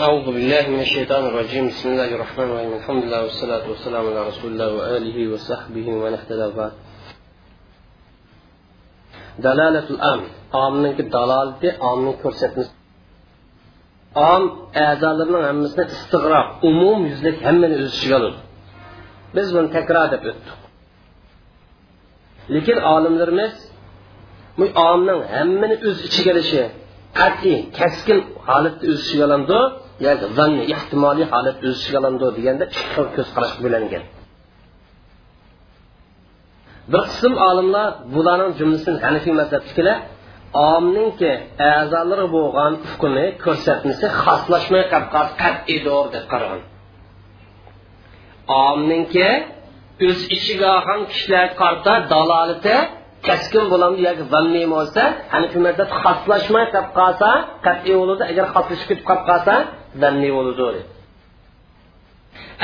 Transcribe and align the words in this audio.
أعوذ 0.00 0.24
بالله 0.24 0.68
من 0.68 0.80
الشيطان 0.80 1.26
الرجيم 1.26 1.68
بسم 1.68 1.88
الله 1.88 2.14
الرحمن 2.14 2.44
الرحيم 2.44 2.72
الحمد 2.72 3.04
لله 3.04 3.22
والصلاة 3.22 3.64
والسلام 3.70 4.04
على 4.06 4.28
رسول 4.28 4.52
الله 4.52 4.68
وآله 4.78 5.32
وصحبه 5.32 5.86
ومن 5.88 6.12
اهتدى 6.18 6.46
بعد 6.56 6.72
دلالة 9.38 9.86
الأم 9.94 10.20
آمنك 10.54 10.98
دلالة 11.00 11.62
آمن 11.92 12.12
كرسة 12.22 12.56
Am 14.14 14.44
a'zolarning 14.74 15.42
hammasini 15.48 15.84
istig'roq 15.96 16.46
umum 16.68 17.00
yuzlik 17.10 17.36
hammani 17.46 17.74
o'z 17.82 17.90
ichiga 17.96 18.16
oladi 18.20 18.40
biz 19.36 19.48
buni 19.54 19.68
takror 19.76 20.06
deb 20.14 20.22
o'tdik 20.30 20.58
lekin 22.54 22.78
olimlarimiz 22.94 23.54
bu 24.58 24.64
omning 24.90 25.20
hammani 25.36 25.76
o'z 25.88 25.98
ichiga 26.08 26.30
olishi 26.34 26.62
qat'iy 27.20 27.58
kaskin 27.78 28.18
holatda 28.48 28.84
o'z 28.92 28.98
ichiga 29.04 29.24
oladi 29.28 29.58
yoki 30.05 30.25
zanni 30.37 30.63
ehtimoliy 30.75 31.27
holat 31.33 31.57
o'z 31.67 31.75
ichiga 31.79 31.97
oladi 32.01 32.27
deganda 32.37 32.63
ikki 32.69 32.83
xil 32.93 33.07
ko'z 33.15 33.29
qarash 33.35 33.55
bo'langan 33.63 34.03
bir 36.91 37.01
qism 37.09 37.33
olimlar 37.49 37.87
bularning 38.15 38.51
jumlasini 38.59 38.97
hanifiy 39.05 39.33
mazhabnikilar 39.41 39.97
omninki 40.73 41.31
a'zolari 41.71 42.25
bo'lgan 42.35 42.73
hukmi 42.89 43.25
ko'rsatmasi 43.43 44.05
xoslashmay 44.23 44.83
qolib 44.91 45.31
qat'iydir 45.43 46.05
deb 46.15 46.25
qaragan 46.31 46.61
omninki 48.67 49.29
o'z 50.07 50.19
ichiga 50.35 50.67
olgan 50.77 51.01
kishilar 51.11 51.47
qarta 51.61 51.93
dalolati 52.11 52.75
kaskin 53.27 53.65
bo'ladi 53.71 53.99
yoki 54.07 54.23
vanniy 54.33 54.65
bo'lsa 54.75 55.01
hanifiy 55.33 55.61
mazhab 55.67 55.89
xoslashmay 56.03 56.65
qolib 56.73 56.91
qolsa 56.99 57.29
qat'iy 57.65 57.95
bo'ladi. 58.01 58.23
Agar 58.31 58.45
xoslashib 58.55 58.87
ketib 58.91 59.05
qolib 59.09 59.25
qolsa 59.31 59.53
vanniy 60.01 60.31
bo'ladi 60.37 60.81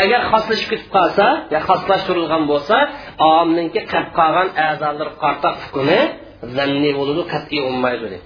agar 0.04 0.22
xoslashib 0.32 0.68
ketib 0.72 0.90
qolsa 0.98 1.26
yo 1.54 1.60
xoslashtirilgan 1.70 2.44
bo'lsa 2.52 2.78
omninki 3.38 3.82
qolib 3.92 4.12
qolgan 4.20 4.48
a'zolar 4.68 5.10
qarta 5.24 5.50
hukmi 5.62 6.00
zanniy 6.58 6.94
bo'ladi 7.00 7.22
qat'iy 7.34 7.62
bo'lmaydi 7.66 8.20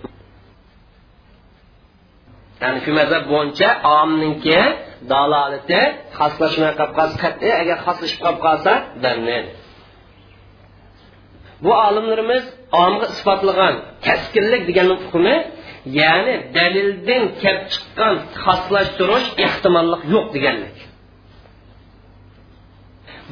ya'ni 2.61 2.79
shu 2.85 2.91
mazhab 2.99 3.23
bo'yicha 3.33 3.69
omninki 3.99 4.59
dalolati 5.11 5.81
xoslashmay 6.17 6.71
qolib 6.79 6.93
qolsa 6.97 7.15
qat'iy 7.25 7.53
agar 7.61 7.77
xoslashib 7.85 8.19
qolib 8.25 8.39
qolsa 8.45 8.71
zanniy 9.03 9.43
bu 11.63 11.71
olimlarimiz 11.87 12.43
omga 12.83 13.05
isbotlagan 13.15 13.75
kaskinlik 14.05 14.61
degan 14.69 14.87
hukmi 14.93 15.35
ya'ni 15.99 16.35
dalildan 16.55 17.23
kelib 17.41 17.63
chiqqan 17.73 18.15
xoslashtirish 18.43 19.29
ehtimollik 19.45 20.01
yo'q 20.13 20.27
deganlik. 20.35 20.77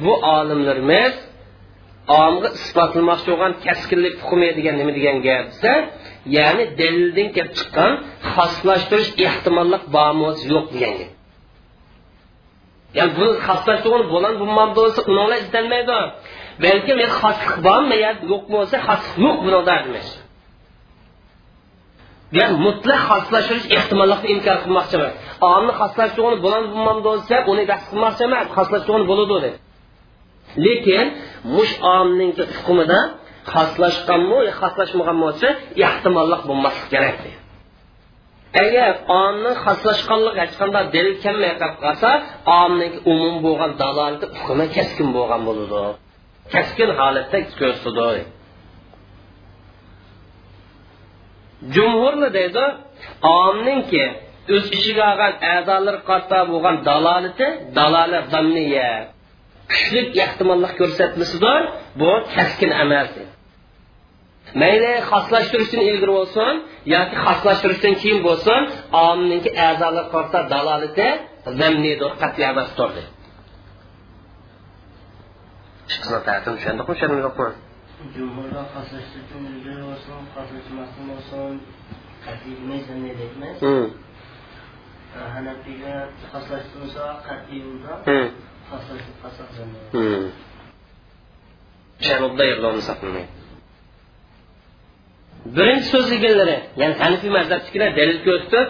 Bu 0.02 0.12
olimlarimiz 0.36 1.14
omga 2.22 2.48
isbotlamoqchi 2.60 3.28
bo'lgan 3.32 3.52
kaskinlik 3.64 4.14
hukmi 4.22 4.48
degan 4.58 4.74
nima 4.80 4.92
degan 4.98 5.16
gap 5.26 5.44
desa 5.52 5.72
ya'ni 6.36 6.64
dalildan 6.80 7.28
kelib 7.34 7.52
chiqqan 7.58 7.92
xoslashtirish 8.34 9.10
ehtimollik 9.26 9.82
bormi 9.96 10.22
yo'q 10.52 10.66
degan 10.74 10.94
gap 11.00 11.12
ya'ni 12.98 13.12
bu 13.18 13.26
xoslashtirgan 13.46 14.04
bo'lan 14.12 14.34
bo'lmam 14.40 14.70
bo'lsa 14.78 15.00
ular 15.10 15.28
izlanmaydi. 15.42 16.00
Balkim 16.64 16.96
xoslik 17.20 17.54
bormi 17.66 17.96
yo 18.04 18.10
yo'q 18.32 18.44
bo'lsa 18.54 18.76
xoslik 18.86 19.16
yo'q 19.24 19.36
bularda 19.44 19.74
demak 19.86 20.23
ya'ni 22.38 22.56
mutlaq 22.66 23.00
xoslashtirish 23.10 23.66
ehtimollikni 23.78 24.28
inkor 24.34 24.56
qilmoqchi 24.64 24.94
emas 25.00 25.14
omni 25.54 25.72
xoslashtirgan 25.80 26.36
bo'lan 26.44 26.64
bo'lmam 26.72 26.98
bo'lsa 27.08 27.34
uni 27.52 27.64
bahs 27.70 27.84
qilmoqchi 27.90 28.22
emas 28.28 28.46
xoslashtirgan 28.56 29.04
bo'ladi 29.10 29.36
deb 29.44 29.54
lekin 30.66 31.06
mush 31.56 31.74
omning 31.98 32.32
hukmida 32.56 33.00
xoslashganmi 33.54 34.38
yo 34.48 34.52
xoslashmagan 34.60 35.18
bo'lsa 35.24 35.48
ehtimollik 35.86 36.42
bo'lmasligi 36.48 36.88
kerak 36.94 37.18
agar 38.62 38.92
omni 39.24 39.52
xoslashganlik 39.64 40.34
hech 40.42 40.54
qanday 40.60 40.84
dalil 40.94 41.16
kelmay 41.24 41.52
qolib 41.60 41.78
qolsa 41.84 42.10
omning 42.62 42.94
umum 43.12 43.34
bo'lgan 43.46 43.72
dalolati 43.80 44.26
hukmi 44.42 44.66
keskin 44.76 45.08
bo'lgan 45.16 45.40
bo'ladi. 45.48 45.82
Keskin 46.54 46.90
holatda 47.00 47.38
ko'rsatadi. 47.60 48.22
Jumhurni 51.74 52.28
deydi 52.38 52.64
omninki 53.42 54.04
o'z 54.54 54.64
ichiga 54.76 55.04
olgan 55.12 55.32
a'zolar 55.54 55.96
qarta 56.08 56.38
bo'lgan 56.50 56.76
dalolati 56.88 57.46
dalolat 57.78 58.26
zamniya 58.34 58.90
kuchli 59.72 60.00
ehtimollik 60.24 60.72
ko'rsatmasidir 60.80 61.60
bu 62.00 62.10
taskin 62.34 62.70
emas 62.84 63.12
mayli 64.60 64.92
xoslashtirishdan 65.10 65.82
ilgari 65.90 66.12
bo'lsin 66.18 66.52
yoki 66.94 67.16
xoslashtirishdan 67.26 67.94
keyin 68.00 68.20
bo'lsin 68.28 68.60
omninki 69.08 69.50
a'zolar 69.68 70.06
qarta 70.14 70.38
dalolati 70.52 71.08
zamniydir 71.60 72.10
qat'iy 72.22 72.44
emasdir 72.52 72.90
tushundikmi 76.44 76.84
tushundimi 76.88 77.22
jumhurda 78.14 78.62
xoslashtirishdan 78.74 79.42
ilgari 79.52 79.82
bo'lsin 79.88 80.18
xoslashmasdan 80.34 81.04
bo'lsin 81.12 81.52
qat'iy 82.24 82.54
demaysan 82.60 82.98
ne 83.04 83.12
deymiz? 83.20 83.56
Hanafiyga 85.34 85.94
xoslashtirsa 86.32 87.04
qat'iy 87.28 87.60
bo'lsa 87.68 87.92
birinchi 95.56 95.86
so'z 95.92 96.08
egalari 96.16 96.56
ya'ni 96.80 96.94
hanifiy 97.02 97.30
mazhabnikilar 97.38 97.90
dalil 97.98 98.18
ko'rsatib 98.26 98.68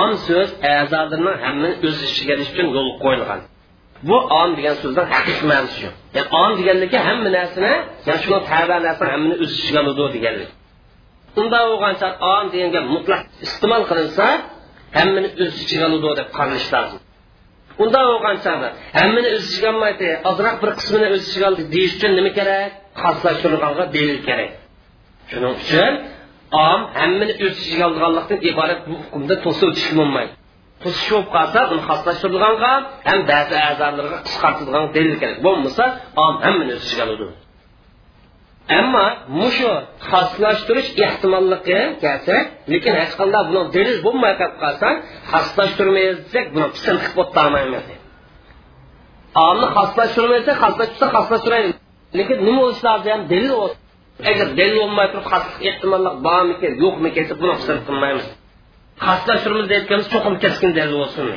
om 0.00 0.10
so'z 0.28 0.50
a'zolarni 0.72 1.32
hammani 1.44 1.74
o'z 1.88 1.98
ichiga 2.08 2.32
olish 2.36 2.50
uchun 2.52 2.68
yo'l 2.76 2.90
qo'yilgan 3.04 3.40
bu 4.08 4.16
om 4.40 4.50
degan 4.58 4.74
so'zdan 4.82 5.06
haqiqiy 5.14 5.46
ma'nosi 5.52 5.76
shu. 5.80 5.88
Ya'ni 6.16 6.28
om 6.42 6.50
deganligi 6.58 6.98
hamma 7.08 7.30
narsani 7.38 7.72
ya'ni 8.08 8.20
shuni 8.24 8.38
taba 8.50 8.76
narsani 8.86 9.10
hammani 9.14 9.34
o'z 9.42 9.50
ichiga 9.58 9.80
oladi 9.82 10.12
deganlik. 10.16 10.50
Unda 11.40 11.58
bo'lgancha 11.70 12.08
om 12.34 12.44
degan 12.52 12.70
gap 12.76 12.84
mutlaq 12.94 13.20
iste'mol 13.46 13.82
qilinsa 13.90 14.26
hammani 14.98 15.28
o'z 15.42 15.54
ichiga 15.62 15.84
oladi 15.88 16.08
deb 16.20 16.28
qaralish 16.38 16.68
lozim. 16.74 17.00
Unda 17.82 18.00
bo'lgan 18.10 18.36
chog'da 18.44 18.68
hammani 18.98 19.28
o'z 19.36 19.44
ichiga 19.50 19.68
olmaydi 19.74 20.08
ozroq 20.30 20.56
bir 20.62 20.70
qismini 20.78 21.06
o'z 21.14 21.22
ichiga 21.28 21.46
oldi 21.50 21.62
deyish 21.74 21.94
uchun 21.98 22.12
nima 22.18 22.30
kerak? 22.38 22.70
Xoslashtirilganga 23.02 23.84
dalil 23.96 24.18
kerak. 24.28 24.50
Shuning 25.30 25.54
uchun 25.62 25.92
om 26.68 26.80
hammani 26.98 27.34
o'z 27.44 27.54
ichiga 27.62 27.84
olganlikdan 27.90 28.38
iborat 28.50 28.80
bu 28.88 28.94
hukmda 29.02 29.34
to'sib 29.44 29.66
o'tish 29.70 29.90
bo'lmaydi 30.00 30.32
to'sish 30.82 31.08
bo'lib 31.12 31.28
qolsa 31.36 31.60
uni 31.72 31.82
xoslashtirilganga 31.88 32.72
ham 33.08 33.20
ba'zi 33.32 33.54
a'zolarga 33.68 34.18
qisqartirilgan 34.26 34.84
dalil 34.96 35.14
kerak. 35.20 35.38
Bo'lmasa 35.46 35.84
om 36.24 36.34
hammani 36.44 36.72
o'z 36.76 36.82
ichiga 36.86 37.04
oladi. 37.08 37.26
Ammo 38.80 39.06
mushu 39.40 39.72
xoslashtirish 40.10 40.90
ehtimolligi 41.06 41.80
kelsa 42.02 42.36
lekin 42.72 42.92
hech 43.00 43.12
qanday 43.20 43.42
buni 43.48 43.62
dalil 43.76 43.98
bo'lmay 44.06 44.32
qolib 44.40 44.56
qolsa 44.64 44.88
xoslashtirmaymiz 45.32 46.18
desak 46.24 46.46
buni 46.54 46.66
pisand 46.74 46.98
qilib 47.04 47.18
o'tolmaymiz 47.24 47.86
omni 49.44 49.66
xoslashtirmaysa 49.76 50.52
xoslashtirsa 50.62 51.06
xoslashtiraylik 51.16 51.76
lekin 52.18 52.38
nima 52.46 52.60
bo'lishi 52.64 52.82
lozim 52.88 53.10
ham 53.14 53.22
dalil 53.32 53.52
bo'lsin 53.60 53.80
agar 54.30 54.48
dalil 54.58 54.76
bo'lmay 54.82 55.06
turib 55.12 55.26
xoslik 55.32 55.60
ehtimollik 55.70 56.16
bormikan 56.26 56.72
yo'qmikan 56.82 57.24
deb 57.30 57.38
buni 57.42 57.54
pisand 57.60 57.80
qilmaymiz. 57.88 58.26
xaslaşırmız 59.04 59.66
deyətkəmiz 59.72 60.08
çoxum 60.12 60.36
kəskin 60.44 60.72
dəli 60.78 60.94
olsun. 61.04 61.30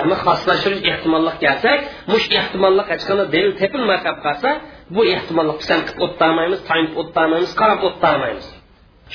Amma 0.00 0.16
xaslaşırış 0.26 0.80
ehtimallıq 0.92 1.36
gəlsək, 1.44 1.78
muş 2.12 2.24
ehtimallıq 2.38 2.88
açqana 2.94 3.24
dəlil 3.34 3.54
tepilməyə 3.60 4.14
qalsa, 4.24 4.50
bu 4.94 5.04
ehtimallıq 5.16 5.60
sən 5.68 5.80
qıb 5.88 5.98
otdamayımız, 6.06 6.60
tayınıb 6.68 6.96
otdamayımız, 7.02 7.52
qarab 7.60 7.82
otdamayımız. 7.88 8.48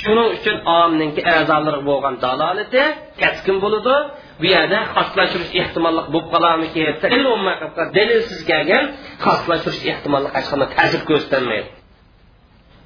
Şunun 0.01 0.29
üçün 0.35 0.57
amninki 0.79 1.21
əzaları 1.37 1.79
bolğan 1.85 2.15
dalaleti 2.21 2.83
kəskin 3.21 3.61
buludu. 3.63 3.95
Bu 4.39 4.45
yerdə 4.55 4.79
xaslaşırış 4.95 5.51
ehtimallıq 5.61 6.07
bu 6.13 6.19
qalamı 6.31 6.67
ki, 6.73 6.83
dəlil 7.03 7.27
olmaya 7.33 7.57
qalsa, 7.61 7.83
dəlilsiz 7.97 8.41
gələn 8.51 8.85
xaslaşırış 9.25 9.81
ehtimallıq 9.91 10.33
açqana 10.39 10.67
təsir 10.75 11.01
göstərməyir 11.11 11.65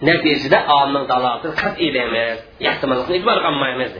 natijada 0.07 0.59
omning 0.79 1.05
dalolati 1.11 1.47
qat'iy 1.61 1.89
deymiz 1.97 2.37
ehtimollikni 2.69 3.13
e'tiborga 3.17 3.47
olmaymiz 3.53 3.93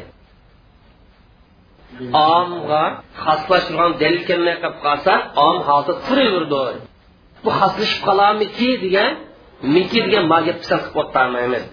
omga 2.36 2.84
xoslashtirgan 3.24 3.92
dalil 4.02 4.22
kelmay 4.30 4.56
qolib 4.64 4.80
qolsa 4.86 5.14
om 5.48 5.58
hozir 5.70 5.96
turaverdi 6.06 6.64
bu 7.44 7.50
xoslashib 7.60 8.00
qolarmiki 8.08 8.70
degan 8.86 9.12
miki 9.76 10.00
degan 10.06 10.26
magap 10.34 10.58
pisand 10.62 10.82
qilib 10.86 11.00
o'tolmaymiz 11.04 11.66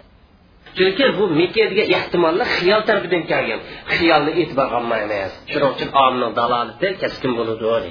chunki 0.77 1.05
bu 1.19 1.25
mika 1.41 1.65
degan 1.71 1.87
ehtimollar 1.97 2.47
xiyol 2.57 2.83
tarafidan 2.89 3.23
kelgan 3.31 3.61
xiyolni 3.95 4.33
e'tiborga 4.41 4.77
olmaymiz 4.81 5.31
shuning 5.51 5.71
uchun 5.75 5.91
omni 6.05 6.29
dalolati 6.39 6.89
keskin 7.03 7.33
bo'ladi 7.39 7.91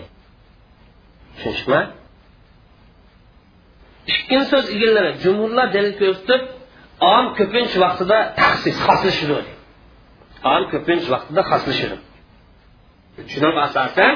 tushunishmi 1.36 1.80
ikkinchi 4.13 4.48
so'z 4.52 4.66
egallari 4.75 5.12
jumhurlar 5.24 5.68
dalil 5.75 5.94
ko'rsatib 6.02 6.42
om 7.13 7.25
ko'pincha 7.38 7.78
vaqtida 7.86 8.18
taxsis 8.40 8.78
xoslashadi 8.88 9.52
om 10.54 10.63
ko'pincha 10.74 11.10
vaqtida 11.16 11.42
xoslashadi 11.52 11.98
shuning 13.31 13.57
asosan 13.68 14.13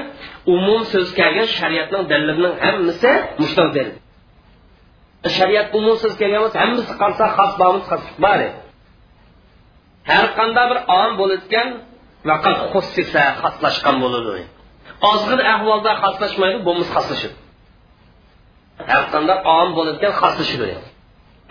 umum 0.56 0.82
so'z 0.94 1.10
kelgan 1.20 1.48
shariatning 1.58 2.04
dalilining 2.12 2.56
hammasi 2.66 3.12
mushtoq 3.42 3.70
dalil 3.78 3.96
shariat 5.38 5.68
umum 5.78 5.96
so'z 6.04 6.14
kelgan 6.22 6.40
bo'lsa 6.44 6.58
hammasi 6.64 6.94
qolsa 7.02 7.24
xos 7.38 7.52
bormi 7.62 7.82
xoslik 7.90 8.18
bor 8.26 8.40
har 10.12 10.26
qanday 10.38 10.66
bir 10.72 10.80
om 11.02 11.12
bo'layotgan 11.20 11.68
vaqt 12.30 12.58
xussisa 12.74 13.24
xoslashgan 13.42 13.96
bo'ladi. 14.04 14.44
Ozg'in 15.12 15.42
ahvolda 15.54 15.92
xoslashmaydi 16.04 16.58
bo'lmasa 16.68 16.92
xoslashadi 16.98 17.36
har 18.92 19.04
qanday 19.14 19.38
om 19.58 19.68
bo'layotgan 19.78 20.14
xoslashadi 20.22 20.70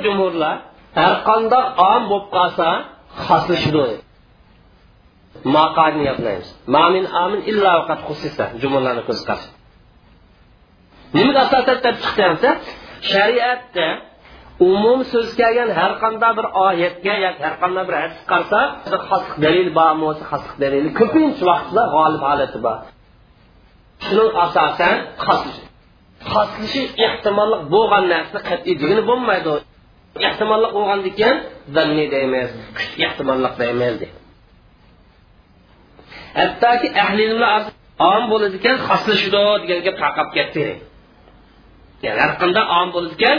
jumhurlar 0.04 0.54
har 1.00 1.14
qanday 1.28 1.64
om 1.92 2.02
bo'lib 2.10 2.28
qolsa 2.36 2.68
xoslashadi 3.26 3.86
maqodni 5.56 6.02
yodlaymiz. 6.10 6.48
Mamin 6.76 7.04
amin 7.22 7.40
illa 7.50 7.70
vaqat 7.80 8.00
xussisa 8.08 8.44
jumlalarni 8.62 9.02
ko'z 9.08 9.20
qarshi. 9.28 9.48
Nimaga 11.16 11.40
asosan 11.46 11.76
chiqdi 12.02 12.22
desa 12.32 12.50
shariatda 13.12 13.86
umum 14.70 14.98
so'z 15.12 15.28
kelgan 15.40 15.70
har 15.78 15.92
qanday 16.02 16.32
bir 16.38 16.46
oyatga 16.66 17.14
yoki 17.26 17.42
har 17.46 17.56
qanday 17.62 17.84
bir 17.88 17.96
hadis 18.02 18.20
qarsa 18.32 18.60
xosliq 19.10 19.36
dalil 19.44 19.68
bormi 19.78 20.00
bo'lsa 20.06 20.24
xosliq 20.32 20.54
dalili 20.62 20.90
ko'pincha 21.00 21.44
vaqtda 21.50 21.82
g'olib 21.94 22.22
holati 22.28 22.58
bor. 22.66 22.78
Shuning 24.06 24.30
asosan 24.44 24.96
xoslishi 26.32 26.82
ehtimolli 27.06 27.56
bo'lgan 27.74 28.04
narsa 28.12 28.38
qat'iy 28.48 28.74
degani 28.82 29.02
bo'lmaydi. 29.10 29.52
Ehtimolli 30.28 30.68
bo'lgandan 30.76 31.12
keyin 31.18 31.36
zanniy 31.74 32.08
deymiz 32.14 32.50
ehtimolli 33.06 33.48
deymiz 33.60 33.94
deydi 34.02 34.18
hattoki 36.38 36.88
ahli 37.04 37.22
ilmlar 37.28 37.62
om 38.12 38.22
bo'ladi 38.32 38.56
ekan 38.60 38.76
xoslashidi 38.88 39.42
degan 39.62 39.80
gap 39.86 39.96
tarqab 40.02 40.28
ketdi. 40.36 40.66
Ya'ni 42.04 42.20
har 42.24 42.32
qanday 42.42 42.64
om 42.80 42.88
bo'ladi 42.94 43.14
ekan 43.18 43.36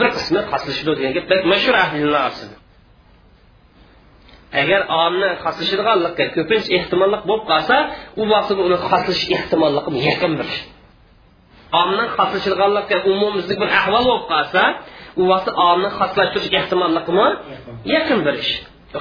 bir 0.00 0.08
qismi 0.16 0.40
xoslashidi 0.50 0.92
degan 0.98 1.12
gap 1.16 1.26
mashhur 1.52 1.74
ahli 1.84 1.96
ilmlar 2.02 2.22
orasida 2.28 2.56
agar 4.60 4.80
omni 5.04 5.28
xoslashadiganlikka 5.44 6.24
ko'pincha 6.36 6.70
ehtimollik 6.78 7.22
bo'lib 7.28 7.44
qolsa 7.52 7.76
u 8.20 8.22
vaqtda 8.32 8.62
uni 8.68 8.78
xoslashish 8.88 9.24
ehtimolligi 9.36 9.98
yaqin 10.08 10.32
omning 11.80 12.08
xoslashilganligi 12.16 12.96
umumizlik 13.12 13.58
bir 13.62 13.70
ahvol 13.80 14.04
bo'lib 14.08 14.26
qolsa 14.32 14.62
u 15.20 15.22
vaqtda 15.30 15.52
omni 15.70 15.88
xoslashtirish 15.98 16.50
ehtimolligimi 16.58 17.28
yaqin 17.94 18.18
bir 18.26 18.34
ish. 18.42 18.52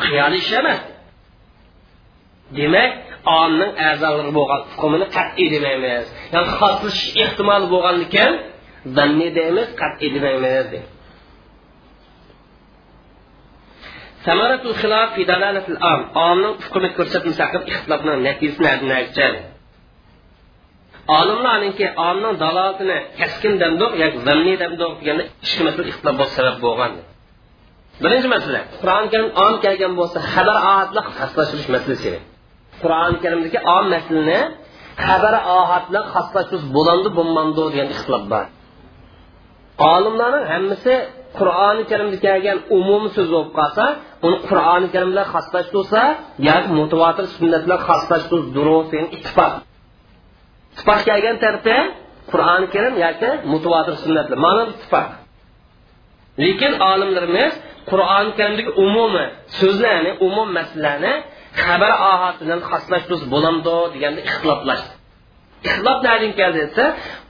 Xiyoliy 0.06 0.42
ish 0.44 0.52
emas. 0.60 0.82
Demak 2.58 2.92
omning 3.42 3.72
a'zolari 3.88 4.32
bo'lgan 4.38 4.62
hukmini 4.74 5.08
qat'iy 5.18 5.48
demaymiz. 5.56 6.06
Ya'ni 6.34 6.50
xoslashish 6.60 7.08
ehtimoli 7.24 7.66
bo'lgan 7.74 7.96
ekan 8.08 8.32
zanniy 8.98 9.30
deymiz 9.38 9.68
qat'iy 9.82 10.10
demaymiz 10.16 10.70
samaratul 14.26 14.76
xilof 14.82 15.10
fi 15.16 15.22
dalalatil 15.32 15.80
am. 15.92 16.02
Omning 16.30 16.56
hukmi 16.66 16.90
ko'rsatmasi 16.98 17.40
haqida 17.44 17.66
ixtilofning 17.74 18.20
natijasi 18.28 19.51
olimlarniki 21.20 21.86
omning 22.10 22.36
dalolatini 22.44 22.98
kaskin 23.20 23.54
damdoq 23.62 23.94
yoki 24.04 24.18
zanniy 24.28 24.56
damdoq 24.64 24.92
deganda 25.00 25.24
ikki 25.46 25.62
masala 25.68 25.88
ixtilof 25.92 26.16
bo'lish 26.20 26.34
sabab 26.40 26.58
bo'lgan 26.66 26.92
birinchi 28.04 28.28
masala 28.36 28.60
qur'oni 28.82 29.08
karim 29.14 29.30
om 29.46 29.54
kelgan 29.66 29.94
bo'lsa 30.00 30.18
xabar 30.34 30.58
oatliq 30.74 31.06
xoslashtirish 31.20 31.70
masalasi 31.76 32.14
qur'oni 32.82 33.18
karimdagi 33.24 33.60
om 33.76 33.86
maslini 33.96 34.40
xabar 35.06 35.36
ohad 35.60 35.86
xoslashtirish 36.14 36.66
bo'landi 36.76 37.10
bo'lmandi 37.18 37.62
degan 37.68 37.88
ixtilof 37.96 38.24
bor. 38.34 38.46
Olimlarning 39.94 40.46
hammasi 40.54 40.94
qur'oni 41.38 41.84
karimda 41.92 42.18
kelgan 42.26 42.58
umum 42.78 43.04
so'z 43.16 43.28
bo'lib 43.34 43.52
qolsa 43.60 43.86
uni 44.28 44.38
qur'oni 44.50 44.88
karim 44.94 45.10
bilan 45.14 45.28
xoslashtirsa 45.34 46.02
yoki 46.50 46.70
mutavotir 46.80 47.26
sunnat 47.38 47.62
bilan 47.66 47.80
xoslashtirish 47.88 48.48
durust 48.56 48.92
ittifoq 49.18 49.54
ittifoq 50.72 51.00
kelgan 51.10 51.38
tarafda 51.44 51.78
qur'oni 52.32 52.68
karim 52.74 52.96
yoki 53.06 53.30
mutavotir 53.54 53.96
sunnatlar. 54.04 54.38
bilan 54.38 54.42
mana 54.46 54.62
ittifoq. 54.74 55.08
Lekin 56.44 56.74
olimlarimiz 56.92 57.54
qur'oni 57.92 58.32
karimdagi 58.38 58.72
umumiy 58.86 59.28
so'zlarni 59.60 60.12
umum 60.28 60.48
masalalarni 60.58 61.14
xabar 61.64 61.92
ohati 62.12 62.42
bilan 62.46 62.62
xoslashtirish 62.70 63.26
bo'lamdi 63.34 63.76
deganda 63.94 64.22
ixtiloflashdi 64.30 64.94
ixtilof 65.68 66.00
nadan 66.08 66.32
keldi 66.40 66.60
desa 66.66 66.86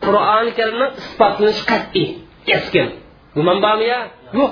qur'oni 0.06 0.52
karimni 0.60 0.88
isbotlanishi 1.02 1.64
qat'iy 1.72 2.08
keskin. 2.50 2.88
Gumon 3.36 3.58
bormi 3.66 3.86
yo'q. 3.94 4.52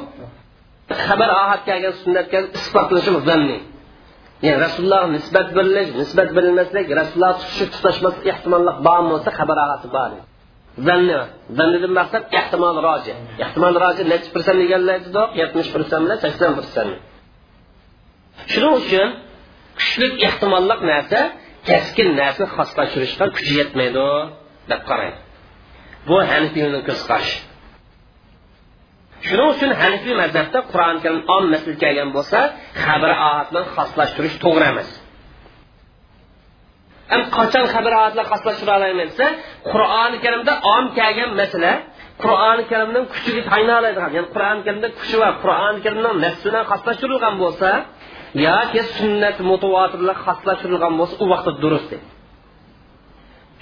Xabar 1.05 1.29
ohad 1.41 1.61
kelgan 1.67 1.93
sunnatga 2.01 2.37
isbotlanishi 2.59 3.11
zanniy 3.29 3.59
ya'ni 4.45 4.59
rasululloh 4.65 5.03
nisbat 5.15 5.47
berilish 5.57 5.89
nisbat 6.01 6.29
berilmaslik 6.37 6.87
rasululloh 7.01 7.33
tutishi 7.39 7.65
tutashmaslik 7.73 8.25
ehtimolli 8.33 8.71
bormi 8.87 9.09
bo'lsa 9.13 9.29
xabar 9.39 9.57
alasi 9.65 9.87
bor. 9.95 10.11
Zanni 10.87 11.17
zannidan 11.57 11.93
maqsad 11.99 12.23
ehtimol 12.39 12.77
roji 12.87 13.13
ehtimol 13.43 13.75
roji 13.83 14.03
nechi 14.13 14.29
persent 14.35 14.57
deganlar 14.63 14.97
yetmish 15.41 15.69
persent 15.75 16.01
bilan 16.05 16.17
sakson 16.23 16.51
persent. 16.59 16.93
Shuning 18.51 18.73
uchun 18.81 19.07
kuchli 19.79 20.07
ehtimollik 20.27 20.81
narsa 20.91 21.19
keskin 21.69 22.09
narsa 22.21 22.43
xoslashtirishga 22.55 23.25
kuchi 23.35 23.53
yetmaydi 23.59 24.07
deb 24.71 24.81
qaraydi 24.89 25.19
bu 26.07 26.15
hanifiyning 26.31 26.83
ko'z 26.89 27.01
qarashi 27.09 27.37
shuning 29.27 29.49
uchun 29.53 29.71
hanifiy 29.81 30.15
mazhabda 30.21 30.59
qur'oni 30.71 30.99
karim 31.03 31.21
om 31.35 31.43
masl 31.53 31.71
kelgan 31.83 32.09
bo'lsa 32.17 32.39
xabar 32.85 33.11
oat 33.29 33.47
bilan 33.51 33.65
xoslashtirish 33.75 34.35
to'g'ri 34.43 34.65
emas. 34.73 34.89
Ham 37.11 37.21
qachon 37.37 37.65
xabar 37.73 37.93
oat 38.01 38.11
bilan 38.13 38.27
xoslashtira 38.31 38.71
olmayman 38.77 39.07
desa 39.11 39.27
qur'oni 39.71 40.17
karimda 40.25 40.53
om 40.75 40.83
kelgan 40.99 41.31
masala 41.41 41.73
qur'oni 42.23 42.63
karimning 42.71 43.05
kuchiga 43.13 43.41
tayinoladigan 43.51 44.11
ya'ni 44.17 44.29
qur'oni 44.35 44.61
karimda 44.67 44.87
kuchi 44.99 45.15
va 45.21 45.29
qur'oni 45.43 45.79
karimning 45.85 46.15
nafsi 46.25 46.43
bilan 46.49 46.63
xoslashtirilgan 46.71 47.35
bo'lsa 47.43 47.69
yoki 48.47 48.81
sunnat 48.97 49.37
mutavotirlar 49.51 50.17
xoslashtirilgan 50.25 50.93
bo'lsa 50.99 51.15
u 51.23 51.25
vaqtda 51.33 51.51
durust 51.63 51.91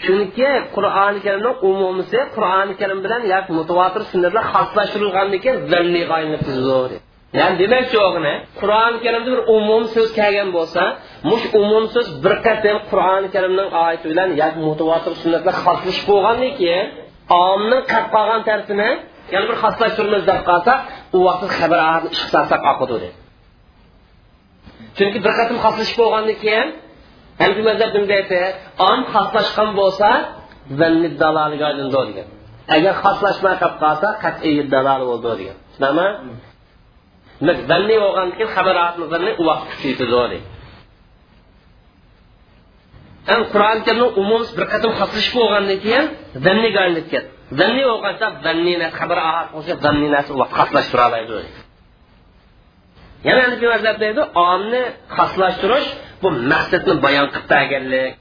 chunki 0.04 0.50
qur'oni 0.76 1.20
karimni 1.26 1.52
umumisi 1.70 2.20
qur'oni 2.36 2.74
karim 2.82 3.00
bilan 3.06 3.22
yoki 3.34 3.52
mutavotir 3.60 4.02
sunnatlar 4.12 4.44
xoslashtirilgandan 4.54 5.40
keyin 5.44 5.58
zanniy 5.72 6.04
zo'r 6.70 6.92
ya'ni 7.40 7.56
demak 7.62 7.86
shuni 7.94 8.34
qur'oni 8.62 8.98
karimda 9.06 9.30
bir 9.34 9.42
umum 9.58 9.84
so'z 9.96 10.10
kelgan 10.20 10.50
bo'lsa 10.58 10.84
mush 11.30 11.46
umum 11.62 11.84
so'z 11.94 12.08
bir 12.24 12.34
qatim 12.46 12.78
qur'oni 12.92 13.28
karimning 13.36 13.70
oyati 13.84 14.06
bilan 14.12 14.30
yoki 14.42 14.60
mutavotir 14.68 15.14
sunnatlar 15.24 15.56
xoslashib 15.66 16.06
bo'lgandan 16.12 16.52
keyin 16.60 16.86
omni 17.50 17.80
qilib 17.90 18.08
qolgan 18.16 18.42
tartini 18.50 18.90
yana 19.34 19.46
bir 19.50 19.58
xoslashtirmiz 19.64 20.24
deb 20.32 20.42
qolsa 20.50 20.74
u 21.16 21.20
vaqtda 21.28 21.48
xabar 21.60 22.02
ishq 22.16 22.28
sarsak 22.34 22.62
chunki 24.98 25.20
bir 25.26 25.34
qatim 25.40 25.58
xoslashib 25.66 25.98
bo'lgandan 26.02 26.38
keyin 26.44 26.68
hanfi 27.42 27.62
mazhab 27.68 27.90
nima 27.96 28.08
deydi 28.14 28.40
om 28.90 29.00
xoslashgan 29.14 29.70
bo'lsa 29.80 30.10
zanni 30.80 31.10
daloliga 31.22 31.66
aylandi 31.70 31.96
degan 32.10 32.28
agar 32.76 32.94
xoslashmay 33.04 33.56
qolib 33.62 33.78
qolsa 33.84 34.08
qat'iy 34.24 34.60
dalol 34.74 35.02
bo'ldi 35.10 35.28
degan 35.40 35.58
tushunami 35.72 36.08
zanni 37.70 37.96
bo'lgandan 38.04 38.36
keyin 38.38 38.52
u 39.42 39.44
vaqt 39.50 39.66
kuchaydi 39.72 40.06
deydi 40.14 40.38
ham 43.30 43.42
qur'oni 43.54 43.82
karimni 43.88 44.08
umum 44.22 44.42
bir 44.58 44.66
qatim 44.74 44.92
xoslashib 45.00 45.34
bo'lgandan 45.40 45.78
keyin 45.86 46.06
zanniga 46.46 46.80
aylanib 46.86 47.08
ketdi 47.14 47.30
zanni 47.60 47.84
xabar 49.00 49.20
yana 53.26 53.40
hanifiy 53.46 53.70
mazhab 53.76 53.98
deydi 54.04 54.22
omni 54.52 54.82
xoslashtirish 55.18 55.90
bu 56.22 56.28
maqsadni 56.52 56.94
bayon 57.06 57.28
qilib 57.34 57.48
berganlik 57.54 58.14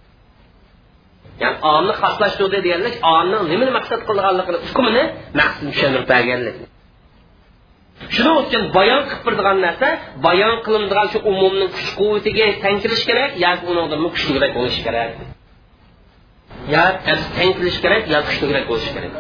ya'ni 1.43 1.59
omni 1.75 1.93
xoslashtirdi 2.03 2.59
deganlik 2.67 2.95
omni 3.17 3.37
nimani 3.53 3.73
maqsad 3.79 4.01
qilganligini 4.09 4.59
hukmini 4.67 5.05
maqsadni 5.41 5.71
tushuntirib 5.75 6.09
berganlik 6.15 6.57
shuning 8.15 8.37
uchun 8.43 8.63
bayon 8.77 9.03
qilib 9.09 9.23
turadigan 9.25 9.59
narsa 9.67 9.89
bayon 10.27 10.55
qilinadigan 10.65 11.07
shu 11.13 11.19
umumning 11.31 11.71
kuch 11.77 11.91
quvvatiga 12.01 12.47
teng 12.65 12.77
kelish 12.85 13.05
kerak 13.11 13.33
yoki 13.45 13.65
unidan 13.71 14.01
kuchliroq 14.15 14.53
bo'lishi 14.59 14.81
kerak. 14.87 15.11
Yo 16.75 16.85
teng 17.37 17.51
kelish 17.59 17.79
kerak 17.85 18.03
yo 18.13 18.19
kuchliroq 18.29 18.65
bo'lishi 18.71 18.91
kerak. 18.97 19.13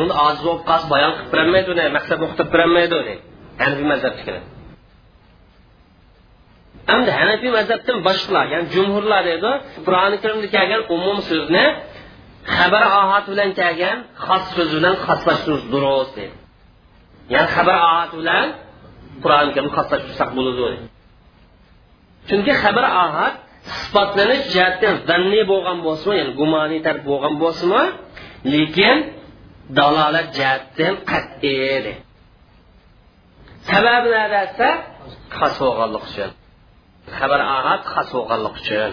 Uni 0.00 0.12
oz 0.26 0.38
bo'lib 0.44 0.62
qolsa 0.70 0.86
bayon 0.94 1.12
qilib 1.16 1.30
berolmaydi 1.34 1.68
uni 1.74 1.84
maqsad 1.96 2.18
o'qitib 2.24 2.48
berolmaydi 2.54 2.94
uni. 3.02 3.14
Hanafiy 3.60 3.86
mazhabnikilar 3.92 4.42
hamda 6.90 7.10
hanafiy 7.20 7.50
mazhabdan 7.58 7.98
boshqalar 8.08 8.44
ya'ni 8.52 8.66
jumhurlar 8.74 9.22
deydi 9.28 9.50
qur'oni 9.86 10.16
karimda 10.22 10.48
kelgan 10.56 10.82
umum 10.96 11.18
so'zni 11.30 11.64
xabar 12.56 12.82
ohati 13.00 13.28
bilan 13.32 13.50
kelgan 13.60 13.96
xos 14.26 14.44
so'z 14.56 14.70
bilan 14.76 14.94
xoslashtirish 15.06 15.64
durust 15.72 16.12
deydi 16.18 16.36
ya'ni 17.34 17.48
xabar 17.56 17.76
ohati 17.88 18.14
bilan 18.20 18.46
qur'oni 19.22 19.50
karimni 19.54 19.72
xoslashtirsak 19.78 20.30
bo'ladi 20.36 20.76
chunki 22.28 22.52
xabar 22.62 22.84
ohat 23.04 23.34
sifatlanish 23.80 24.44
jihatdan 24.54 24.94
zanniy 25.08 25.44
bo'lgan 25.52 25.78
bo'lsinmi 25.86 26.14
ya'ni 26.20 26.32
gumoniy 26.40 26.80
bo'lgan 27.08 27.34
bo'lsinmi 27.42 27.82
lekin 28.54 28.96
dalolat 29.78 30.28
jihatdan 30.36 30.94
qat'iy 31.10 31.86
sababi 33.68 34.08
nada 34.16 34.40
desa 34.46 34.68
xos 35.38 35.54
bo'lganlik 35.64 36.04
uchun. 36.10 36.30
Xabar 37.18 37.40
ahad 37.56 37.80
xas 37.92 38.08
bo'lganlik 38.16 38.54
uchun 38.60 38.92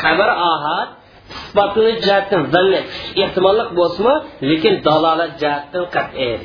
xabar 0.00 0.30
ahad 0.52 0.88
isbotli 1.34 1.92
jihatdan 2.04 2.42
zanni 2.54 2.80
ehtimolliq 3.24 3.68
bo'lsinmi 3.78 4.14
lekin 4.50 4.74
dalolat 4.86 5.32
jihatdan 5.42 5.84
qat'iy. 5.96 6.36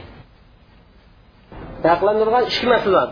Farqlanadigan 1.84 2.44
ikki 2.52 2.66
masala 2.74 3.04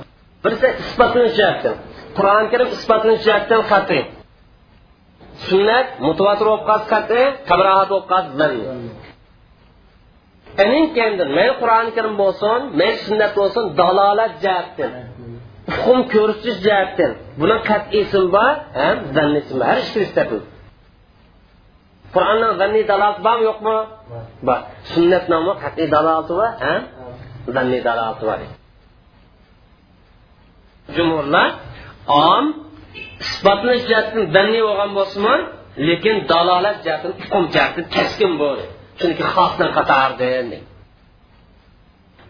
birisi 0.43 0.67
isbotlanish 0.83 1.35
jihatdan 1.39 1.75
qur'oni 2.17 2.47
karim 2.53 2.69
isbotlanish 2.77 3.23
jihatdan 3.27 3.61
qat'iy. 3.71 4.03
Sunnat 5.47 5.87
mutavatir 6.07 6.45
bo'lib 6.49 6.63
qolsa 6.69 6.87
qat'iy 6.93 7.25
xabar 7.49 7.67
ahad 7.73 7.87
bo'lib 7.91 8.07
qolsa 8.11 8.31
zanni 8.39 8.63
ening 10.63 10.87
kendin 10.97 11.29
mayli 11.37 11.53
qur'oni 11.61 11.91
karim 11.97 12.15
bo'lsin 12.23 12.59
mayli 12.79 12.97
sunnat 13.07 13.31
bo'lsin 13.39 13.63
dalolat 13.79 14.33
jihatdan 14.43 14.93
hukm 15.73 15.99
ko'rsatish 16.13 16.57
jihatdan 16.65 17.11
buni 17.39 17.57
qat'iysim 17.69 18.25
bor 18.35 18.53
ham 18.79 18.97
zannisim 19.15 19.55
bor. 19.59 19.65
Har 19.71 19.79
ikki 19.83 19.99
qur'onning 22.15 22.53
zanniy 22.61 22.83
dalolati 22.91 23.21
bormi 23.27 23.43
yo'qmi? 23.49 23.77
Bor. 24.47 24.59
Sunnatni 24.91 25.53
qat'iy 25.63 25.87
dalolati 25.95 26.33
bor 26.39 26.51
ham 26.63 26.81
zanniy 27.55 27.81
dalolati 27.87 28.23
bor. 28.29 28.39
Jumhurlar 30.95 31.49
om 32.31 32.45
isbotlash 33.25 33.83
jihatdan 33.89 34.23
zanniy 34.35 34.61
bo'lgan 34.67 34.91
bo'lsinmi 34.97 35.35
lekin 35.87 36.15
dalolat 36.31 36.77
jihatdan 36.85 37.11
hukm 37.21 37.43
jihatdan 37.53 38.33
bo'ldi 38.41 38.65
chunki 38.99 39.23
xosdan 39.33 39.69
qatardi 39.77 40.27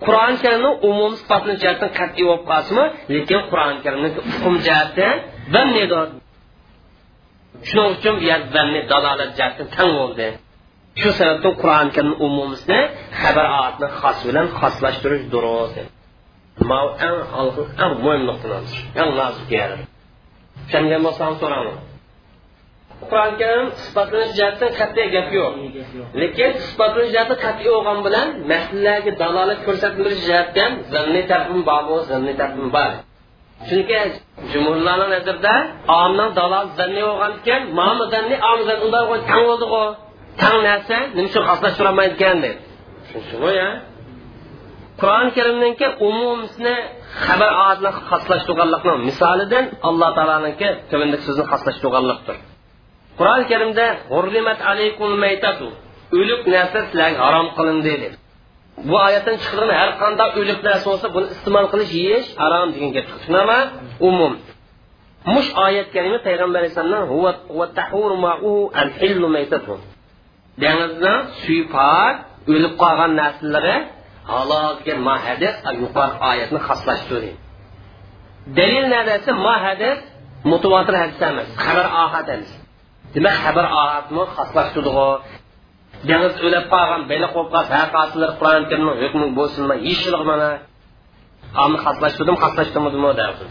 qur'oni 0.06 0.36
karimni 0.44 0.72
umum 0.90 1.12
sifatni 1.20 1.54
jihatdan 1.62 1.92
qat'iy 2.00 2.26
bo'lib 2.30 2.44
qolsinmi 2.52 2.86
lekin 3.14 3.42
qur'oni 3.52 3.78
karimni 3.86 4.10
hukm 4.34 4.56
jihati 4.66 5.08
zannidir 5.54 6.08
shuning 7.68 7.90
uchun 7.96 8.14
bu 8.20 8.24
yer 8.32 8.42
zanni 8.56 8.82
dalolat 8.92 9.32
jihatdan 9.38 9.68
tang 9.76 9.92
bo'ldi. 10.00 10.28
Shu 11.02 11.10
sababdan 11.20 11.54
qur'oni 11.62 11.90
karimni 11.96 12.18
umumisini 12.28 12.80
xabar 13.22 13.46
oyatni 13.58 13.88
xos 14.00 14.18
bilan 14.28 14.48
xoslashtirish 14.60 15.26
durust. 15.34 15.78
Eng 17.06 17.18
eng 17.84 17.94
muhim 18.04 18.22
nuqtalarimiz 18.30 18.74
eng 19.02 19.10
nozik 19.20 19.50
yeri 19.60 19.78
tushungan 20.68 21.02
bo'lsam 21.06 21.32
so'raman 21.42 21.78
qur'oni 23.10 23.36
karim 23.42 23.68
sifatlanish 23.84 24.34
jihatdan 24.38 24.72
qat'iy 24.80 25.08
gap 25.16 25.28
yo'q. 25.38 25.54
Lekin 26.22 26.52
sifatlanish 26.68 27.12
jihati 27.16 27.36
qat'iy 27.46 27.70
bo'lgan 27.76 28.00
bilan 28.08 28.28
masalalarga 28.52 29.12
dalolat 29.22 29.60
ko'rsatilish 29.68 30.22
jihatdan 30.28 30.72
zanniy 30.94 31.24
tarafim 31.32 31.62
bor 31.70 32.02
zanniy 32.12 32.36
tarafim 32.42 32.68
bor. 32.76 32.92
Chunki 33.68 34.00
jumhurlarni 34.52 35.08
nazarda 35.16 35.56
omning 36.04 36.32
dalolat 36.40 36.70
zanniy 36.80 37.04
bo'lgan 37.10 37.32
ekan 37.40 37.62
mami 37.80 38.06
zanniy 38.14 38.38
om 38.52 38.60
unday 38.86 39.04
tang 39.30 39.44
bo'ldi 39.50 39.66
tang 40.42 40.58
narsa 40.68 40.98
nima 41.16 41.28
uchun 41.30 41.44
ekan 42.12 42.38
deb. 42.46 42.56
Qur'oni 45.02 45.30
umumisini 46.08 46.76
xabar 47.26 47.52
misolidan 49.10 49.66
alloh 49.90 50.10
taoloniki 50.18 50.70
tuvindagi 50.90 51.24
so'zni 51.28 51.44
xoslashtirganlikdir 51.52 52.38
qur'oni 53.20 53.46
karimda 53.52 53.86
o'lik 56.18 56.42
narsa 56.54 56.80
sizlarga 56.88 57.20
harom 57.26 57.48
qilindi 57.58 57.92
dedi. 58.04 58.08
Bu 58.90 58.96
oyatdan 59.08 59.36
chiqadigan 59.44 59.78
har 59.82 59.92
qanday 60.02 60.30
o'lik 60.42 60.60
narsa 60.68 60.86
bo'lsa 60.92 61.08
buni 61.16 61.28
iste'mol 61.36 61.66
qilish 61.74 61.92
yeyish 62.02 62.30
harom 62.42 62.68
degan 62.76 62.90
gap 62.96 63.06
chiqdi 63.12 63.58
umum. 64.10 64.34
Mush 65.34 65.50
oyat 65.66 65.88
kalima 65.96 66.20
payg'ambar 66.28 66.60
alayhissalom 66.62 67.04
dengizni 70.62 71.16
pok 71.76 72.16
o'lib 72.54 72.74
qolgan 72.84 73.12
narsalari 73.22 73.76
halol 74.32 74.68
degan 74.80 75.00
oyatni 76.30 76.60
xoslashtirdi 76.68 77.32
dalil 78.58 78.86
hadis 79.68 81.26
emas 81.32 81.50
xabar 81.66 81.88
hadis. 82.16 82.50
Demak 83.16 83.36
xabar 83.44 83.66
oyatni 83.82 84.24
xoslashtirdi 84.36 84.92
dengiz 86.10 86.34
o'lib 86.46 86.66
qolgan 86.74 87.02
beliq 87.12 87.32
bo'lib 87.36 87.52
qolsa 87.56 87.74
haqotilar 87.84 88.32
qur'oni 88.40 88.66
karimni 88.72 88.94
hukmi 89.04 89.28
bo'lsinmi 89.40 89.76
yeyishliq 89.88 90.24
mana. 90.32 90.50
Amni 91.64 91.78
xoslashtirdim 91.86 92.38
xoslashtirmadimi 92.44 93.12
derdi 93.22 93.46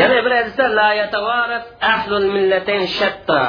yana 0.00 0.18
bir 0.24 0.32
hadisda 0.38 0.64
la 0.78 0.88
yatavarat 1.00 1.66
ahlul 1.94 2.28
millatayn 2.36 2.84
shatta. 2.98 3.40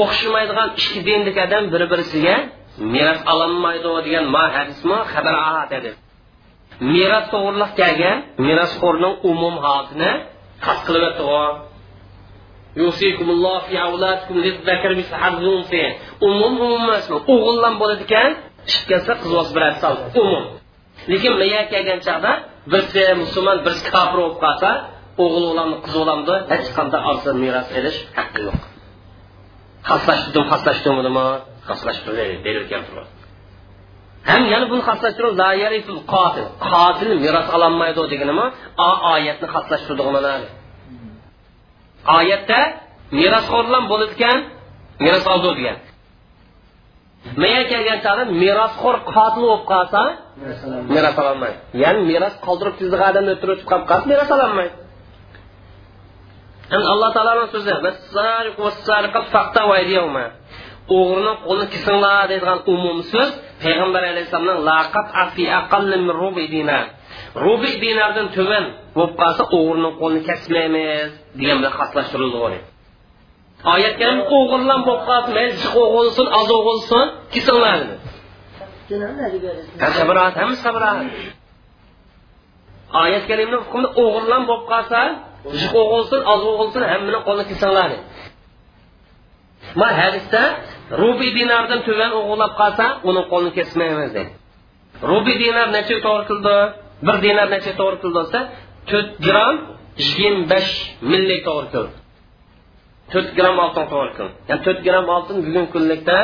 O'xshamaydigan 0.00 0.68
ikki 0.80 1.00
dinlik 1.08 1.36
odam 1.44 1.64
bir 1.72 1.82
birisiga 1.92 2.36
meros 2.94 3.20
ololmaydi 3.32 3.88
degan 4.06 4.24
ma 4.34 4.44
umum 9.30 9.54
holatini 9.64 10.10
umum 16.28 16.54
umum 16.64 16.82
emasmi? 16.86 17.16
O'g'illam 17.34 17.74
bo'ladi 17.80 18.02
ekan 18.08 18.30
chiqib 18.70 18.86
kelsa 18.90 19.12
qiz 19.20 19.30
bola 19.34 19.50
beradi 19.56 19.78
sal 19.82 19.94
umum. 20.22 20.44
Lekin 21.10 21.32
miya 21.40 21.62
kelgan 21.72 22.00
chog'da 22.06 22.32
birsi 22.72 23.02
musulmon 23.22 23.58
birsi 23.66 23.82
kofir 23.94 24.18
bo'lib 24.22 24.36
qolsa 24.44 24.70
o'g'il 25.22 25.44
o'g'lamni 25.48 25.76
qiz 25.84 25.94
o'g'lamni 26.00 26.36
hech 26.52 26.66
qanday 26.76 27.00
orzu 27.10 27.30
meros 27.42 27.68
ilish 27.78 27.98
haqqi 28.18 28.40
yo'q. 28.46 28.58
Xaslashtirdim 29.90 30.44
xaslashtirmadimi? 30.52 31.26
Xaslashtirdi 31.68 32.24
deyilib 32.44 32.66
keltirdi 32.72 33.04
ham 34.30 34.42
yana 34.52 34.66
buni 34.70 34.82
xaslashtirib 34.88 35.34
qotil. 36.14 36.46
Qotil 36.70 37.10
meros 37.24 37.48
ololmaydi 37.56 38.00
deganimi? 38.12 38.46
Oyatni 39.14 39.46
xaslashtirdi 39.54 40.02
oyatda 42.16 42.60
merosxo'rlar 43.18 43.82
bo'ladi 43.92 44.12
ekan 44.16 44.38
meros 45.04 45.26
oldi 45.34 45.48
degan. 45.58 45.78
Maya 47.42 47.62
kelgan 47.70 47.98
chog'da 48.04 48.24
merosxo'r 48.42 48.96
qotil 49.12 49.42
bo'lib 49.48 49.64
qolsa 49.72 50.02
meros 50.94 51.16
ololmaydi 51.22 51.58
ya'ni 51.82 52.00
meros 52.10 52.34
qoldirib 52.46 52.74
tizdiq 52.80 53.00
odamni 53.10 53.30
o'tirib 53.36 53.60
qolib 53.70 53.86
qolsa 53.90 54.06
meros 54.12 54.30
ololmaydi 54.36 54.74
endi 56.74 56.86
alloh 56.94 57.10
taoloni 57.16 57.46
so'zi 57.54 57.70
o'g'rini 60.96 61.32
qo'lini 61.46 61.66
kesinglar 61.74 62.22
deydigan 62.30 62.60
umum 62.74 62.98
so'z 63.12 63.30
payg'ambar 63.62 64.02
alayhissalomning 64.12 64.60
laqat 64.70 65.06
afi 65.24 65.44
rubi 66.20 66.44
dinar 66.54 66.84
rubi 67.44 67.70
dinardan 67.84 68.26
tuban 68.36 68.64
bo'lib 68.96 69.14
qolsa 69.20 69.42
o'g'rini 69.58 69.90
qo'lini 70.00 70.20
kesmaymiz 70.28 71.10
degan 71.38 71.56
bilan 71.60 71.72
xoslashtirildi 71.78 72.38
oyat 73.74 73.94
karim 74.00 74.20
o'g'irlan 74.38 74.80
bo'lib 74.86 75.02
qolsa 75.08 75.30
mayli 75.36 75.52
jiq 75.62 75.74
o'g'ilsin 75.84 76.26
oz 76.40 76.48
o'g'ilsin 76.58 77.04
kesinglar 77.34 77.80
hammasi 80.40 80.60
sabrat 80.66 80.98
oyat 83.02 83.24
karimni 83.30 83.56
hukmida 83.62 83.88
o'g'irlan 84.02 84.42
rubiy 91.02 91.30
dinardan 91.38 91.80
tuvan 91.86 92.10
kesmaymiz 93.58 94.12
keldi 96.30 96.87
bir 97.06 97.16
dinar 97.24 97.46
necha 97.54 97.72
to'g'ri 97.80 97.96
keldi 98.02 98.18
desa 98.20 98.40
to'rt 98.90 99.10
gramm 99.26 99.56
yigirma 100.04 100.44
besh 100.52 100.72
millik 101.12 101.40
to'g'ri 101.48 101.68
keldi 101.74 101.96
to'rt 103.12 103.30
gramm 103.38 103.56
oltin 103.64 103.84
to'g'ri 103.92 104.12
keldi 104.18 104.34
ya'ni 104.48 104.62
to'rt 104.66 104.80
gramm 104.86 105.06
oltin 105.16 105.36
bugungi 105.46 105.70
kunlikda 105.74 106.18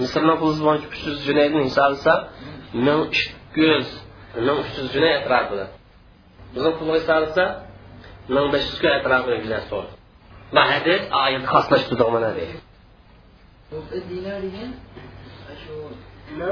misrni 0.00 0.34
puli 0.40 0.60
bo'yicha 0.66 0.86
uch 0.92 1.00
yuz 1.06 1.18
junaydni 1.26 1.60
hisoblasa 1.68 2.12
ming 2.86 3.00
ikki 3.06 3.62
yuz 3.72 3.88
ming 4.46 4.56
uch 4.62 4.72
yuz 4.78 4.88
junay 4.94 5.12
atrofida 5.20 5.66
bizni 6.54 6.70
pulga 6.78 6.94
hisoblasa 7.00 7.44
ming 8.34 8.46
besh 8.54 8.66
yuzga 8.70 8.88
atrofida 8.98 9.36
junayd 9.44 9.64
to'g'ri 9.72 9.90
va 10.56 10.62
hadis 10.72 11.00
oyat 11.22 11.44
xoslashtirdi 11.52 12.04
mana 12.14 12.30
deydi. 12.38 12.56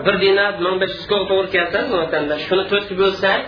Bir 0.06 0.16
dinar 0.24 0.50
ming 0.64 0.76
besh 0.82 0.94
yuzga 0.98 1.18
to'g'ri 1.30 1.48
kelsa 1.56 1.78
vatanda 2.02 2.34
shuni 2.46 2.64
to'rtga 2.70 2.94
bo'lsak 3.02 3.40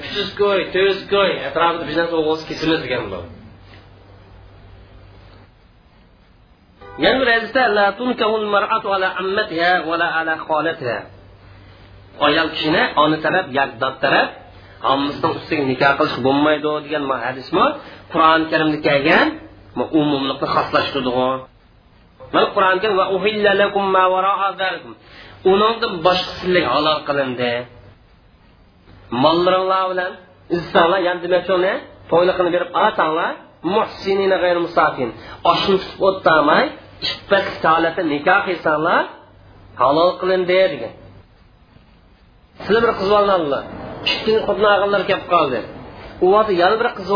uch 0.00 0.10
yuz 0.18 0.30
ko'y 0.40 0.60
to'rt 0.74 0.86
yuz 0.88 1.00
ko'y. 1.14 1.32
Atrofida 1.48 1.84
biznes 1.90 2.10
o'g'ilsi 2.18 2.44
kesimiz 2.50 2.80
degan 2.84 3.04
bu. 3.12 3.20
Yana 7.04 7.16
bir 7.20 7.28
hadisda 7.34 7.62
la 7.78 7.86
tunkahul 7.98 8.46
mar'atu 8.54 8.88
ala 8.96 9.08
ammatiha 9.22 9.72
va 9.88 9.94
la 10.02 10.08
ala 10.20 10.34
xolatiha 10.46 10.98
ayol 12.26 12.48
kishini 12.54 12.82
ona 13.02 13.16
taraf 13.24 13.46
yak 13.58 13.70
dod 13.82 13.96
taraf 14.04 14.28
ommasidan 14.92 15.30
ustiga 15.38 15.64
nikoh 15.72 15.92
qilish 15.98 16.16
bo'lmaydi 16.26 16.70
degan 16.84 17.02
hadismi 17.26 17.66
qur'oni 18.12 18.44
karimda 18.52 18.78
kelgan 18.86 19.28
umumlikni 20.00 20.46
xoslashtirdi 20.54 21.10
mana 22.34 22.46
qur'on 22.56 22.78
va 22.98 23.04
uhilla 23.16 23.50
lakum 23.62 23.84
ma 23.96 24.04
wara'a 24.14 24.48
zalikum 24.60 24.92
uningdan 25.52 25.92
boshqa 26.06 26.60
halol 26.72 27.00
qilindi. 27.08 27.52
Mollaringlar 29.22 29.84
bilan 29.92 30.12
insonlar 30.56 31.00
yani 31.08 31.20
demakni 31.24 31.72
to'yliqini 32.10 32.50
berib 32.54 32.70
olsanglar 32.82 33.32
muhsinina 33.74 34.36
g'ayr 34.42 34.58
musafin 34.66 35.10
oshni 35.52 35.76
tutib 35.82 36.00
o'ttamay 36.08 36.64
iffat 37.06 37.46
holatda 37.74 38.02
nikoh 38.12 38.40
qilsanglar 38.48 39.02
halol 39.82 40.10
qilindi 40.20 40.58
degan 40.72 40.92
sizlar 42.64 42.82
bir 42.86 42.92
qiz 43.00 43.10
olganlar 43.18 43.62
ikkinchi 44.12 44.42
qutnag'inlar 44.48 45.02
kelib 45.10 45.26
qoldi 45.34 45.60
u 46.24 46.26
yana 46.62 46.76
bir 46.80 46.88
qiz 46.98 47.08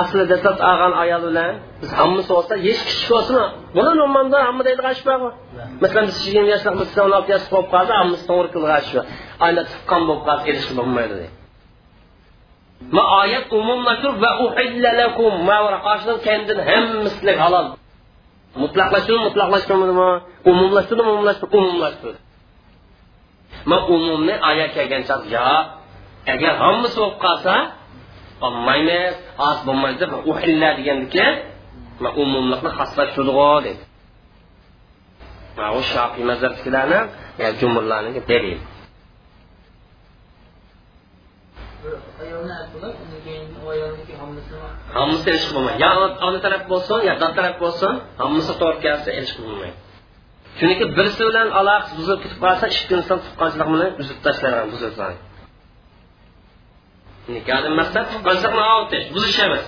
aslida 0.00 0.26
dastlab 0.32 0.58
ayol 1.02 1.22
bilan 1.28 1.52
biz 1.80 1.90
hammasi 1.98 2.30
hech 2.66 2.82
bo'lsin 3.10 3.36
buni 3.76 3.92
masalan 5.84 6.06
biz 6.10 6.18
yigirma 6.26 6.48
yoshlik 6.54 6.74
biz 6.80 6.90
o'n 7.04 7.12
olti 7.18 7.30
yoshli 7.34 7.50
bo'lib 7.54 7.70
qolsa 7.74 7.92
hammasi 8.00 8.24
to'g'ri 8.30 8.48
qilgan 8.54 8.78
ish 8.84 8.92
ayna 9.46 9.62
tuqqan 9.70 10.00
bo'lib 10.08 10.22
qolsa 10.28 10.44
erishib 10.50 10.74
bo'lmaydi 10.80 11.26
ma 12.96 13.02
oyat 13.20 13.44
umumlashtirib 13.58 14.16
va 14.24 14.30
uhilla 14.44 14.90
lakum. 15.00 15.32
Ma 15.48 15.56
oshidan 15.92 16.18
kendin 16.26 16.58
hammasilik 16.68 17.38
halol 17.44 17.66
mutlaqlashtirdi 18.62 19.20
mutlaqlashtirdimi 19.28 20.10
umumlashtirdi 20.50 21.02
umumlashtirdi 21.10 21.56
umumlashtirdi 21.62 22.20
ma 23.70 23.78
umumni 23.94 24.34
oyat 24.50 24.70
kelgan 24.76 25.02
chaq 25.08 25.22
yo 25.34 25.48
agar 26.32 26.52
hammasi 26.64 26.96
bo'lib 27.00 27.18
qolsa 27.24 27.54
olmaymiz 28.46 29.14
oz 29.48 29.58
bo'lmaydi 29.66 30.04
uhilla 30.30 30.68
degandiki 30.78 31.26
umumlikni 32.22 32.70
xoslashtirdigo 32.78 33.50
dedi 33.66 33.82
u 35.78 35.82
shofiy 35.92 36.24
mazhabdagilarni 36.30 37.00
jumurlarniki 37.60 38.22
dalil 38.30 38.58
hammasi 44.96 45.30
erishib 45.30 45.52
bo'lmaydi. 45.56 45.78
Yo 45.84 45.90
ona 46.28 46.38
taraf 46.46 46.62
bo'lsin 46.72 46.98
yo 47.08 47.14
dod 47.22 47.32
taraf 47.38 47.54
bo'lsin 47.62 47.92
hammasi 48.22 48.52
to'g'ri 48.60 48.78
kelsa 48.86 49.08
erishib 49.18 49.40
bo'lmaydi. 49.46 49.76
Chunki 50.58 50.84
birisi 50.96 51.22
bilan 51.28 51.48
aloqasi 51.60 51.92
buzilib 51.98 52.20
ketib 52.24 52.38
qolsa 52.44 52.64
ikkinchisidan 52.74 53.20
tuqqanchilik 53.24 53.68
bilan 53.74 53.90
uzib 54.02 54.18
tashlanadi 54.26 54.68
buzilsa. 54.74 55.04
Nikohdan 57.34 57.74
maqsad 57.80 58.04
tuqqanchilikni 58.12 58.62
ovutish 58.74 59.06
buzish 59.14 59.38
emas 59.46 59.64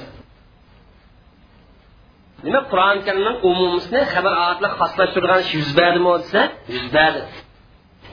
nima 2.45 2.61
qur'oni 2.71 3.01
karimning 3.07 3.37
umumisini 3.51 4.01
xabar 4.15 4.35
oyatlar 4.43 4.73
xoslashtirgan 4.81 5.41
yuz 5.55 5.71
berdimi 5.79 6.11
desa 6.23 6.43
yuz 6.75 6.87
berdi 6.97 7.23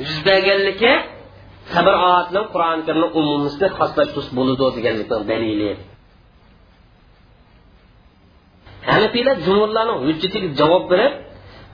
yuz 0.04 0.18
berganligi 0.28 0.94
xabar 1.74 1.96
oyatlar 2.08 2.44
qur'oni 2.54 2.82
karimning 2.88 3.14
umumisini 3.22 3.68
xoslashtirish 3.80 4.30
bo'ladi 4.38 4.64
deganlikni 4.78 5.18
dalili. 5.32 5.72
Hanafiylar 8.92 9.36
jumurlarning 9.46 10.00
hujjatiga 10.08 10.50
javob 10.60 10.84
berib 10.92 11.14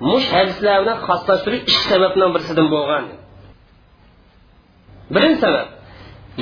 mush 0.10 0.28
hadislar 0.36 0.76
bilan 0.84 0.98
xoslashtirish 1.08 1.64
ish 1.72 1.82
sababidan 1.92 2.30
birisidan 2.36 2.68
bo'lgan. 2.76 3.04
Birinchi 5.14 5.40
sabab 5.46 5.68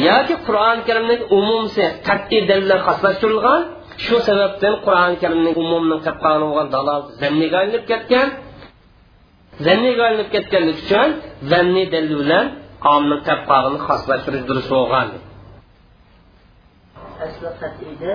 yoki 0.08 0.36
qur'oni 0.48 0.82
karimning 0.88 1.22
umumsi 1.38 1.84
qat'iy 2.08 2.42
dalillar 2.50 2.80
xoslashtirilgan 2.88 3.62
shu 4.06 4.16
sababdan 4.28 4.76
qur'oni 4.86 5.16
karimning 5.24 5.56
umumni 5.64 5.98
qilib 6.06 6.20
bo'lgan 6.44 6.68
dalol 6.76 7.02
zanniga 7.22 7.56
aylanib 7.62 7.84
ketgan. 7.92 8.28
Zanniga 9.66 10.02
aylanib 10.10 10.30
ketganligi 10.36 10.80
uchun 10.86 11.10
zanniy 11.52 11.86
dalil 11.94 12.16
bilan 12.22 12.46
omni 12.96 13.18
qilib 13.28 13.80
xoslashtirish 13.88 14.46
durust 14.50 14.70
bo'lgan. 14.76 15.08
Asli 17.26 17.50
qat'iyda 17.62 18.14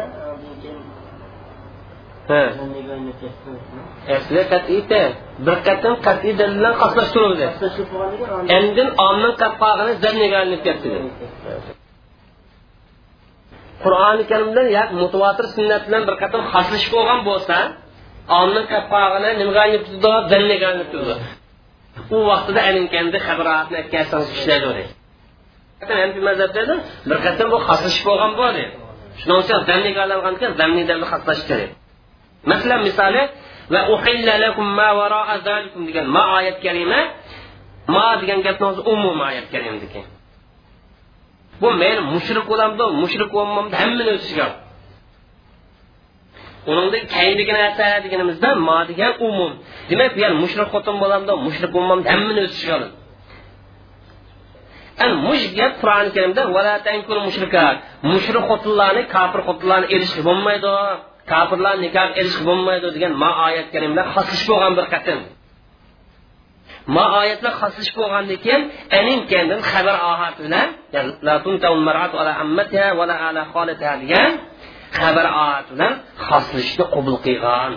asli 4.16 4.42
qat'iyda 4.52 5.02
bir 5.46 5.56
qatim 5.66 5.94
qat'iy 6.06 6.32
dalil 6.40 6.56
bilan 6.60 6.74
xoslashtirildi 6.82 7.46
endi 8.58 8.82
omni 9.08 9.30
qilib 9.40 9.54
qolgani 9.62 9.92
zanniga 10.04 10.36
aylanib 10.42 10.62
ketdi. 10.66 10.88
Qur'oni 13.84 14.22
karimdan 14.30 14.66
yak 14.78 14.88
mutavotir 15.02 15.46
sunnat 15.56 15.82
bilan 15.86 16.02
bir 16.08 16.16
qator 16.22 16.40
xoslashib 16.52 16.90
bo'lgan 16.96 17.20
bo'lsa 17.28 17.56
omni 18.40 18.62
qapqog'ini 18.72 19.30
nimaga 19.40 19.64
dalliga 20.32 20.68
u 22.14 22.18
vaqtida 22.30 22.60
alinkanda 22.68 23.18
xabaratni 23.28 23.74
aytgansangiz 23.82 24.30
ishlaydi 24.38 24.84
mazhabda 26.28 26.74
bir 27.10 27.18
qatam 27.26 27.46
bu 27.54 27.58
xoslashib 27.68 28.04
bo'lgan 28.08 28.32
bo'ldi. 28.40 28.64
Shuning 29.20 29.38
uchun 29.42 29.60
zanniga 29.68 30.00
olingan 30.04 30.34
ekan 30.38 30.52
zanni 30.60 30.82
dalil 30.90 31.06
xoslash 31.12 31.42
kerak. 31.48 31.70
Masalan 32.50 32.80
misoli 32.88 33.22
va 33.74 33.80
uhilla 33.94 34.34
lakum 34.44 34.66
ma 34.78 34.88
varo'a 35.00 35.36
zalikum 35.48 35.82
degan 35.88 36.06
ma 36.16 36.22
oyat 36.38 36.58
kalima 36.64 37.00
ma 37.94 38.06
degan 38.20 38.38
gapni 38.46 38.64
o'zi 38.70 38.82
umum 38.94 39.16
oyat 39.28 39.46
karimniki 39.54 40.00
bu 41.62 41.68
men 41.82 41.96
mushrik 42.14 42.44
bo'lamdi 42.52 42.84
mushrik 43.02 43.30
bo'lmamdi 43.36 43.74
hammani 43.82 44.10
o'z 44.14 44.22
ichiga 44.26 44.48
uningda 46.70 46.98
kayinligi 47.14 47.52
narsa 47.60 47.84
deganimizda 48.04 48.48
ma 48.68 48.78
degan 48.90 49.12
umum. 49.28 49.52
Demak 49.90 50.10
bu 50.16 50.20
yer 50.24 50.32
mushrik 50.42 50.68
xotin 50.74 50.96
bo'lamdi 51.02 51.32
mushrik 51.46 51.70
bo'lmamdi 51.76 52.06
hammani 52.14 52.40
o'z 52.46 52.52
ichiga 52.56 52.74
oladi 52.78 52.94
mush 55.26 55.44
gap 55.58 55.72
qur'oni 55.82 56.10
karimda 56.16 56.42
mushrik 58.12 58.44
xotinlarni 58.50 59.02
kofir 59.14 59.40
xotinlarni 59.48 59.86
erishib 59.94 60.22
bo'lmaydi. 60.28 60.74
Kofirlar 61.32 61.74
nikoh 61.84 62.08
erishib 62.20 62.44
bo'lmaydi 62.48 62.86
degan 62.96 63.12
ma 63.22 63.30
oyat 63.46 63.66
karimlar 63.74 64.06
xoslish 64.14 64.44
bo'lgan 64.50 64.72
bir 64.78 64.86
qatim. 64.94 65.18
Ma 66.94 67.04
oyatlar 67.20 67.52
xoslish 67.60 67.92
bo'lgandan 67.98 68.38
keyin 68.44 68.62
anin 68.98 69.20
kendin 69.30 69.60
xabar 69.70 69.96
ohat 70.10 70.34
bilan 70.44 70.68
degan 74.02 74.32
xabar 75.00 75.26
ohat 75.42 75.66
bilan 75.72 75.92
xoslishni 76.28 76.84
qabul 76.94 77.16
qilgan. 77.26 77.72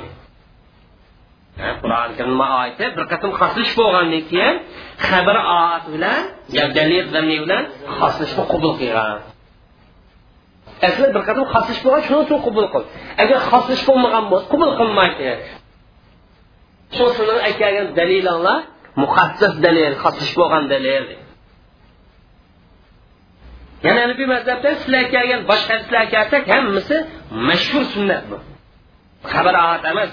Qur'oni 1.81 2.13
karim 2.19 2.41
oyati 2.59 2.85
bir 2.97 3.05
qatim 3.11 3.31
xoslish 3.39 3.71
bo'lgandan 3.79 4.23
keyin 4.31 4.55
xabar 5.09 5.37
ohat 5.57 5.83
bilan 5.93 6.21
dalil 6.77 7.05
bilan 7.45 7.63
xoslishni 7.97 8.43
qabul 8.53 8.73
qilgan. 8.81 9.17
Asli 10.87 11.07
bir 11.15 11.23
qatim 11.27 11.45
xoslish 11.53 11.79
bo'lgan 11.85 12.01
shuni 12.07 12.19
uchun 12.25 12.39
qabul 12.47 12.65
qil 12.73 12.83
agar 13.23 13.37
xoslish 13.49 13.83
bo'lmagan 13.87 14.23
bo'lsa 14.31 14.47
qabul 14.53 14.71
qilmaydi. 14.79 15.29
Shu 16.95 17.05
sizlar 17.17 17.37
aytgan 17.47 17.87
dalilinglar 17.99 18.59
muxassis 19.01 19.53
dalil 19.65 19.93
xosish 20.03 20.33
bo'lgan 20.39 20.63
dalil. 20.73 21.05
Yana 23.85 23.99
hanifiy 24.05 24.27
mazhabda 24.35 24.69
sizlar 24.81 25.05
kelgan 25.13 25.41
boshqa 25.51 25.71
hadislar 25.75 26.03
kelsak 26.13 26.43
hammasi 26.53 26.97
mashhur 27.49 27.83
sunnat 27.93 28.23
bu. 28.29 28.37
Xabar 29.31 29.55
ahad 29.63 29.83
emas 29.91 30.11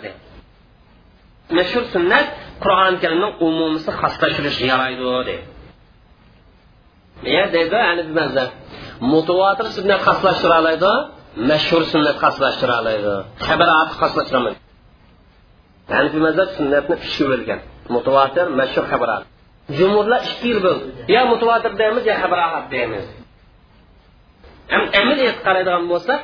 mashhur 1.58 1.84
sunnat 1.94 2.26
qur'oni 2.62 2.98
karimning 3.02 3.32
umumisi 3.46 3.90
xoslashtirish 4.00 4.58
yaraydi 4.70 5.02
deydi 5.14 5.36
deydi 7.54 7.76
hanifiy 7.88 8.14
mazhab. 8.20 8.50
Mutavotir 9.12 9.66
sunnat 9.76 10.00
xoslashtira 10.06 10.56
oladi 10.62 10.92
mashhur 11.50 11.82
sunnat 11.92 12.16
xoslashtira 12.22 12.74
oladi 12.82 13.14
xabar 13.46 13.68
mazhab 16.26 16.48
sunnatni 16.58 16.94
bo'lgan 17.32 17.60
mutavotir 17.96 18.46
mashhur 18.60 18.84
xabar 18.92 19.10
jumurlar 19.78 20.20
ikki 20.30 20.46
yil 20.50 20.60
bo'ldi 20.66 20.86
yo 21.14 21.20
mutavotir 21.32 21.72
deymiz 21.80 22.04
yo 22.10 22.14
xabar 22.22 22.38
ahad 22.48 22.64
deymiz 22.74 23.06
amil 25.00 25.18
qaraydigan 25.46 25.84
bo'lsa 25.92 26.14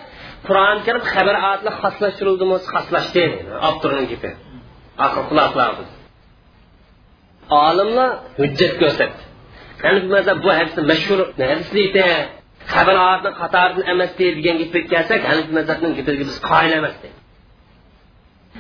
qur'oni 0.47 0.81
karim 0.87 1.03
xabar 1.15 1.37
atlar 1.53 1.75
xoslashtirildimi 1.83 2.57
xoslashdi 2.73 3.25
avtorning 3.69 4.07
gapi 4.13 4.31
oxir 5.05 5.23
quloqlardi 5.31 5.85
olimlar 7.51 8.11
hujjat 8.41 8.73
ko'rsatdi. 8.83 9.23
Mazhab 10.15 10.39
bu 10.45 10.51
hadisni 10.59 10.83
mashhur 10.93 11.21
hadislikda 11.51 12.07
xabar 12.75 12.97
atni 13.13 13.31
qatoridan 13.41 13.85
emas 13.93 14.11
degan 14.21 14.57
gapga 14.61 15.01
biz 16.21 16.37
emas 16.79 16.95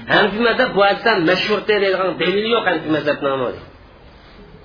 Hanefi 0.08 0.38
mezhep 0.38 0.74
bu 0.76 0.84
hadisten 0.84 1.22
meşhur 1.22 1.66
deyildiğin 1.68 2.18
delili 2.18 2.50
yok 2.50 2.66
Hanefi 2.66 2.90
mezhepinin 2.90 3.30
dedi. 3.30 3.56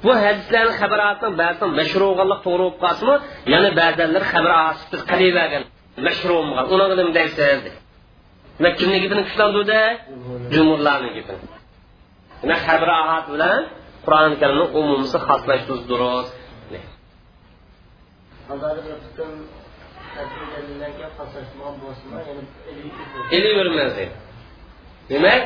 Bu 0.04 0.16
hadislerin 0.16 0.72
haber 0.72 1.00
ağasının 1.00 1.38
bazısının 1.38 1.76
meşhur 1.76 2.02
oğallık 2.02 2.46
doğru 2.46 2.64
olup 2.64 2.82
kalsın? 2.82 3.20
Yani 3.46 3.76
bazıları 3.78 4.24
haber 4.24 4.50
ağasıdır, 4.50 5.08
kalivergen. 5.08 5.64
Meşhur 5.98 6.30
olmadan. 6.30 6.72
Ona 6.72 6.88
kadar 6.88 7.14
derserdi. 7.14 7.72
Haber 12.68 12.88
ağası 12.88 13.32
Kur'an-ı 14.06 14.40
Kerim'in 14.40 15.90
duruz 15.90 16.28
demak 25.12 25.42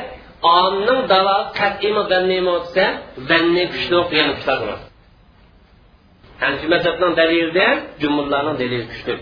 jumurlarning 8.02 8.56
dalili 8.60 8.86
kuchli 8.92 9.14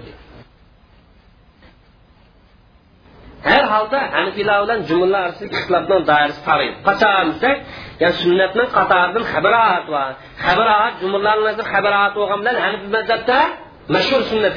har 3.48 3.64
holda 3.72 4.00
hanifiylar 4.16 4.58
bilan 4.64 4.80
jumurlar 4.88 5.26
desak 7.32 7.56
ya'ni 8.02 8.16
sunnatning 8.22 8.68
qatoridan 8.76 9.24
xabarat 9.32 9.84
va 9.94 10.04
xabarat 10.44 10.92
jumurlarni 11.02 11.42
mashhur 13.94 14.22
sunnat 14.30 14.54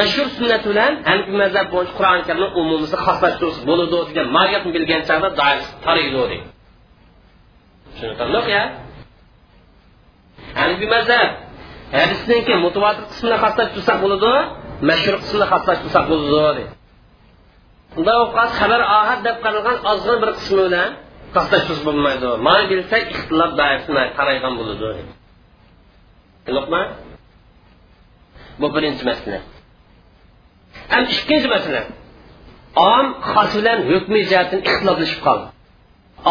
mashhur 0.00 0.26
sunnat 0.36 0.62
bilan 0.70 0.92
hanifiy 1.08 1.36
mazhab 1.42 1.66
bo'yicha 1.74 1.94
qur'oni 1.98 2.22
karimni 2.28 2.48
umumisi 2.60 2.96
xoslashtirish 3.06 3.58
bo'ladi 3.68 3.94
degan 4.10 4.26
ma'rifatni 4.36 4.70
bilgan 4.76 5.00
mazhab. 10.94 11.30
Hadisniki 11.98 12.54
qismini 13.10 13.36
xoslashtirsak 13.44 13.98
bo'ladi 14.04 14.32
mashhur 14.90 15.14
qismini 15.22 15.46
xoslashtirsak 15.52 16.04
bo'ladi 16.12 16.64
xabar 18.60 18.80
deb 19.26 19.36
qaralgan 19.44 19.76
ozg'in 19.92 20.18
bir 20.22 20.30
qismi 20.38 20.62
bilan 20.68 20.90
xoslashtirish 21.36 21.82
bo'lmaydi. 21.88 22.26
Ixtilof 23.14 23.50
doirasini 23.60 24.02
bo'ladi 24.60 24.86
bu 28.60 28.66
birinchi 28.74 29.04
masala. 29.10 29.40
Ham 30.92 31.04
ikkinchi 31.14 31.48
masala. 31.54 31.82
Om 32.92 33.06
xos 33.32 33.50
bilan 33.58 33.78
hukmi 33.90 34.18
jihatdan 34.30 34.60
ixtiloflashib 34.68 35.20
qoldi. 35.26 35.46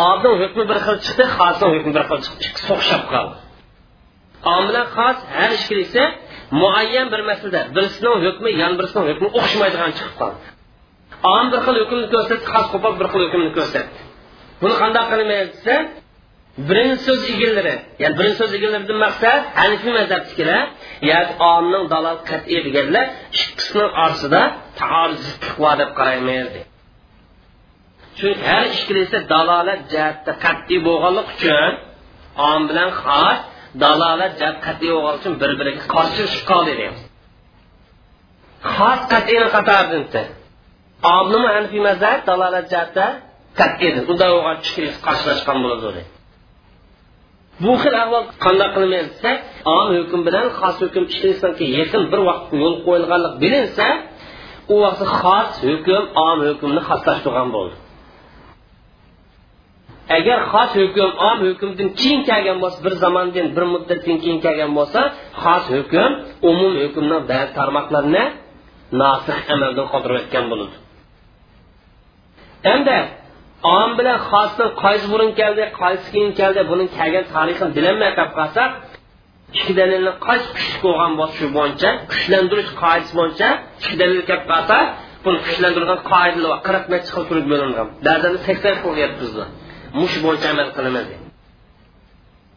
Omning 0.08 0.36
hukmi 0.43 0.63
bir 0.69 0.78
xil 0.86 0.97
chiqdi 1.06 1.25
xosning 1.38 1.71
hukmi 1.78 1.91
bir 1.97 2.04
xil 2.10 2.19
chiqdi. 2.25 2.41
Ikkisi 2.47 2.69
o'xshab 2.75 3.04
qoldi. 3.13 3.36
Om 4.54 4.63
bilan 4.69 4.88
xos 4.95 5.17
har 5.38 5.52
ikkilisi 5.60 6.04
muayyan 6.62 7.08
bir 7.13 7.21
masalada 7.30 7.62
birisining 7.75 8.17
hukmi 8.28 8.49
yan 8.62 8.73
birisining 8.80 9.06
hukmi 9.12 9.28
o'xshamaydigan 9.39 9.91
chiqib 9.97 10.15
qoldi. 10.21 10.39
Om 11.36 11.45
bir 11.52 11.60
xil 11.65 11.75
hukmni 11.82 12.08
ko'rsatdi 12.13 12.45
xos 12.54 12.67
qo'pol 12.73 12.93
bir 12.99 13.08
xil 13.12 13.21
hukmni 13.25 13.52
ko'rsatdi. 13.58 13.97
Buni 14.62 14.75
qanday 14.82 15.04
qilmaymiz 15.12 15.52
desa 15.58 15.75
birinchi 16.67 17.02
so'z 17.08 17.22
egillari 17.34 17.76
ya'ni 18.02 18.15
birinchi 18.19 18.38
so'z 18.41 18.52
egillaridan 18.58 18.98
maqsad 19.06 19.41
hanifiy 19.60 19.93
mazhabnikilar 20.00 20.63
yoki 21.12 21.34
omning 21.54 21.86
dalol 21.93 22.17
qat'iy 22.30 22.60
deganlar 22.67 23.06
ikkisini 23.41 23.86
orasida 24.04 24.41
taolizlik 24.80 25.45
bor 25.63 25.76
deb 25.82 25.91
qaraymiz 26.00 26.48
chunki 28.17 28.43
har 28.50 28.65
ikkilasi 28.78 29.17
dalolat 29.34 29.82
jihatda 29.93 30.32
qat'iy 30.45 30.80
bo'lganlik 30.88 31.28
uchun 31.36 31.72
om 32.50 32.62
bilan 32.69 32.89
xos 33.04 33.39
dalolat 33.84 34.34
jihat 34.39 34.58
qat'iy 34.67 34.91
bo'lgan 34.95 35.15
uchun 35.19 35.34
bir 35.41 35.52
biriga 35.60 35.82
qarshi 35.95 36.24
chiqib 36.32 36.45
qoldi 36.52 36.74
deymiz. 36.80 37.02
Xos 38.76 39.00
qat'iy 39.13 39.39
qatoridan 39.56 40.28
omni 41.17 41.38
hanifiy 41.56 41.82
mazhab 41.89 42.19
dalolat 42.30 42.65
jihatda 42.72 43.06
qat'iydir 43.60 44.04
unda 44.12 44.26
bo'lgan 44.34 44.58
ikkilisi 44.65 45.00
qarshilashgan 45.08 45.58
bo'ladi. 45.65 46.02
Bu 47.63 47.74
xil 47.82 47.95
ahvol 48.04 48.24
qanday 48.45 48.69
qilmaymiz 48.76 49.10
desak 49.13 49.38
om 49.78 49.88
hukm 49.98 50.19
bilan 50.28 50.45
xos 50.60 50.76
hukm 50.84 51.04
ikkalasiga 51.13 51.65
yaqin 51.80 52.04
bir 52.12 52.22
vaqt 52.30 52.50
yo'l 52.62 52.76
qo'yilganlik 52.86 53.34
bilinsa 53.43 53.88
u 54.74 54.76
vaqtda 54.84 55.06
xos 55.19 55.52
hukm 55.67 56.04
om 56.28 56.38
hukmni 56.48 56.82
xoslashtirgan 56.89 57.50
bo'ldi. 57.56 57.76
Agar 60.17 60.39
xos 60.52 60.72
hukm 60.82 61.10
om 61.30 61.38
hukmdan 61.48 61.89
keyin 62.00 62.22
kelgan 62.30 62.58
bo'lsa 62.63 62.80
bir 62.86 62.93
zamondan 63.04 63.48
bir 63.56 63.65
muddatdan 63.74 64.17
keyin 64.24 64.39
kelgan 64.45 64.72
bo'lsa 64.78 65.02
xos 65.43 65.63
hukm 65.76 66.12
umum 66.50 66.74
hukmni 66.84 67.17
ba'zi 67.32 67.50
tarmoqlarini 67.58 68.24
nosih 69.02 69.38
amaldan 69.54 69.88
qoldirib 69.93 70.17
o'tgan 70.22 70.45
bo'ladi. 70.52 70.76
Endi 72.74 72.98
om 73.79 73.90
bilan 73.99 74.19
xosni 74.31 74.67
qaysi 74.83 75.07
burun 75.12 75.31
keldi 75.40 75.62
qaysi 75.81 76.07
keyin 76.14 76.31
keldi 76.40 76.61
buni 76.71 76.85
kelgan 76.99 77.25
tarixini 77.35 77.71
bilolmay 77.77 78.11
qolib 78.19 78.33
qolsak 78.38 78.71
ikki 79.59 79.73
dalilni 79.81 80.12
qaysi 80.27 80.47
kuchli 80.57 80.79
bo'lgan 80.87 81.12
bo'lsa 81.19 81.35
shu 81.38 81.47
bo'yicha 81.59 81.90
kuchlantirish 82.12 82.71
qoidasi 82.83 83.12
bo'yicha 83.21 83.49
ikki 83.83 83.97
dalil 84.03 84.21
kelib 84.29 84.45
qolsa 84.53 84.77
buni 85.25 85.38
kuchlantirgan 85.47 86.01
qoidalar 86.12 86.59
qirq 86.67 86.85
necha 86.93 87.11
xil 87.14 87.25
turib 87.31 87.47
bo'lingan 87.53 87.87
ba'zan 88.07 88.35
sakson 88.47 88.75
xil 88.83 88.95
yetkazdi 89.05 89.45
mush 90.01 90.17
bo'yicha 90.25 90.47
amal 90.55 90.71
qilamiz 90.79 91.09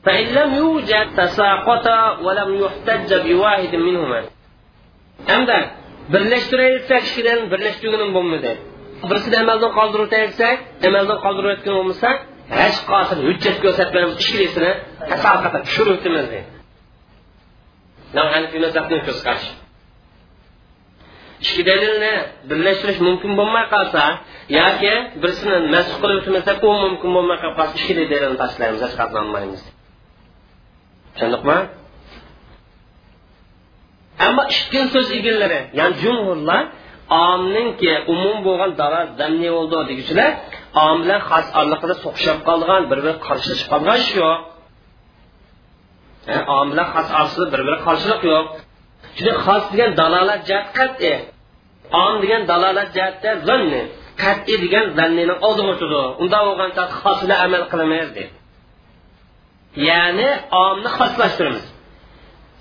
فإن 0.05 0.27
لم 0.39 0.51
يوجد 0.61 1.07
تساقط 1.17 1.87
ولم 2.25 2.49
يحتج 2.63 3.09
بواحد 3.27 3.73
منهما. 3.87 4.21
Hamda 5.29 5.57
birlashtirayotsak 6.13 7.03
ikkidan 7.09 7.39
birlashtirganim 7.51 8.09
bo'lmadi. 8.17 8.51
Birisini 9.10 9.36
amaldan 9.44 9.72
qoldirib 9.78 10.04
o'tayotsak 10.08 10.56
amaldan 10.88 11.18
qoldirib 11.24 11.50
o'tgan 11.54 11.74
bo'lmasa 11.78 12.08
hech 12.60 12.78
qosil 12.90 13.18
hujjat 13.28 13.56
ko'rsatmaymiz 13.64 14.14
ishlisini 14.24 14.72
haqiqatan 15.10 15.60
tushirib 15.66 15.92
o'tamiz 15.96 16.26
ikki 21.44 21.62
dalilni 21.70 22.12
birlashtirish 22.48 23.00
mumkin 23.08 23.32
bo'lmay 23.40 23.64
qolsa 23.74 24.02
yoki 24.58 24.94
birisini 25.22 25.56
masx 25.74 25.92
qilib 26.02 26.18
o'tmasak 26.20 26.58
u 26.68 26.70
mumkin 26.84 27.10
bo'lmay 27.16 27.38
qolib 27.42 27.56
qolsa 27.60 27.74
ikki 27.80 27.94
dalilni 28.12 28.38
tashlaymiz 28.42 28.80
hech 28.86 28.94
qatnolmaymiz 29.00 29.62
tushundikmi 31.14 31.58
ammo 34.26 34.42
ikkinchi 34.56 34.90
so'z 34.94 35.08
egallari 35.18 35.60
ya'ni 35.78 35.94
jumhurlar 36.02 36.62
omninki 37.20 37.92
umum 38.12 38.36
bo'lgan 38.46 38.72
dala 38.80 39.00
zamni 39.20 39.48
bo'ldi 39.56 39.78
deguchilar 39.90 40.30
om 40.86 40.96
bilan 41.02 41.20
xos 41.28 41.46
orliqida 41.60 41.94
so'qishib 42.04 42.38
qolgan 42.48 42.82
bir 42.90 42.98
biri 43.04 43.14
qarshilashib 43.26 43.68
qolgan 43.72 43.96
ish 44.04 44.12
yo'q. 44.20 44.36
Eh, 46.32 46.40
om 46.56 46.66
bilan 46.72 46.86
xos 46.94 47.08
orasida 47.18 47.46
bir 47.52 47.60
biri 47.66 47.78
qarshilik 47.86 48.22
yo'q. 48.32 48.46
Chunki 49.16 49.32
xos 49.44 49.62
degan 49.72 49.90
dalolat 50.00 50.40
jihat 50.48 50.66
qat'iy 50.78 51.16
om 51.92 52.14
degan 52.22 52.42
dalolat 52.50 52.88
jihatda 52.96 53.30
zanni 53.48 53.82
qat'iy 54.22 54.56
degan 54.64 54.86
zannini 54.98 55.34
oldiga 55.46 55.70
o'tidi 55.74 56.00
unda 56.22 56.38
bo'lgan 56.46 56.70
xos 57.00 57.18
bilan 57.24 57.38
amal 57.46 57.62
qilamiz 57.72 58.08
deydi 58.16 58.34
ya'ni 59.88 60.28
omni 60.66 60.88
xoslashtiramiz 60.98 61.64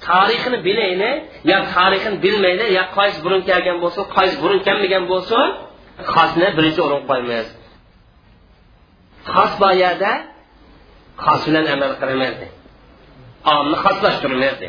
tarixini 0.08 0.58
bilayli 0.68 1.12
yo 1.52 1.58
tarixini 1.76 2.18
bilmayli 2.26 2.66
yo 2.78 2.84
qaysi 2.98 3.18
burun 3.26 3.42
kelgan 3.50 3.78
bo'lsin 3.84 4.04
qaysi 4.18 4.36
burun 4.44 4.60
kelmagan 4.68 5.04
bo'lsin 5.12 5.46
xosni 6.14 6.48
birinchi 6.58 6.80
o'ringa 6.86 7.06
qo'ymaymiz 7.10 7.48
xos 9.34 9.52
bor 9.62 9.74
yerda 9.84 10.12
xos 11.26 11.42
bilan 11.48 11.66
amal 11.76 11.92
qilmaydi 12.02 12.48
omni 13.56 13.78
xoslashtirmaydi 13.84 14.68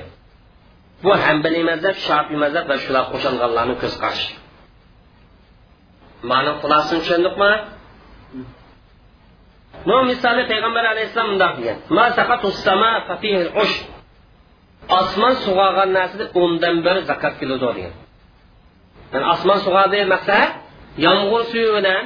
bu 1.04 1.10
hambaliy 1.24 1.64
mazhab 1.70 1.96
shofiy 2.06 2.36
mazhab 2.44 2.64
va 2.70 2.76
shular 2.84 3.04
qo'shilganlarni 3.12 3.74
ko'z 3.82 3.94
qarashi 4.02 4.32
ma'ni 6.30 6.50
xulosini 6.60 6.98
tushundikmi 7.02 7.52
bu 9.88 9.96
misoli 10.10 10.42
payg'ambar 10.50 10.84
alayhissalom 10.92 11.28
bundoq 11.32 11.52
degan 11.58 11.76
osmon 15.00 15.34
sug'organ 15.44 15.90
narsada 15.98 16.24
o'ndan 16.40 16.76
bir 16.86 16.96
zakat 17.10 17.34
keladi 17.40 17.60
degan 17.62 17.94
yani 19.12 19.24
osmon 19.34 19.58
sug'adi 19.66 19.98
maqsad 20.14 20.48
yomg'ir 21.06 21.42
suvi 21.52 21.70
bilan 21.76 22.04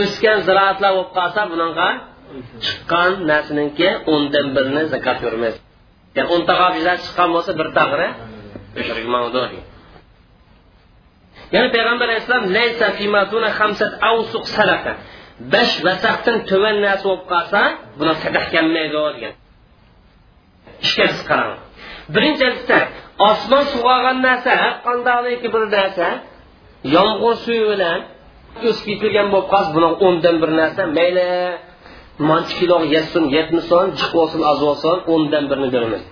o'sgan 0.00 0.38
ziroatlar 0.46 0.90
bo'lib 0.96 1.10
qolsa 1.18 1.40
bunaqa 1.52 1.88
chiqqan 2.64 3.10
narsaniki 3.30 3.88
o'ndan 4.12 4.46
birini 4.56 4.82
zakat 4.94 5.16
ko'rmaydi. 5.24 5.58
Ya'ni 6.16 6.28
o'nta 6.34 6.54
qobizlar 6.62 6.96
chiqqan 7.04 7.28
bo'lsa 7.34 7.52
bir 7.60 7.68
tag'ri 7.78 8.08
ya'ni 11.54 11.68
payg'ambar 11.76 12.06
alayhissalom 12.10 12.44
besh 15.54 15.74
vasaqdan 15.86 16.38
tuvan 16.50 16.76
narsa 16.86 17.04
bo'lib 17.08 17.24
qolsa 17.32 17.60
buni 17.98 18.14
sadaq 18.22 18.44
kelmaydi 18.54 18.98
degan. 19.16 19.34
Ishga 20.84 21.04
siz 21.12 21.22
qarang 21.30 21.50
birinchidan 22.14 22.84
osmon 23.30 23.64
suv 23.72 23.82
olgan 23.94 24.18
narsa 24.26 24.50
har 24.62 24.74
qandaqliki 24.86 25.48
bir 25.54 25.62
narsa 25.76 26.06
yomg'ir 26.94 27.34
suvi 27.44 27.64
bilan 27.72 27.98
o'sib 28.68 28.84
ketilgan 28.88 29.26
bo'lib 29.32 29.48
qolsa 29.52 29.70
buni 29.76 29.88
o'ndan 30.06 30.36
bir 30.42 30.50
narsa 30.60 30.82
mayli 30.98 31.28
manchi 32.28 32.54
kilo 32.60 32.76
yetsin 32.94 33.24
yetmasin 33.36 33.86
jiq 33.98 34.10
bo'lsin 34.18 34.40
oz 34.50 34.58
bo'lsin 34.66 34.96
o'ndan 35.12 35.44
birini 35.50 35.70
beramiz 35.74 36.04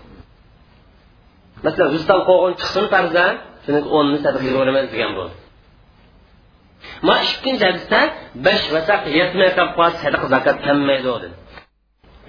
masalan 1.64 1.88
o'zidan 1.96 2.20
qo'g'in 2.28 2.52
chiqsin 2.60 2.84
farzand 2.94 3.36
shuni 3.64 3.80
o'nni 3.96 4.18
sadaqa 4.24 4.44
beraveramiz 4.46 4.86
degan 4.94 5.12
bo'ldi. 5.18 5.34
Ma 7.06 7.14
ikkinchi 7.28 7.64
hadisda 7.68 8.00
besh 8.46 8.64
vasaq 8.74 9.02
yetmay 9.18 9.50
qolib 9.56 9.72
qolsa 9.78 9.98
sadaqa 10.04 10.26
zakot 10.34 10.56
kammaydi 10.66 11.10
dedi. 11.14 11.28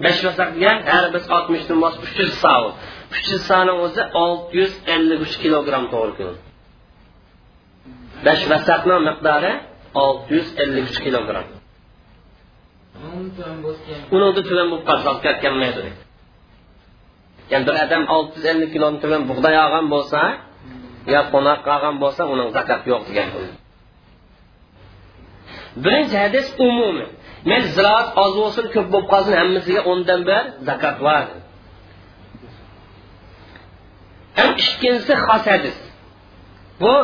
Besh 0.04 0.20
vasaq 0.26 0.48
degan 0.56 0.78
har 0.90 1.04
biz 1.14 1.24
oltmishdan 1.36 1.78
bosib 1.84 2.00
uch 2.06 2.14
yuz 2.20 2.32
sa 2.42 2.54
uch 3.14 3.26
yuz 3.32 3.44
o'zi 3.84 4.02
olti 4.24 4.52
yuz 4.60 4.72
ellik 4.94 5.20
uch 5.26 5.36
kilogramm 5.42 5.84
to'g'ri 5.92 6.12
keladi 6.18 6.40
besh 8.26 8.42
vasaqni 8.52 8.96
miqdori 9.08 9.52
olti 10.04 10.28
yuz 10.36 10.48
ellik 10.62 10.84
uch 10.90 11.00
kilogramm. 11.06 11.48
Unida 14.14 14.42
tuvan 14.48 14.66
bo'lib 14.70 14.84
qolsa 14.88 15.10
ketganmaydi 15.26 15.82
ya'ni 17.52 17.64
bir 17.68 17.74
odam 17.84 18.02
olti 18.16 18.34
yuz 18.38 18.46
ellik 18.52 18.70
kiloni 18.74 18.98
tuvan 19.02 19.22
bug'doy 19.30 19.56
olgan 19.64 19.86
bo'lsa 19.94 20.20
yo 21.14 21.20
qo'noq 21.32 21.58
qolgan 21.68 21.96
bo'lsa 22.02 22.22
uning 22.32 22.48
zakot 22.56 22.82
yo'q 22.90 23.02
degan 23.08 23.28
birinchi 25.84 26.16
hadis 26.24 26.46
umumiy 26.66 27.08
men 27.50 27.62
ziroat 27.74 28.08
oz 28.24 28.32
bo'lsin 28.40 28.64
ko'p 28.74 28.86
bo'lib 28.92 29.08
qolsin 29.12 29.34
hammasiga 29.40 29.82
o'ndan 29.90 30.20
bir 30.28 30.42
zakat 30.68 30.96
bor 31.06 31.24
ham 34.38 34.50
ikkinchisi 34.62 35.14
xos 35.26 35.44
hadis 35.52 35.76
bu 36.82 36.94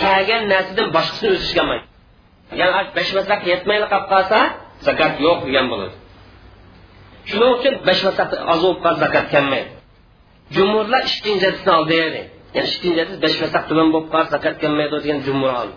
tagan 0.00 0.42
narsadan 0.52 0.88
boshqasini 0.96 1.30
o'sishga 1.36 1.60
olmaydi 1.64 1.86
ya'ni 2.60 2.82
besh 2.96 3.10
masak 3.18 3.40
yetmayli 3.52 3.86
qolib 3.92 4.06
qolsa 4.12 4.38
zakot 4.86 5.14
yo'q 5.26 5.38
degan 5.48 5.66
bo'ladi 5.72 5.96
shuning 7.30 7.50
uchun 7.56 7.74
besh 7.88 8.02
masak 8.08 8.28
oz 8.52 8.60
bo'lib 8.64 8.80
qolsa 8.84 9.00
zakot 9.04 9.26
kelmaydi 9.34 9.70
jumurlar 10.56 11.02
ikkinchi 11.10 11.44
hadisni 11.48 11.72
oldi 11.78 11.94
ya'ni 12.02 12.22
ikkinchi 12.70 13.00
hadis 13.02 13.16
besh 13.24 13.36
masak 13.44 13.62
tuban 13.68 13.88
bo'lib 13.94 14.08
qolsa 14.14 14.30
zakot 14.34 14.56
kelmaydi 14.62 14.94
degan 15.04 15.18
jumur 15.26 15.50
oldi 15.62 15.76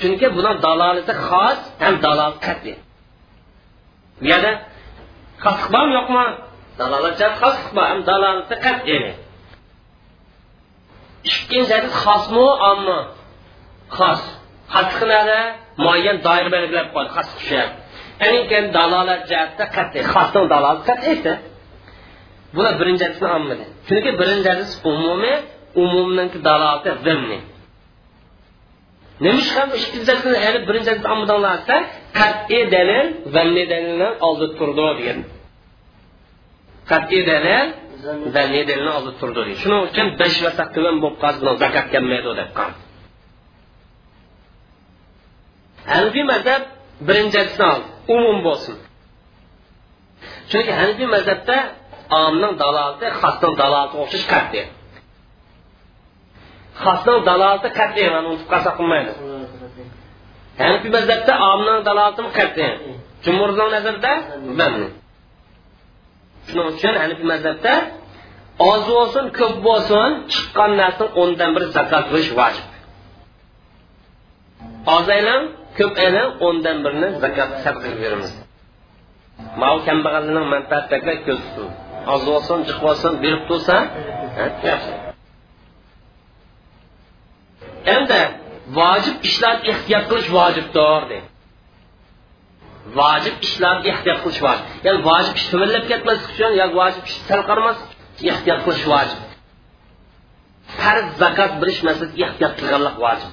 chunki 0.00 0.26
buni 0.36 0.52
dalolati 0.64 1.14
xos 1.28 1.58
ham 1.84 1.94
dalol 2.04 2.34
qat'iy 2.46 2.76
bu 4.20 4.26
yerda 4.32 4.52
xosliq 5.44 5.68
bormi 5.74 5.92
yo'qmi 5.98 6.24
dalolat 6.80 7.14
xosliq 7.40 7.70
bor 7.76 7.86
ham 7.92 8.00
dalolati 8.08 8.56
qat'iy 8.66 9.02
ikkinchi 11.30 11.72
hadis 11.76 11.94
xosmi 12.04 12.46
ommi 12.70 12.98
xos 13.96 14.22
xosliq 14.74 15.02
nada 15.12 15.38
muayyan 15.84 16.18
doira 16.26 16.48
belgilab 16.54 16.88
qo'ydi 16.94 17.10
xos 17.16 17.28
tushyapti 17.36 17.78
keyin 18.50 18.66
dalolat 18.76 19.22
jihatda 19.30 19.64
qat'iy 19.76 20.04
xosning 20.12 20.46
dalolati 20.52 20.82
qat'iysi 20.90 21.32
bular 22.54 22.74
birinchi 22.80 23.02
hadisni 23.06 23.28
ommidi 23.38 23.64
chunki 23.88 24.10
birinchi 24.20 24.48
hadis 24.54 24.70
umumiy 24.92 25.36
umumniki 25.82 26.38
dalolati 26.48 26.90
zimni 27.06 27.38
nima 29.22 29.38
ish 29.42 29.52
ham 29.56 29.68
ikkinchi 29.80 30.12
hali 30.44 30.58
birinchi 30.68 30.90
oldinlarsa 31.14 31.76
qat'iy 32.20 32.62
dalil 32.74 33.06
zanniy 33.34 33.66
dalilni 33.72 34.08
oldida 34.26 34.54
turdi 34.58 34.82
degan 34.98 35.18
qat'iy 36.90 37.22
dalil 37.30 37.66
zanniy 38.04 38.62
dalilni 38.68 38.90
oldida 38.96 39.12
turdi 39.20 39.40
deydi 39.46 39.54
shuning 39.62 39.82
uchun 39.88 40.06
besh 40.20 40.38
vasaq 40.46 40.68
tuban 40.74 40.96
bo'lib 41.02 41.18
buni 41.40 41.54
zakot 41.62 41.86
kelmaydi 41.92 42.30
deb 42.40 42.50
qoldi. 42.58 42.78
Hanifiy 45.92 46.24
mazhab 46.32 46.62
birinchisi 47.08 47.62
oldi. 47.72 47.88
Umum 48.14 48.38
bo'lsin. 48.46 48.76
Chunki 50.50 50.72
hanifiy 50.80 51.08
mazhabda 51.16 51.56
omning 52.24 52.54
dalolati 52.62 53.06
xosning 53.20 53.54
dalolati 53.60 53.94
o'xshash 54.02 54.26
qat'iy 54.34 54.64
xosning 56.82 57.18
dalolati 57.28 57.68
qat'iy 57.80 58.06
unutib 58.20 58.46
qolsa 58.52 58.70
qilmaydi. 58.78 59.12
Hanifiy 60.62 60.90
mazhabda 60.96 61.32
omning 61.52 61.78
dalolati 61.88 62.20
qat'iy 62.38 62.70
jumhurning 63.24 63.68
nazarida 63.74 64.12
shuning 66.48 66.66
uchun 66.72 66.94
hanifiy 67.02 67.26
mazhabda 67.32 67.74
oz 68.70 68.82
bo'lsin 68.96 69.24
ko'p 69.38 69.56
bo'lsin 69.68 70.08
chiqqan 70.32 70.70
narsani 70.80 71.08
o'ndan 71.22 71.50
bir 71.56 71.64
zakot 71.76 72.04
qilish 72.10 72.30
vojib. 72.40 72.66
Oz 74.96 75.06
aylan 75.16 75.42
ko'p 75.78 75.94
aylan 76.04 76.28
o'ndan 76.46 76.76
birini 76.84 77.08
zakot 77.24 77.50
sadaqa 77.64 77.90
beramiz. 78.02 78.32
Mau 79.62 79.76
kambag'allarning 79.86 80.46
manfaatiga 80.54 81.14
ko'z 81.26 81.40
tutib 81.46 81.70
oz 82.12 82.22
bo'lsin 82.30 82.58
chiqib 82.66 82.82
bo'lsin 82.86 83.12
berib 83.24 83.42
tursa 83.48 83.76
yaxshi. 84.70 84.94
Endi 87.94 88.20
vojib 88.78 89.16
ishlar 89.28 89.56
ehtiyot 89.72 90.04
qilish 90.10 90.28
vojibdir 90.38 91.02
deydi 91.10 91.37
vojib 92.98 93.34
ishlarga 93.46 93.88
ehtiyot 93.94 94.18
qilish 94.24 94.40
vojib. 94.46 94.66
Ya'ni 94.86 95.00
vojib 95.08 95.34
ish 95.40 95.46
tumanlab 95.52 95.84
ketmaslik 95.90 96.30
uchun 96.34 96.52
yoki 96.60 96.76
vojib 96.80 97.04
ish 97.10 97.16
sal 97.28 97.42
qaramas 97.48 97.78
ehtiyot 98.32 98.60
qilish 98.66 98.84
vojib. 98.92 99.20
Farz 100.78 101.08
zakot 101.22 101.52
bilish 101.60 101.80
masalasiga 101.88 102.24
ehtiyot 102.28 102.54
qilganlik 102.60 102.96
vojib. 103.04 103.32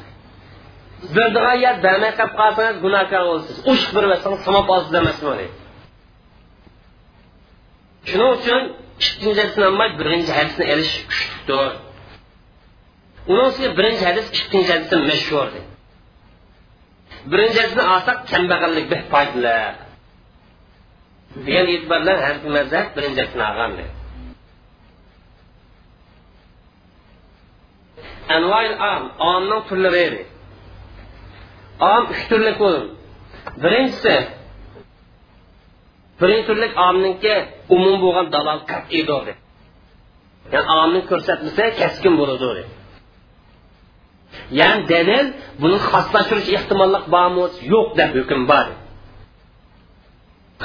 Berdigan 1.15 1.57
yer 1.65 1.75
bermay 1.85 2.11
qolib 2.19 2.33
qolsangiz 2.41 2.77
gunohkor 2.85 3.21
bo'lasiz. 3.29 3.55
Ushq 3.71 3.89
bermasangiz 3.97 4.41
savob 4.47 4.67
olsiz 4.75 4.91
demasmi 4.97 5.47
shuning 8.09 8.31
uchun 8.37 8.61
ikkinchi 9.05 9.41
hadisni 9.41 9.87
birinchi 9.99 10.31
hadisni 10.37 10.65
elish 10.73 10.93
kuchlidir 11.09 11.71
uning 13.31 13.45
ustiga 13.49 13.69
birinchi 13.79 14.03
hadis 14.09 14.25
ikkinchi 14.39 14.71
hadisdan 14.75 15.01
mashhurdir 15.11 15.63
birinchisini 17.31 17.83
olsak 17.93 18.17
kambag'allikda 18.31 18.97
foydalar 19.11 19.73
degan 21.45 21.67
e'tibor 21.73 21.99
bilan 22.03 22.19
hanfi 22.27 22.47
mazhab 22.57 22.85
birinchisini 22.95 23.43
olgan 23.51 23.71
omning 29.31 29.61
turlari 29.69 29.99
edi. 30.07 30.21
Om 31.93 32.03
uch 32.13 32.23
turli 32.29 32.51
birinchisi 33.63 34.15
birinchi 36.21 36.45
turlik 36.47 36.73
omninki 36.87 37.35
umum 37.75 37.95
bo'lgan 38.03 38.27
dalol 38.35 38.59
qat'iy 38.71 39.03
ya'ni 40.53 40.71
omni 40.83 41.01
ko'rsatmasa 41.09 41.63
kaskin 41.81 42.13
bo'ladi 42.19 42.43
ya'ni 44.59 44.83
dalil 44.93 45.25
buni 45.61 45.77
xoslashtirish 45.91 46.49
ehtimollik 46.57 47.03
bormi 47.15 47.43
yo'q 47.73 47.87
deb 47.99 48.11
hukm 48.19 48.41
bor 48.51 48.65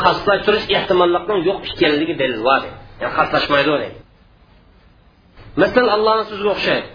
xoslashtirish 0.03 0.67
ehtimollikning 0.79 1.41
yo'q 1.49 1.59
ekanligi 1.73 2.15
dalil 2.23 2.41
bor 2.49 2.63
ya'ni 3.01 3.13
xoslashmaydi 3.17 3.71
deydi 3.83 3.99
misol 5.63 5.89
allohni 5.97 6.25
so'ziga 6.31 6.51
o'xshaydi 6.57 6.89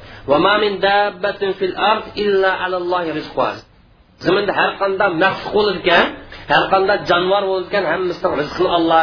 zaminda 4.25 4.53
har 4.59 4.71
qanday 4.81 5.09
mahsuq 5.23 5.51
bo'ladigan 5.57 6.05
har 6.51 6.63
qanday 6.73 6.97
jonivor 7.09 7.43
bo'lgan 7.51 7.83
hammasini 7.91 8.33
rizqini 8.41 8.69
olloh 8.77 8.97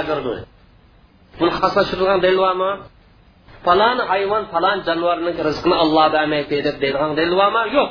falon 3.64 3.98
hayvon 4.10 4.44
falon 4.52 4.78
jonivorning 4.86 5.36
rizqini 5.48 5.76
olloh 5.84 6.06
bermaydi 6.14 6.56
deb 6.66 6.76
deydigan 6.82 7.10
dalil 7.18 7.34
bormi 7.40 7.62
yo'q 7.76 7.90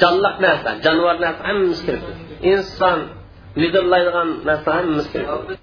jonliq 0.00 0.36
narsa 0.44 0.70
jonivor 0.84 1.16
narsa 1.24 1.42
hammasi 1.48 1.82
kiribdi 1.86 2.12
inson 2.52 2.98
midillaydigan 3.62 4.28
narsa 4.48 4.70
hammasi 4.78 5.08
kiribdi 5.12 5.54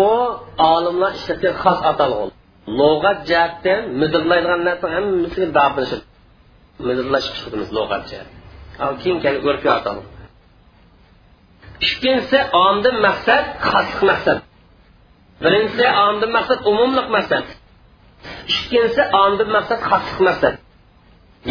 u 0.00 0.02
olimlar 0.74 1.12
ishlatgan 1.18 1.54
xos 1.62 1.78
atalg'u 1.90 2.26
lug'at 2.80 3.18
jihatdan 3.28 3.80
midirlaydigan 4.00 4.60
narsa 4.68 4.86
hammasiga 4.96 5.46
lug'at 7.76 8.02
jihat 8.10 8.28
keyin 9.00 9.18
kelib 9.24 9.42
urfiy 9.50 9.72
atalg'u 9.80 10.15
ikkinchisi 11.84 12.38
omdin 12.66 12.96
maqsad 13.06 13.44
xosliq 13.68 14.02
maqsad. 14.10 14.38
Birinchisi 15.42 15.86
omdin 16.06 16.30
maqsad 16.36 16.58
umumliq 16.70 17.08
maqsad. 17.16 17.44
İkkinchisi 18.52 19.02
omdin 19.24 19.48
maqsad 19.56 19.80
xosliq 19.90 20.20
maqsad. 20.28 20.54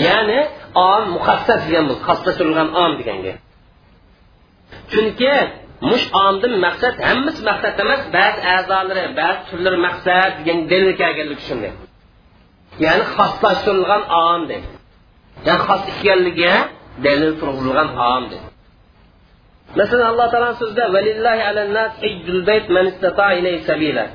Ya'ni 0.08 0.40
om 0.90 1.04
muxassas 1.16 1.62
degan 1.68 1.86
bu 1.90 1.96
xoslashtirilgan 2.08 2.70
om 2.84 2.92
deganga. 3.00 3.34
Chunki 4.92 5.34
mush 5.90 6.06
omdin 6.26 6.54
maqsad 6.66 6.96
hammasi 7.08 7.42
maqsad 7.50 7.74
emas 7.84 8.02
ba'zi 8.18 8.40
a'zolari 8.56 9.04
ba'zi 9.20 9.42
turlari 9.50 9.80
maqsad 9.88 10.30
degan 10.40 10.58
dalil 10.72 10.94
kelganligi 11.02 11.44
shunday. 11.50 11.74
Ya'ni 12.86 13.04
xoslashtirilgan 13.16 14.04
om 14.28 14.42
ya'ni 15.48 15.62
xos 15.68 15.82
ekanligiga 15.94 16.54
dalil 17.06 17.32
turg'izilgan 17.40 17.90
om 18.14 18.24
deydi 18.32 18.55
Mesela 19.76 20.08
Allah 20.08 20.30
Teala 20.30 20.54
sözde 20.54 20.94
velillahi 20.94 21.44
alennas 21.44 22.04
iccul 22.04 22.48
beyt 22.48 22.70
men 22.70 22.86
istata 22.86 23.34
iley 23.34 23.60
sabila. 23.60 24.08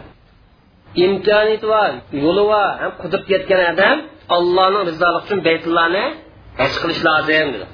İmkaniyeti 0.94 1.68
var, 1.68 1.92
yolu 2.12 2.46
var, 2.46 2.80
hem 2.80 2.90
kudup 2.98 3.30
yetken 3.30 3.74
adam 3.74 4.00
Allah'ın 4.28 4.86
rızalık 4.86 5.26
için 5.26 5.44
beytullahını 5.44 6.14
hac 6.58 6.80
kılış 6.82 7.04
lazım 7.04 7.28
dedi. 7.28 7.66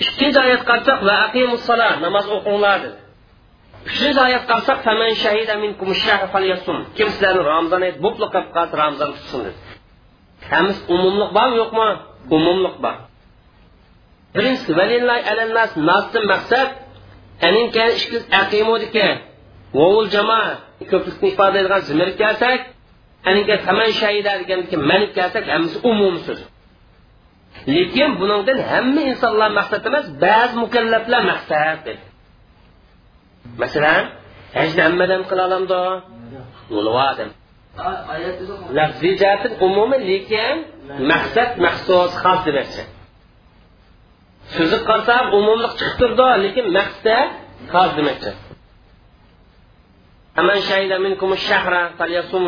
İkinci 0.00 0.40
ayet 0.40 0.64
kalsak 0.64 1.04
ve 1.06 1.12
akimus 1.12 1.60
salat 1.60 2.00
namaz 2.00 2.28
okunlar 2.28 2.82
dedi. 2.82 2.96
Üçüncü 3.86 4.20
ayet 4.20 4.46
kalsak 4.46 4.84
femen 4.84 5.14
şehide 5.14 5.56
minkum 5.56 5.94
şehre 5.94 6.26
falyasum. 6.26 6.86
Kim 6.96 7.08
sizlerin 7.08 7.44
Ramazan 7.44 7.82
mutlaka 8.00 8.52
kalsın 8.52 8.76
Ramazan 8.76 9.12
tutsun 9.12 9.44
dedi. 9.44 9.54
Hem 10.40 10.66
umumluk 10.88 11.34
var 11.34 11.48
mı 11.48 11.56
yok 11.56 11.72
mu? 11.72 11.96
Umumluk 12.30 12.82
var. 12.82 12.94
Birinchisi 14.34 14.72
valillahi 14.80 15.22
alannas 15.32 15.72
nasdan 15.88 16.24
maqsad 16.32 16.68
anin 17.46 17.66
kan 17.76 17.90
ikki 17.98 18.18
aqimudiki 18.42 19.06
vovul 19.78 20.08
jamoa 20.14 20.48
ko'plikni 20.90 21.26
ifodalaydigan 21.32 21.82
zimir 21.88 22.08
kelsak 22.20 22.60
aninga 23.28 23.56
taman 23.66 23.90
shahida 24.00 24.32
degandiki 24.40 24.76
man 24.90 25.02
kelsak 25.16 25.44
hammasi 25.54 25.78
umum 25.90 26.14
so'z 26.26 26.40
lekin 27.76 28.10
buningdan 28.20 28.58
hamma 28.70 29.02
insonlar 29.10 29.50
maqsad 29.58 29.82
emas 29.90 30.06
ba'zi 30.24 30.54
mukallaflar 30.64 31.22
maqsad 31.32 31.78
dedi. 31.86 32.04
Masalan 33.62 34.04
hajni 34.58 34.80
hammadan 34.86 35.22
qila 35.28 35.42
olamdi 35.48 35.80
yo'livodim 36.74 37.30
lafziy 38.78 39.14
jihatdan 39.20 39.52
umumiy 39.66 40.02
lekin 40.10 40.56
maqsad 41.12 41.50
maxsus 41.64 42.10
xos 42.22 42.40
demoqchi 42.46 42.82
so'zi 44.56 44.78
qarasam 44.88 45.24
umumliq 45.38 45.72
chiqib 45.78 45.96
turdi 46.00 46.28
lekin 46.44 46.66
maqsad 46.78 47.28
xos 47.72 47.90
demoqchi 47.98 48.32
aman 50.40 50.58
shahida 50.68 50.96
minkum 51.06 51.30
shahra 51.36 51.82
falyasum. 51.98 52.42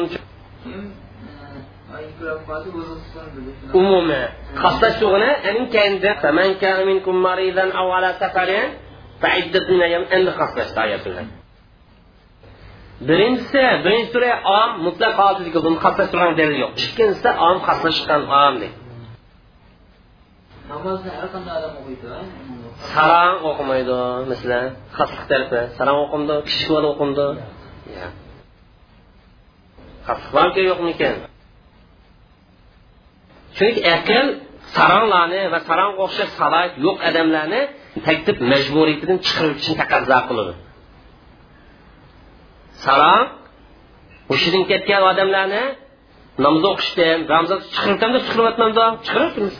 Umumiy 3.81 4.25
xoslashuvini 4.63 5.31
aning 5.49 5.67
kendi. 5.75 6.11
Faman 6.23 6.51
kana 6.63 6.83
minkum 6.91 7.17
maridan 7.27 7.71
aw 7.81 7.87
ala 7.97 8.11
safarin 8.23 8.67
fa'iddatun 9.23 9.79
ayyam 9.87 10.05
endi 10.17 10.31
yo'q. 16.63 16.73
Ikkinchisi 16.85 17.31
namozni 20.71 21.11
har 21.19 21.29
qanday 21.35 21.55
odam 21.61 21.73
o'qiydi 21.81 22.09
sarang 22.93 23.37
o'qimaydi 23.51 23.99
masalan 24.31 24.67
xosliq 24.97 25.25
tarafi 25.31 25.61
sarang 25.77 25.99
o'qimdi 26.05 26.37
bola 26.71 26.87
o'qimdi 26.95 27.27
xosliq 30.07 30.31
bormi 30.37 30.63
yo'qmikan? 30.71 31.15
Chunki 33.57 33.81
aql 33.97 34.27
saranglarni 34.77 35.41
va 35.53 35.59
saranga 35.69 36.01
o'xshash 36.07 36.33
salohiyat 36.41 36.75
yo'q 36.87 36.99
odamlarni 37.09 37.61
taktib 38.07 38.37
majburiyatidan 38.53 39.19
chiqarib 39.27 39.53
o'tishni 39.55 39.77
taqozo 39.83 40.19
qiladi. 40.29 40.55
Sarang 42.85 43.25
hushidan 44.31 44.65
ketgan 44.71 45.03
odamlarni 45.13 45.63
namoz 46.45 46.65
o'qishdan 46.73 47.19
ramzon 47.33 47.59
chiqiribdimda 47.75 48.19
chiqaryapmanda 48.27 48.85
chiqaryapmiz 49.07 49.55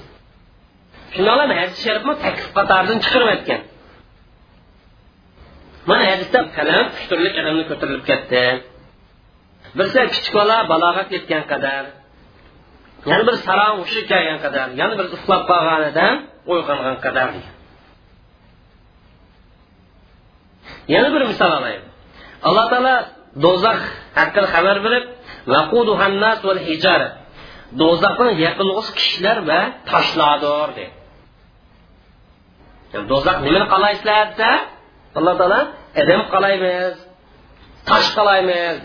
shundoqlam 1.15 1.51
hadis 1.61 1.79
sharifni 1.87 2.15
taklif 2.25 2.49
qatoridan 2.59 2.99
chiqarib 3.05 3.29
aytgan. 3.35 3.61
Mana 5.89 6.05
hadisda 6.13 6.39
qalam 6.57 6.85
uch 6.95 7.05
turli 7.11 7.31
qalamni 7.37 7.65
ko'tarilib 7.71 8.05
ketdi. 8.11 8.45
Birsa 9.79 10.01
kichik 10.13 10.33
bola 10.39 10.57
balog'at 10.73 11.09
yetgan 11.17 11.45
qadar 11.53 11.85
yana 13.11 13.23
bir 13.29 13.37
salom 13.47 13.75
hushi 13.83 14.01
kelgan 14.11 14.39
qadar 14.45 14.67
yana 14.81 14.95
bir 14.99 15.07
uxlab 15.17 15.43
qolganidan 15.51 16.15
uyg'ongan 16.53 16.97
qadar. 17.05 17.29
Yana 20.95 21.09
bir 21.15 21.23
misol 21.31 21.53
olaylik. 21.59 21.85
Alloh 22.49 22.67
taolo 22.73 22.97
do'zax 23.45 23.81
haqida 24.19 24.47
xabar 24.55 24.77
berib 24.87 25.05
do'zaxni 27.81 28.31
yaqinlisi 28.47 28.91
kishilar 28.99 29.39
va 29.49 29.61
toshlardir 29.91 30.89
do'zax 33.11 33.37
nimani 33.47 33.67
qalaysizlar 33.75 34.25
desa 34.31 34.51
alloh 35.19 35.35
taolo 35.41 35.61
adam 36.01 36.21
qalaymiz 36.35 36.95
tosh 37.89 38.09
qalaymiz 38.19 38.79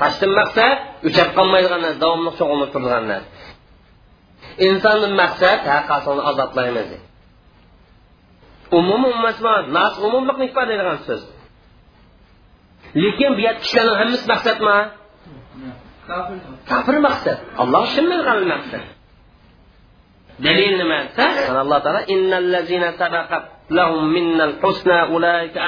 toshdan 0.00 0.32
maqsad 0.40 0.76
o'chab 1.06 1.28
qolmaydigan 1.38 1.80
narsa 1.84 1.98
davomli 2.04 2.30
shug'ullanib 2.38 2.70
turadigan 2.74 3.04
narsa 3.12 3.30
insondan 4.68 5.12
maqsad 5.22 5.58
haqiqatini 5.72 6.22
azoblaymiz 6.30 6.88
emasmi 9.18 9.52
nas 9.76 9.94
umumliqni 10.06 10.44
ifodalaydigan 10.50 10.98
so'z 11.06 11.22
lekin 13.02 13.30
bu 13.36 13.40
yerda 13.46 13.60
kishilarni 13.64 13.94
hammasi 14.00 14.26
maqsadmi 14.32 14.78
kofir 16.70 16.96
maqsad 17.08 17.38
alloh 17.62 17.84
maqsad 18.54 18.84
dalil 20.44 20.72
nima 20.80 20.98
desa 21.16 21.52
alloh 21.64 21.78
taolo 21.84 22.00
innallazina 22.14 22.88
sabaqat 23.00 23.42
lahum 23.78 24.04
minnal 24.16 24.54
husna 24.62 24.98
ulaika 25.14 25.58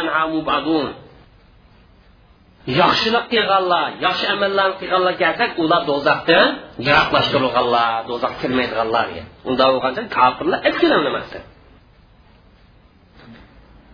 yaxshilik 2.81 3.25
qilganlar 3.33 3.89
yaxshi 4.07 4.27
amallarni 4.35 4.77
qilganlar 4.81 5.15
kelsak 5.23 5.51
ular 5.63 5.83
do'zaxdan 5.91 6.49
yiroqlashtirilganlar 6.87 7.93
do'zax 8.11 8.33
kirmaydiganlar. 8.43 9.07
Unda 9.49 9.65
bo'lganda 9.73 10.01
kofirlar 10.17 10.59
hech 10.67 10.83
nimasi 11.07 11.39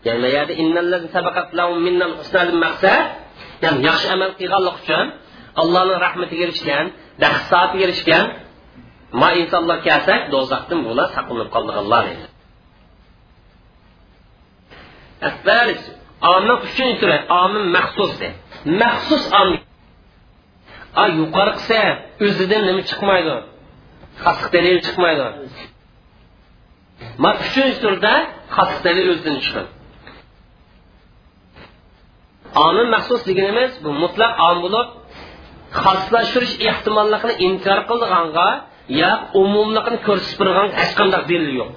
ya'ni 0.06 0.26
maqsad 2.64 3.04
ya'ni 3.64 3.80
yaxshi 3.88 4.06
amal 4.14 4.30
qilganlik 4.40 4.76
uchun 4.82 5.06
allohning 5.62 5.98
rahmatiga 6.06 6.42
erishgan 6.46 6.86
dahsatiga 7.22 7.82
erishgan 7.86 8.24
ma 9.20 9.28
insonlar 9.40 9.78
kelsak 9.86 10.20
do'zaxdan 10.34 10.80
bular 10.86 11.06
saqlanib 11.16 11.48
qoldiganlar 11.54 12.04
edi. 12.12 12.26
Omni 16.34 16.54
uchinchi 16.66 16.96
turi 17.02 17.18
omin 17.42 17.64
maxsus 17.76 18.12
deydi 18.20 18.36
maxsus 18.82 19.24
omni 19.40 19.58
a 21.02 21.04
yuqori 21.18 21.52
qilsa 21.58 21.80
o'zidan 22.26 22.62
nima 22.68 22.82
chiqmaydi? 22.90 23.34
Xasliq 24.24 24.50
dalil 24.56 24.78
chiqmaydi. 24.86 25.26
Mana 27.22 27.36
uchinchi 27.46 27.78
turda 27.84 28.14
xasliq 28.56 28.80
dalil 28.86 29.06
o'zidan 29.12 29.36
chiqadi. 29.44 29.70
Omin 32.66 32.86
maxsus 32.94 33.20
deganimiz 33.28 33.72
bu 33.84 33.90
mutlaq 34.02 34.32
om 34.48 34.56
bo'lib 34.64 34.88
xoslashtirish 35.82 36.54
ehtimolligini 36.70 37.34
inkor 37.46 37.78
qildiganga 37.88 38.48
yo 38.88 39.10
umumliqni 39.42 39.98
ko'rsatib 40.06 40.38
turgan 40.40 40.68
hech 40.78 40.92
qanday 40.98 41.22
dalil 41.30 41.52
yo'q. 41.60 41.70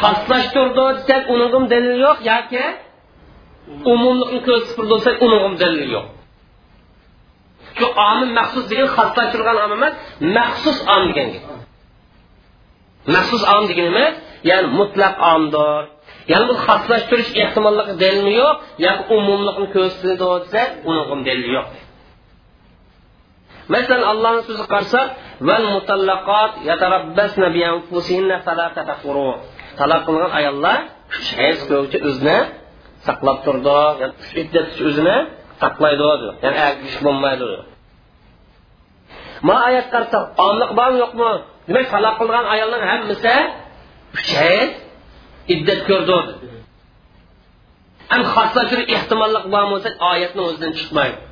Xoslashtirdi 0.00 0.84
desak 0.98 1.22
uningim 1.34 1.64
dalil 1.72 1.96
yo'q 2.06 2.18
yoki 2.30 2.64
umumlikni 3.92 4.40
ko'rsatib 4.46 4.74
turdi 4.78 4.94
desak 4.98 5.16
uningim 5.26 5.54
dalil 5.62 5.88
yo'q. 5.96 6.06
Shu 7.76 7.86
omil 8.10 8.30
maxsus 8.38 8.64
degan 8.70 8.88
xoslashtirgan 8.96 9.56
om 9.64 9.72
emas 9.76 9.94
maxsus 10.36 10.78
om 10.94 11.02
degan 11.16 11.30
maxsus 13.14 13.42
om 13.54 13.62
degani 13.68 13.90
nima 13.90 14.06
ya'ni 14.50 14.68
mutlaq 14.78 15.14
omdir. 15.34 15.82
Ya'ni 16.30 16.44
bu 16.50 16.54
xoslashtirish 16.66 17.30
ehtimolligi 17.42 17.94
dalili 18.02 18.32
yo'q 18.40 18.56
yoki 18.86 19.02
umumlikni 19.16 19.66
ko'rsatdi 19.74 20.14
desa 20.20 20.62
ham 21.10 21.20
dalili 21.28 21.50
yo'q. 21.56 21.66
Мәсәлән, 23.68 24.04
Аллаһның 24.10 24.44
сөзі 24.48 24.64
қарса, 24.68 25.00
"Вал 25.40 25.64
муталлақат 25.74 26.52
ятараббасна 26.64 27.50
би 27.50 27.62
анфусихинна 27.62 28.40
салатата 28.44 28.94
фуру". 29.02 29.34
Талак 29.76 30.04
кылган 30.06 30.32
аяллар 30.32 30.80
үч 31.10 31.34
хез 31.36 31.68
көчө 31.68 32.02
үзне 32.04 32.46
саклап 33.04 33.44
турды, 33.44 33.78
яки 34.00 34.14
үч 34.20 34.34
иддет 34.34 34.80
үзне 34.80 35.28
саклайды 35.60 36.02
диyor. 36.02 36.34
Яни 36.42 36.56
әгиш 36.56 37.02
булмайды 37.02 37.44
diyor. 37.44 37.64
Ма 39.42 39.66
аят 39.66 39.90
карсак, 39.90 40.32
амлык 40.38 40.72
бармы 40.72 40.98
юкмы? 40.98 41.42
Демәк, 41.68 41.90
көрді. 45.88 46.34
Аятның 50.00 51.27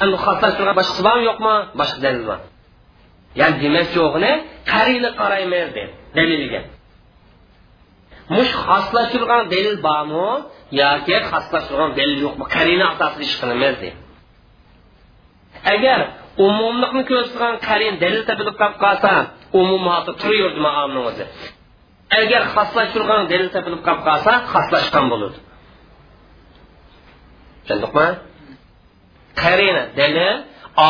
xoslashtirgan 0.00 0.74
boshqasi 0.80 1.02
bormi 1.06 1.24
yo'qmi? 1.30 1.54
Boshqa 1.80 1.98
dalil 2.06 2.24
bor. 2.30 2.38
Ya'ni 3.40 3.56
demak 3.64 3.88
yo'g'ini 4.00 4.32
qariyni 4.72 5.10
qaraymiz 5.20 5.68
deb 5.76 5.88
daliliga. 6.16 6.60
Mush 8.36 8.52
xoslashtirgan 8.66 9.42
dalil 9.54 9.76
bormi? 9.88 10.28
Yoki 10.80 11.16
xoslashtirgan 11.30 11.90
dalil 11.98 12.18
yo'qmi? 12.26 12.44
Qarina 12.54 12.84
asosida 12.92 13.22
ish 13.28 13.36
qilamiz 13.40 13.74
deb. 13.82 13.94
Agar 15.74 16.00
umumlikni 16.46 17.02
ko'rsatgan 17.10 17.54
qarin 17.68 17.94
dalil 18.04 18.22
topilib 18.28 18.56
qolib 18.60 18.78
qolsa 18.84 19.12
umum 19.60 19.84
turaverdi 20.20 20.60
muomilni 20.66 21.00
o'zi. 21.10 21.24
Agar 22.20 22.42
xoslashtirgan 22.54 23.22
dalil 23.32 23.48
topilib 23.54 23.80
qolib 23.86 24.02
qolsa 24.08 24.32
xoslashgan 24.52 25.06
bo'ladi 25.12 25.38
tushundikmi? 27.66 28.06
Qarina 29.42 29.82
dalil 30.00 30.36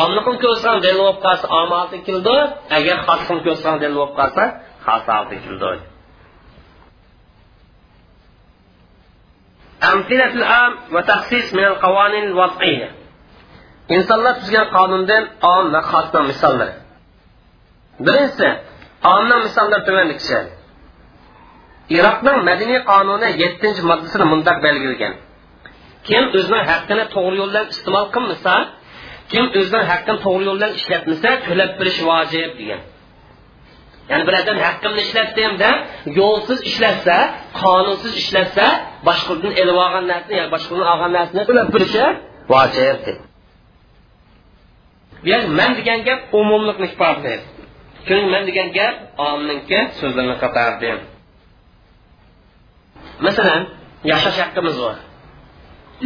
omliqni 0.01 0.35
ko'rsatgan 0.43 0.79
dalil 0.85 0.99
bo'lib 1.03 1.19
qolsa 1.25 1.45
om 1.59 1.69
olti 1.81 1.97
keldi 2.07 2.37
agar 2.77 2.97
xosni 3.07 3.39
ko'rsatgan 3.45 3.77
dalil 3.83 3.97
bo'lib 3.99 4.15
qolsa 4.19 4.43
xos 4.85 5.05
olti 5.19 5.37
keldi 5.47 5.73
أمثلة 9.93 10.33
العام 10.41 10.73
وتخصيص 10.93 11.47
من 11.53 11.65
القوانين 11.71 12.23
الوضعية 12.31 12.89
insonlar 13.95 14.33
tuzgan 14.39 14.67
qonundan 14.77 15.23
om 15.53 15.65
va 15.73 15.81
xosni 15.91 16.21
misollari 16.31 16.75
birinchisi 18.05 18.49
omni 19.13 19.35
misollar 19.45 19.81
tuvandikishi 19.87 20.39
iroqning 21.97 22.37
madaniy 22.49 22.79
qonuni 22.91 23.29
yettinchi 23.41 23.81
moddasida 23.89 24.25
mundoq 24.33 24.57
belgilagan 24.65 25.13
kim 26.07 26.23
o'zining 26.37 26.63
haqqini 26.71 27.03
to'g'ri 27.15 27.35
yo'ldan 27.41 27.65
iste'mol 27.73 28.05
qilmasa 28.15 28.53
kim 29.31 29.45
o'zining 29.59 29.85
haqqini 29.91 30.19
to'g'ri 30.25 30.43
yo'ldan 30.49 30.71
ishlatmasa 30.79 31.29
to'lab 31.47 31.71
berish 31.79 31.99
vojib 32.09 32.51
degan. 32.59 32.81
Ya'ni 34.09 34.23
bir 34.27 34.35
odam 34.41 34.57
haqqimni 34.67 35.01
ishlatdim 35.07 35.51
deb 35.63 35.75
yo'lsiz 36.19 36.59
ishlatsa 36.69 37.17
qonunsiz 37.61 38.11
ishlatsa 38.21 38.65
boshqadan 39.07 39.51
ilib 39.61 39.77
olgan 39.85 40.05
narsani 40.11 40.35
yoki 40.39 40.51
boshqadan 40.55 40.85
olgan 40.93 41.11
narsani 41.17 41.43
to'lab 41.49 41.67
berishi 41.75 42.05
vojib 42.53 42.99
ya'ni 45.29 45.47
man 45.59 45.71
degan 45.79 45.99
gap 46.07 46.19
umumlikni 46.39 46.87
ifodalaydi 46.91 47.45
chunki 48.07 48.27
man 48.33 48.43
degan 48.49 48.69
gap 48.77 48.95
omninki 49.29 49.79
so'zlarini 49.99 50.35
qatardi. 50.43 50.89
Masalan 53.25 53.61
yashash 54.11 54.37
haqqimiz 54.43 54.75
bor. 54.83 54.95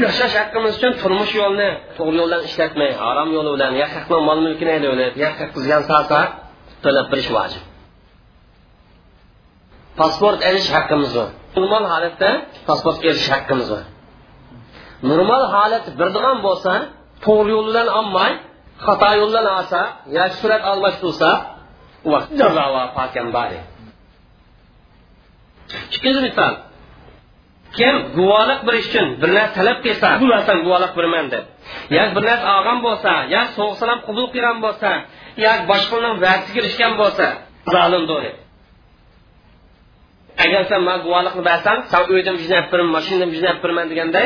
Yashash 0.03 0.35
haqqimiz 0.39 0.73
uchun 0.77 0.93
turmush 1.01 1.33
yo'lini 1.41 1.69
to'g'ri 1.97 2.17
yo'ldan 2.21 2.41
ishlatmay 2.49 2.91
harom 3.01 3.29
yo'li 3.37 3.49
bilan 3.55 3.73
yaqaqni 3.83 4.17
mol 4.29 4.39
mulkini 4.45 4.71
aylanib 4.77 5.13
yaqaq 5.25 5.49
qilgan 5.55 5.81
salsa 5.91 6.19
to'lab 6.83 7.05
berish 7.11 7.29
vojib 7.37 7.63
pasport 9.99 10.39
olish 10.49 10.69
haqqimiz 10.75 11.11
bor 11.17 11.29
normal 11.57 11.83
holatda 11.93 12.29
pasport 12.67 12.97
erish 13.09 13.27
haqqimiz 13.33 13.67
bor 13.73 13.83
normal 15.09 15.43
holat 15.55 15.85
birdigan 15.99 16.37
bo'lsa 16.47 16.73
to'g'ri 17.25 17.49
yo'l 17.55 17.65
bilan 17.69 17.87
olmay 17.99 18.31
xato 18.85 19.09
yo'ldan 19.21 19.45
olsa 19.57 19.81
yoki 20.17 20.35
surat 20.41 20.61
almashtirsa 20.71 21.29
u 22.07 22.09
vaqt 22.13 22.31
jazo 22.39 22.65
va 22.75 22.83
pokam 22.97 23.27
bor 23.37 23.51
ikkinchi 25.95 26.21
misol 26.27 26.53
kim 27.79 27.95
guvohlik 28.17 28.59
berish 28.67 28.87
uchun 28.89 29.07
bir 29.21 29.29
narsa 29.37 29.53
talab 29.57 29.77
qilsa 29.85 30.07
bu 30.21 30.25
narsani 30.33 30.61
guvohlik 30.65 30.91
beraman 30.97 31.25
deb. 31.33 31.43
Yoki 31.95 32.11
bir 32.15 32.23
narsa 32.29 32.47
olgan 32.57 32.79
bo'lsa 32.87 33.11
yoki 33.35 33.51
so'g'salam 33.57 33.99
qabul 34.07 34.25
qilgan 34.33 34.57
bo'lsa 34.65 34.89
yoki 35.45 35.63
boshqaning 35.71 36.13
va'dasiga 36.23 36.53
kirishgan 36.55 36.93
bo'lsa 37.01 37.25
zolim 37.73 38.03
deb. 38.11 38.35
Agar 40.43 40.61
sen 40.69 40.81
man 40.87 40.97
guvohlikni 41.05 41.43
bersang 41.49 41.79
san 41.91 42.03
uydan 42.13 42.35
jinab 42.43 42.65
beraman 42.71 42.91
mashinadan 42.97 43.29
jinab 43.37 43.57
beraman 43.63 43.85
deganda 43.91 44.21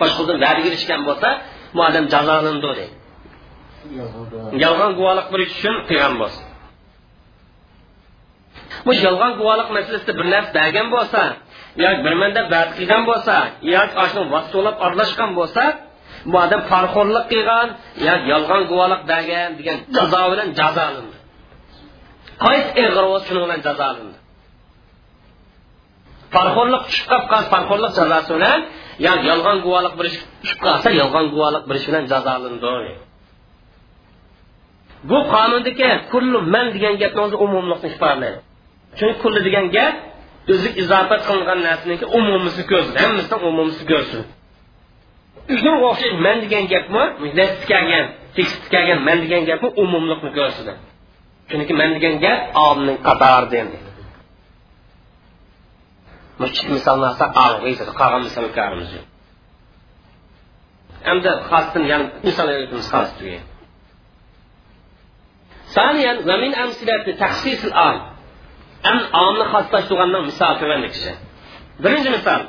boshqadan 0.00 0.36
va'daga 0.42 0.60
kirishgan 0.66 1.00
bo'lsa 1.08 1.28
bu 1.74 1.80
odam 1.88 2.04
jazolandi 2.12 2.60
deydi 2.66 2.86
yolg'on 4.64 4.92
guvohlik 4.98 5.26
berish 5.32 5.52
uchun 5.58 5.76
qilgan 5.88 6.14
bo'lsa. 6.20 6.42
Bu 8.86 8.92
yolg'on 9.06 9.32
guvohlik 9.40 9.68
masalasida 9.76 10.12
bir 10.18 10.26
narsa 10.34 10.50
bergan 10.58 10.86
bo'lsa 10.94 11.20
yoki 11.84 12.00
bir 12.04 12.14
manda 12.22 12.42
bad 12.52 12.68
qilgan 12.78 13.02
bo'lsa 13.10 13.34
yoki 13.74 13.94
oshni 14.04 14.22
vaqt 14.34 14.52
aralashgan 14.86 15.30
bo'lsa 15.38 15.62
bu 16.30 16.36
odam 16.44 16.60
parxo'rlik 16.72 17.24
qilgan 17.32 17.68
yoki 18.08 18.26
yolg'on 18.32 18.62
guvohlik 18.70 19.02
bergan 19.10 19.50
degan 19.58 19.78
jazo 19.96 20.20
bilan 20.32 20.48
jazolandi 20.58 21.16
qaysi 22.44 22.70
ig'ir 22.82 23.04
bo'lsa 23.10 23.24
shuning 23.28 23.44
bilan 23.46 23.60
jazolandi 23.66 24.18
parxo'rlik 26.34 26.82
tushib 26.88 27.06
qolib 27.10 27.26
qolsa 27.32 27.48
parxo'rlik 27.54 27.92
jazosi 27.98 28.30
bilan 28.36 28.60
yoki 29.06 29.24
yolg'on 29.30 29.58
guvohlik 29.64 29.94
berish 29.98 30.16
tushib 30.42 30.60
qolsa 30.66 30.88
yolg'on 31.00 31.26
guvohlik 31.34 31.64
berish 31.68 31.86
bilan 31.88 32.04
jazolandi 32.12 32.94
bu 35.10 35.18
qonundagi 35.34 35.88
kullu 36.12 36.38
man 36.54 36.66
degan 36.74 36.94
gapni 37.02 37.20
o'zi 37.26 37.36
umumlikni 37.44 37.88
ifodalaydi 37.92 38.40
chunki 38.98 39.16
kulli 39.22 39.40
degan 39.48 39.66
gap 39.76 39.94
o'zi 40.51 40.69
izofat 40.81 41.21
qilingan 41.27 41.59
narsaniki 41.67 42.05
umumisi 42.19 42.61
ko'rsin 42.71 42.95
hammasidan 43.03 43.39
umumisi 43.49 43.83
ko'rsin 43.91 44.21
shunga 45.61 45.73
o'xshash 45.89 46.15
man 46.25 46.37
degan 46.43 46.65
gapmi 46.73 47.03
kelgan 47.71 48.05
tekst 48.37 48.61
kelgan 48.73 48.99
man 49.07 49.17
degan 49.23 49.43
gapni 49.49 49.69
umumlikni 49.83 50.31
ko'rsatadi 50.37 50.81
chunki 51.49 51.73
man 51.81 51.89
degan 51.95 52.15
gap 52.25 52.39
olimning 52.65 52.97
qatorida 53.07 53.55
endi 53.63 53.77
mushkil 56.41 56.69
misolni 56.75 57.05
olsak 57.11 57.29
qolgan 57.99 58.21
misol 58.25 58.49
ko'ramiz 58.57 58.91
hamda 61.07 61.31
xosdan 61.49 61.83
yana 61.91 62.05
misol 62.27 62.47
xos 62.91 63.11
tugaydi 63.19 63.45
ثانيا 65.77 66.13
ومن 66.19 66.55
أمثلة 66.55 67.05
تخصيص 67.19 67.65
الآن 67.65 68.10
en 68.84 69.02
ağımlı 69.12 69.42
haslaştığından 69.42 70.24
misal 70.24 70.60
vermek 70.60 70.94
için. 70.94 71.14
Birinci 71.78 72.10
misal. 72.10 72.40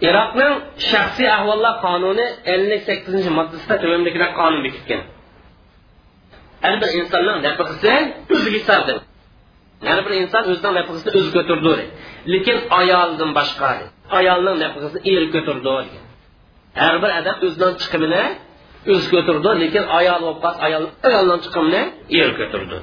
Irak'ın 0.00 0.62
şahsi 0.78 1.32
ahvallah 1.32 1.82
kanunu 1.82 2.20
58. 2.44 3.28
maddesinde 3.28 3.80
tövümdekiler 3.80 4.34
kanun 4.34 4.64
bekitken. 4.64 5.00
Her 6.60 6.80
bir 6.80 6.86
insanın 6.86 7.42
nefkisi 7.42 8.14
özü 8.28 8.50
gitardır. 8.50 8.96
Her 9.84 10.06
bir 10.06 10.10
insan 10.10 10.44
özünün 10.44 10.74
nefkisini 10.74 11.12
özü 11.12 11.32
götürdü. 11.32 11.86
Lekin 12.28 12.60
ayalından 12.70 13.34
başka. 13.34 13.78
Ayalının 14.10 14.60
nefkisini 14.60 15.16
el 15.16 15.24
götürdü. 15.24 15.84
Her 16.74 17.02
bir 17.02 17.08
adam 17.08 17.34
özünün 17.40 17.74
çıkımını 17.74 18.32
öz 18.86 19.10
götürdü. 19.10 19.60
Lekin 19.60 19.82
ayal 19.82 20.22
olmaz. 20.22 20.56
Ayal, 20.60 20.86
ayalından 21.02 21.38
çıkımını 21.38 21.90
el 22.10 22.30
götürdü. 22.30 22.82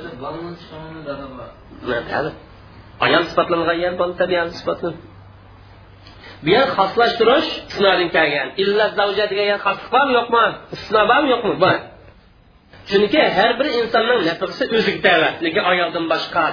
Evet, 0.00 0.22
bağlantısı 0.22 0.68
sonunda 0.68 1.18
da 1.18 1.22
var. 1.22 1.48
Ayol 3.04 3.22
sifatlangan 3.30 3.76
yer 3.84 3.92
bola 4.00 4.14
tabiat 4.22 4.48
sifatlan 4.60 4.94
bu 6.44 6.48
yer 6.56 6.66
xoslashtirish 6.78 7.50
isnodan 7.70 8.08
kelgan. 8.16 8.48
Illa 8.62 8.86
zavja 8.98 9.24
degan 9.30 9.46
yer 9.52 9.60
xoslik 9.66 9.88
bormi 9.94 10.12
yo'qmi? 10.18 10.44
Istisno 10.74 11.02
bormi 11.10 11.28
yo'qmi? 11.34 11.54
Bor. 11.64 11.78
Chunki 12.88 13.20
har 13.36 13.50
bir 13.58 13.68
insonning 13.80 14.20
nafaqasi 14.28 14.64
o'ziga 14.78 15.00
tava 15.06 15.28
lekin 15.44 15.62
ayoldan 15.72 16.04
boshqa 16.12 16.44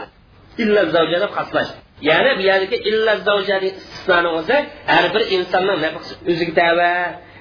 illa 0.64 0.82
zavja 0.96 1.18
deb 1.24 1.32
xoslash 1.38 1.72
ya'ni 2.10 2.32
bu 2.38 2.44
yerdagi 2.50 2.78
illa 2.90 3.14
zavja 3.28 3.56
istisnoni 3.70 4.30
bo'lsa 4.36 4.56
har 4.92 5.06
bir 5.14 5.24
insonning 5.36 5.78
nafaqasi 5.86 6.14
o'ziga 6.32 6.54
tava 6.62 6.92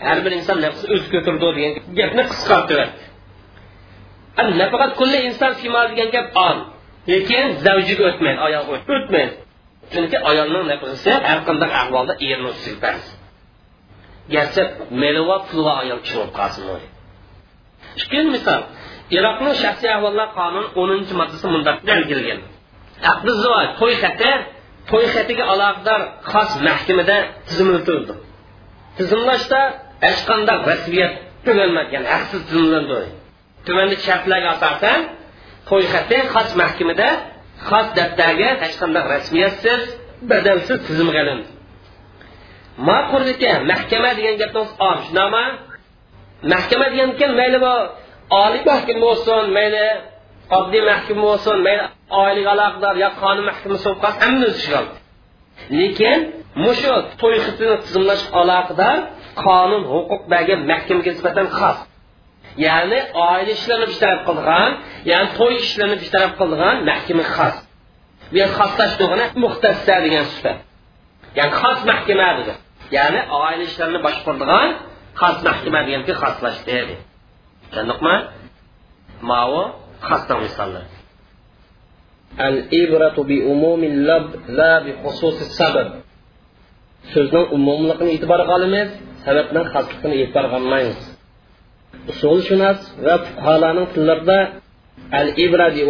har 0.07 0.19
bir 0.25 0.33
inson 0.39 0.59
nafsi 0.65 0.85
o'zi 0.95 1.07
ko'tardi 1.15 1.47
degan 1.57 1.73
gapni 1.99 2.23
qisqartiradi. 2.33 2.95
Nafaqat 4.63 4.93
kulli 5.01 5.19
inson 5.29 5.53
simo 5.61 5.81
degan 5.91 6.09
gap 6.17 6.29
on 6.49 6.59
lekin 7.11 7.47
zavjiga 7.65 8.03
o'tmaydi 8.11 8.41
ayol 8.47 8.65
o'tmaydi. 8.75 9.35
Chunki 9.93 10.17
ayolning 10.31 10.65
nafasi 10.73 11.13
har 11.29 11.39
qanday 11.47 11.71
ahvolda 11.83 12.15
erni 12.29 12.49
ustiga 12.55 12.93
garchi 14.35 14.63
meliva 15.03 15.37
pulva 15.49 15.73
ayol 15.83 16.01
kishi 16.05 16.17
bo'lib 16.19 16.35
qolsin 16.39 16.65
ikkinchi 18.03 18.31
misol 18.37 18.61
iroqning 19.17 19.55
shaxsiy 19.63 19.91
ahvollar 19.97 20.29
qonuni 20.39 20.69
o'ninchi 20.81 21.13
moddasi 21.21 21.47
bundoq 21.55 21.79
belgilagan 21.89 22.41
aqdi 23.13 23.33
to'y 23.81 23.95
xati 24.03 24.31
to'y 24.91 25.05
xatiga 25.15 25.45
aloqador 25.53 26.01
xos 26.33 26.51
mahkamada 26.69 27.17
tizimlatildi 27.49 28.15
tizimlashda 28.99 29.61
hech 30.07 30.21
qanday 30.31 30.59
rasmiyat 30.71 31.13
to'lanmagan 31.47 32.05
haqsiz 32.13 32.41
tizimlandi 32.49 33.01
tumanli 33.67 33.97
shartlarga 34.07 34.51
asosan 34.57 35.01
to'y 35.69 35.85
xati 35.93 36.19
xos 36.35 36.51
mahkamada 36.63 37.09
xos 37.69 37.87
daftarga 37.99 38.49
hech 38.63 38.75
qanday 38.81 39.05
rasmiyatsiz 39.15 39.83
badalsiz 40.31 40.79
tizim 40.87 41.09
qilindi 41.17 41.47
maqurdika 42.89 43.53
mahkama 43.71 44.11
degan 44.19 44.37
gapni 44.43 44.63
shunaqmi 45.07 45.45
mahkama 46.53 46.87
degan 46.93 47.09
ekan 47.15 47.33
mayli 47.41 47.59
bu 47.65 47.75
oliy 48.45 48.63
mahkama 48.71 49.01
bo'lsin 49.07 49.45
mayli 49.59 49.87
oddiy 50.59 50.83
mahkama 50.91 51.23
bo'lsin 51.29 51.59
mayli 51.67 51.85
oilaga 52.23 52.51
aloqador 52.57 52.95
yo 53.05 53.11
qonun 53.23 53.45
mahkamasi 53.51 53.85
bo'lib 53.87 54.01
qolsa 54.05 54.19
hamma 54.25 54.47
o'z 54.51 54.63
lekin 55.81 56.19
mushu 56.65 56.93
to'y 57.21 57.37
xitini 57.47 57.77
tizimlash 57.85 58.25
aloqador 58.41 58.97
qonun 59.45 59.83
huquq 59.93 60.23
bergan 60.33 60.61
mahkamaga 60.71 61.11
nisbatan 61.15 61.47
xos. 61.59 61.79
ya'ni 62.66 63.00
oila 63.30 63.52
ishlarini 63.58 63.88
bartaraf 63.92 64.22
qilgan 64.30 64.72
ya'ni 65.12 65.28
to'y 65.38 65.54
ishlarini 65.66 65.98
bartaraf 66.02 66.32
qilgan 66.42 66.76
mahkama 66.90 67.26
xos 67.36 67.56
bu 68.32 68.36
yer 68.42 68.50
xoslash 68.60 68.96
degani 69.02 69.26
muxtassa 69.44 69.96
degan 70.06 70.26
sifat 70.34 70.58
ya'ni 71.38 71.54
xos 71.62 71.80
mahkama 71.92 72.28
dedi 72.40 72.54
ya'ni 72.98 73.20
oila 73.44 73.64
ishlarini 73.70 74.00
boshqaradigan 74.08 74.70
xos 75.22 75.38
mahkama 75.48 75.80
deganki 75.88 76.14
xoslash 76.22 76.60
dedi 76.70 76.96
tushundikmi 77.72 78.16
mao 79.30 79.62
xosdan 80.08 80.40
misollar 80.46 80.86
الإبرة 82.50 83.18
بعموم 83.30 83.82
اللفظ 83.84 84.32
لا 84.60 84.74
بخصوص 84.86 85.38
السبب 85.48 85.88
so'zning 87.14 87.46
umumligini 87.58 88.12
e'tiborga 88.16 88.54
olamiz 88.58 88.90
sababning 89.26 89.66
xosligini 89.74 90.16
e'tiborga 90.24 90.56
olmaymiz 90.62 91.00
Usulshunos 92.13 92.79
va 93.07 93.15
fuqarolarning 93.27 93.89
tillarida 93.95 94.39
al 95.21 95.29
ibra 95.45 95.67
bi 95.75 95.83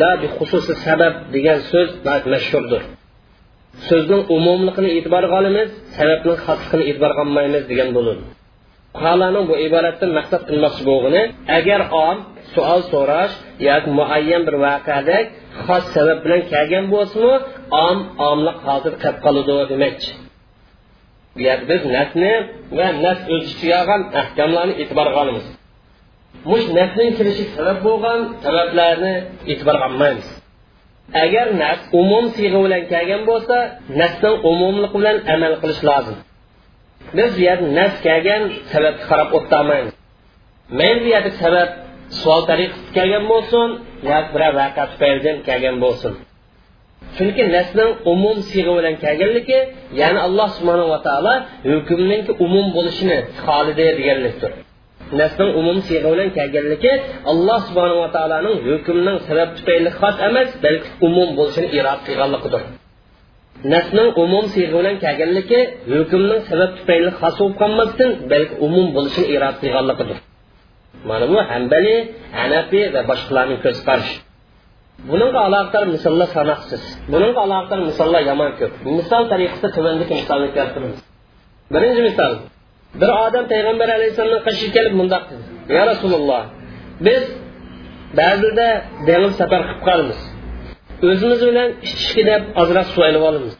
la 0.00 0.10
bi 0.20 0.26
xususi 0.36 0.72
sabab 0.86 1.14
degan 1.34 1.58
so'z 1.70 1.90
mashhurdir. 2.32 2.82
So'zning 3.88 4.22
umumligini 4.36 4.90
e'tiborga 4.98 5.34
olamiz 5.40 5.68
sababning 5.96 6.38
xosligini 6.46 6.84
e'tiborga 6.90 7.20
olmaymiz 7.26 7.62
degan 7.70 7.90
bo'ladi 7.96 8.22
fuqarolarning 8.94 9.44
bu 9.50 9.54
iboratdan 9.66 10.10
maqsad 10.18 10.42
qilmoqchi 10.48 10.82
bo'lgani 10.90 11.22
agar 11.58 11.80
om 12.08 12.16
savol 12.54 12.80
so'rash 12.92 13.34
yoki 13.68 13.90
muayyan 13.98 14.42
bir 14.48 14.56
voqeada 14.66 15.16
xos 15.64 15.84
sabab 15.94 16.18
bilan 16.24 16.42
kelgan 16.52 16.84
om 17.88 18.40
hozir 18.66 18.92
qoladi 19.24 19.52
demakchi. 19.72 20.10
Bu 21.34 21.40
yerda 21.48 21.64
biz 21.70 21.82
nasni 21.96 22.32
va 22.78 22.86
nas 23.04 23.20
o'z 23.34 23.44
ichiga 23.52 23.76
olgan 23.82 24.02
ahkamlarni 24.20 24.74
e'tiborga 24.82 25.18
olamiz 25.22 25.46
mush 26.50 26.66
nasning 26.78 27.10
kelishi 27.18 27.44
sabab 27.56 27.78
bo'lgan 27.86 28.20
sabablarni 28.44 29.14
e'tiborga 29.52 29.86
olmaymiz 29.90 30.28
agar 31.14 31.46
nas 31.62 31.78
umum 32.00 32.24
siyg'a 32.36 32.58
bilan 32.64 32.82
kelgan 32.92 33.22
bo'lsa 33.30 33.56
nasning 34.00 34.36
umumligi 34.50 34.96
bilan 34.98 35.16
amal 35.34 35.54
qilish 35.62 35.82
lozim. 35.88 36.16
Biz 37.16 37.30
bu 37.36 37.40
yerda 37.48 37.68
nas 37.78 37.94
kelgan 38.06 38.42
sababga 38.72 39.04
qarab 39.10 39.30
o'tolmaymiz. 39.38 39.94
Mayli 40.78 41.00
bu 41.04 41.08
yerda 41.14 41.30
sabab 41.42 41.68
savol 42.20 42.42
tariqasida 42.50 42.90
kelgan 42.96 43.24
bo'lsin 43.32 43.68
yoki 44.10 44.30
biror 44.34 44.52
vaqa 44.60 44.82
tufaylidan 44.92 45.36
kelgan 45.48 45.76
bo'lsin. 45.84 46.12
Chunki 47.16 47.42
nasning 47.56 47.90
umum 48.12 48.36
siyg'a 48.50 48.72
bilan 48.78 48.94
kelganligi 49.04 49.58
ya'ni 50.00 50.20
alloh 50.26 50.48
subhanava 50.58 50.98
taolo 51.06 51.34
hukmninki 51.70 52.32
umum 52.44 52.66
bo'lishini 52.76 53.18
xolidi 53.44 53.86
deganlikdir. 53.98 54.50
Nasning 55.20 55.50
umum 55.60 55.78
siyg'a 55.86 56.08
bilan 56.14 56.28
kelganligi 56.38 56.92
alloh 57.32 57.60
subhanava 57.68 58.08
taoloning 58.16 58.56
hukmning 58.68 59.16
sabab 59.28 59.50
tufayli 59.56 59.90
xos 59.98 60.16
emas 60.28 60.50
balki 60.64 60.88
umum 61.06 61.28
bo'lishini 61.38 61.68
iroda 61.78 62.00
qilganligidir. 62.06 62.62
Nasning 63.72 64.08
umum 64.24 64.44
siyg'a 64.54 64.76
bilan 64.80 64.96
kelganligi 65.04 65.60
hukmning 65.92 66.40
sabab 66.50 66.70
tufayli 66.78 67.10
xos 67.20 67.34
bo'lib 67.40 67.54
qolmasdan 67.62 68.10
balki 68.32 68.54
umum 68.66 68.86
bo'lishini 68.96 69.26
iroda 69.34 69.58
qilganligidir. 69.62 70.18
Mana 71.08 71.24
bu 71.32 71.38
hambali 71.50 71.94
hanafiy 72.38 72.84
va 72.94 73.00
boshqalarning 73.10 73.58
ko'z 73.64 73.78
qarashi 73.88 74.16
bunga 75.08 75.40
aloqador 75.48 75.88
misollar 75.96 76.28
sanoqsiz 76.36 76.82
bunga 77.12 77.40
aloqador 77.46 77.80
misollar 77.90 78.22
yomon 78.30 78.50
ko'p 78.60 78.72
misol 78.98 79.22
tariqasida 79.32 79.68
tuvandagi 79.76 80.14
misolni 80.20 80.48
keltiramiz 80.56 80.98
birinchi 81.74 82.02
misol 82.08 82.32
bir 83.00 83.10
odam 83.26 83.44
payg'ambar 83.52 83.88
alayhissalomni 83.96 84.40
qashiga 84.46 84.72
kelib 84.76 84.94
mundoq 85.00 85.22
dedi. 85.30 85.44
Ya 85.76 85.82
rasululloh 85.90 86.42
biz 87.06 87.22
ba'zida 88.20 88.68
dengiz 89.08 89.34
safar 89.40 89.60
qilib 89.66 89.80
qolamiz 89.88 90.20
o'zimiz 91.08 91.40
bilan 91.48 91.68
ichishga 91.86 92.22
deb 92.30 92.42
ozroq 92.62 92.86
suv 92.94 93.02
olib 93.10 93.22
olamiz 93.30 93.54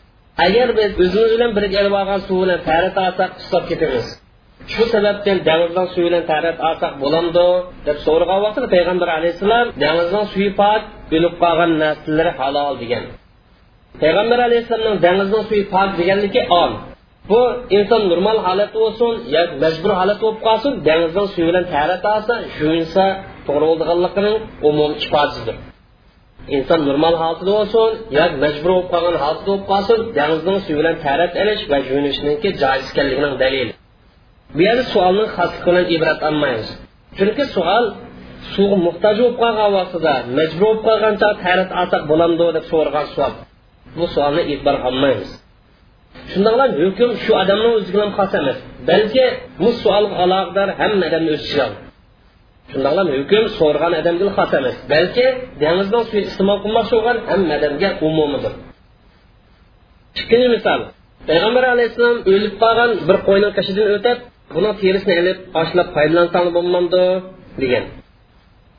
agar 0.47 0.69
biz 0.79 0.91
o'zimiz 1.05 1.31
bilan 1.37 1.51
birga 1.59 1.79
olib 1.83 1.95
olgan 2.01 2.21
suv 2.27 2.37
bilan 2.43 2.61
olsak 3.09 3.31
ushlab 3.41 3.65
ketamiz 3.71 4.07
shu 4.73 4.83
sababdan 4.95 5.39
dengizdan 5.49 5.87
suvi 5.93 6.05
bilan 6.09 6.25
tarat 6.31 6.57
olsak 6.69 6.93
bo'lamdi 7.03 7.47
deb 7.87 7.97
so'ragan 8.07 8.39
vaqtida 8.45 8.69
payg'ambar 8.75 9.09
alayhissalom 9.19 9.67
dengizdan 9.83 10.25
suvi 10.33 10.49
pok 10.61 10.81
o'lib 11.17 11.35
qolgan 11.43 11.71
narsalari 11.83 12.33
halol 12.41 12.75
degan. 12.83 13.05
Payg'ambar 14.03 14.39
alayhissalomning 14.49 14.97
dengizdan 15.07 15.43
suvi 15.49 15.63
pok 15.75 15.89
deganligi 16.01 16.43
on 16.63 16.71
bu 17.31 17.41
inson 17.77 18.03
normal 18.13 18.39
holat 18.47 18.71
bo'lsin 18.79 19.13
yoki 19.37 19.55
majbur 19.65 19.93
holat 20.01 20.19
bo'lib 20.23 20.41
qolsin 20.47 20.73
dengizdan 20.89 21.27
suvi 21.33 21.45
bilan 21.51 21.65
tarat 21.75 22.03
olsa 22.13 23.07
to'g'ri 23.47 24.33
umum 24.69 24.91
ifodasidir. 25.05 25.57
Inson 26.57 26.81
normal 26.89 27.15
holatida 27.23 27.53
bo'lsin 27.59 27.91
majbur 28.45 28.71
bo'lib 28.75 28.89
qolgan 28.93 29.17
holatda 29.23 29.47
bo'lib 29.49 29.65
qolsin 29.73 29.99
dengizdan 30.19 30.59
suvi 30.65 30.77
bilan 30.81 30.97
tarat 31.07 31.33
olish 31.43 31.63
va 31.71 31.79
joiz 31.89 32.17
ekanligining 32.91 33.35
dalili. 33.45 33.73
Bu 34.57 34.61
yerda 34.67 34.85
savolni 34.93 35.25
xoslik 35.37 35.63
bilan 35.67 35.87
ibrat 35.95 36.21
olmaymiz. 36.29 36.69
Chunki 37.19 37.45
savol 37.57 37.85
suvga 38.55 38.77
muhtoj 38.87 39.17
bo'lib 39.21 39.37
qolgan 39.43 39.71
vaqtida 39.79 40.15
majbur 40.39 40.61
bo'lib 40.63 40.83
qolgancha 40.89 41.29
tarat 41.45 41.71
olsak 41.81 42.03
bo'lamdi 42.11 42.45
deb 42.57 42.65
so'ragan 42.73 43.33
bu 43.99 44.05
savolni 44.15 44.43
e'tibor 44.53 44.77
olmaymiz 44.89 45.31
shundoqla 46.33 46.65
hukm 46.81 47.11
shu 47.23 47.33
odamni 47.43 47.69
o'ziga 47.79 47.99
ham 48.05 48.13
xos 48.19 48.33
emas 48.41 48.59
balki 48.91 49.25
bu 49.61 49.69
savolga 49.83 50.15
aloqador 50.25 50.69
hamma 50.81 51.05
odamni 51.11 51.31
o'z 51.37 51.43
ichiga 51.47 51.67
shundoqla 52.71 53.03
hukm 53.19 53.45
so'ragan 53.59 53.93
odamga 54.01 54.29
xos 54.39 54.53
emas 54.61 54.77
balki 54.93 55.27
dengizdan 55.63 56.03
suv 56.09 56.19
iste'mol 56.29 56.59
qilmoqchi 56.65 56.95
bo'lgan 56.97 57.19
hamma 57.31 57.55
odamga 57.59 57.89
umumidir. 58.09 58.53
Ikkinchi 60.21 60.49
misol 60.57 60.81
payg'ambar 61.29 61.65
alayhissalom 61.75 62.19
o'lib 62.33 62.55
qolgan 62.63 62.91
bir 63.09 63.17
qo'yni 63.29 63.49
qashidan 63.57 63.87
o'tib 63.97 64.19
buni 64.55 64.71
terisini 64.83 65.15
ilib 65.21 65.39
oshlab 65.61 65.89
foydalansang 65.97 66.47
bo'lmamdi 66.57 67.03
degan 67.63 67.85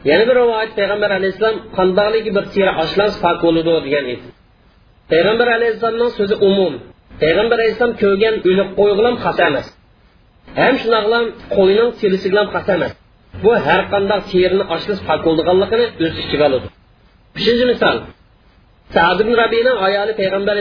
yana 0.09 0.23
bir 0.29 0.35
rivoyat 0.41 0.71
payg'ambar 0.79 1.11
alayhissalom 1.19 1.57
qandoqligi 1.77 2.31
bir 2.37 2.45
teri 2.53 2.71
oshlansa 2.83 3.17
pok 3.23 3.37
bo'ladi 3.45 3.71
degan 3.87 4.05
edi 4.13 4.25
payg'ambar 5.11 5.47
alayhissalomning 5.57 6.11
so'zi 6.19 6.35
umum. 6.49 6.73
Payg'ambar 7.21 7.57
alayhissalom 7.59 7.93
ko'rgan 8.03 8.35
o'lik 8.49 8.69
qo'y 8.79 8.91
bilan 8.99 9.15
xos 9.23 9.37
emas 9.47 9.67
ham 10.61 10.73
shundoqlam 10.81 11.25
qo'yning 11.55 11.89
terisi 11.99 12.27
bilan 12.31 12.47
xos 12.53 12.67
emas 12.75 12.93
bu 13.43 13.51
har 13.65 13.81
qanday 13.93 14.19
terini 14.31 14.63
pok 15.07 15.19
bo'lganligini 15.27 15.85
o'z 16.05 16.15
ichiga 16.23 16.45
oladi 16.49 16.67
uchinchi 17.37 17.65
misol 17.71 17.97
rabiyning 19.41 19.77
ayoli 19.87 20.13
payg'ambar 20.19 20.55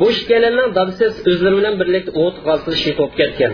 bu 0.00 0.06
ikkalanning 0.14 0.68
dadasi 0.78 1.04
o'zlari 1.30 1.56
bilan 1.60 1.74
birlikda 1.80 2.10
o't 2.24 2.36
g'azli 2.46 2.74
shehid 2.82 2.96
bo'lib 3.00 3.14
ketgan 3.20 3.52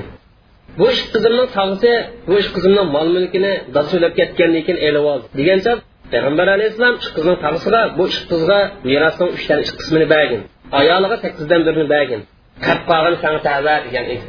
bu 0.79 0.87
ish 0.95 1.03
qizimning 1.15 1.49
tog'isi 1.57 1.93
bu 2.29 2.35
ish 2.43 2.49
qizimning 2.55 2.87
mol 2.97 3.09
mulkini 3.17 3.53
dad 3.75 3.87
so'lab 3.93 4.13
ketgandan 4.21 4.63
keyin 4.67 4.79
elib 4.89 5.05
oldi 5.13 5.27
degancha 5.39 5.73
payg'ambar 6.13 6.47
alayhissalom 6.57 6.95
ish 7.03 7.11
qizning 7.17 7.37
tog'isiga 7.45 7.81
bu 7.99 8.05
ish 8.13 8.21
qizga 8.31 8.59
merosning 8.89 9.31
uchdan 9.37 9.59
ish 9.65 9.73
qismini 9.79 10.07
bergin 10.15 10.41
ayoliga 10.81 11.17
sakkizdan 11.25 11.61
birini 11.67 11.87
bergin 11.95 12.21
qilib 12.65 12.83
qolgan 12.91 13.15
sana 13.23 13.39
tava 13.49 13.75
degan 13.87 14.05
edi 14.15 14.27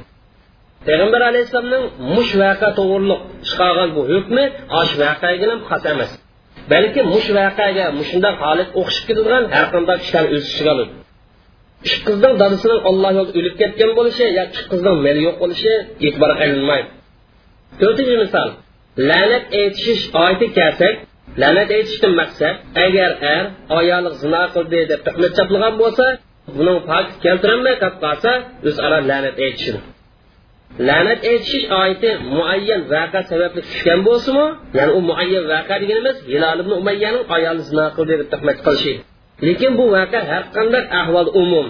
payg'ambar 0.88 1.22
alayhissalomning 1.32 1.84
mush 2.16 2.32
vaqa 2.44 2.68
to'g'riliq 2.80 3.22
chiqargan 3.48 3.90
bu 3.96 4.02
hukmi 4.12 4.44
osh 4.82 4.94
vaqaga 5.04 5.46
ikki 11.86 12.00
qizning 12.08 12.34
dadasini 12.42 12.76
olloh 12.90 13.12
yo'lida 13.18 13.34
o'lib 13.40 13.56
ketgan 13.62 13.92
bo'lishi 13.98 14.24
yoki 14.40 14.54
ikki 14.54 14.64
qizning 14.72 14.98
meli 15.06 15.22
yo'q 15.28 15.36
bo'lishi 15.44 15.74
e'tibor 16.06 16.32
qilinmaydi. 16.42 16.90
To'rtinchi 17.82 18.16
misol. 18.24 18.50
La'nat 19.10 19.46
aytishish 19.62 20.04
oyati 20.24 20.48
kelsak 20.58 20.96
la'nat 21.42 21.70
aytishdan 21.78 22.14
maqsad 22.22 22.56
agar 22.86 23.12
er 23.36 23.44
ayoli 23.80 24.12
zino 24.22 24.44
qildi 24.56 24.80
deb 24.92 25.00
tuhmat 25.08 25.32
chaplagan 25.38 25.74
bo'lsa 25.82 26.06
buning 26.58 26.80
pok 26.90 27.06
keltirolmay 27.24 27.76
qolib 27.82 27.98
qolsa 28.06 28.32
o'zaro 28.68 28.98
la'nat 29.10 29.36
aytishini. 29.46 29.82
La'nat 30.88 31.20
aytishish 31.32 31.66
oyati 31.82 32.10
muayyan 32.36 32.82
vaqa 32.94 33.20
sababli 33.32 33.62
tushgan 33.68 34.00
bo'lsinmi 34.08 34.48
ya'ni 34.78 34.92
u 34.98 35.00
muayyan 35.10 35.46
vaqa 35.54 35.76
deganimiz 35.82 36.18
hilol 36.32 36.58
ibn 36.64 36.72
umayyaning 36.82 37.26
ayoli 37.36 37.62
zino 37.70 37.86
qildi 37.96 38.14
deb 38.22 38.28
tuhmat 38.34 38.60
qilishi 38.66 38.94
lekin 39.48 39.72
bu 39.80 39.86
vaqa 39.96 40.20
har 40.30 40.44
qanday 40.56 40.84
ahvol 41.02 41.30
umum. 41.42 41.68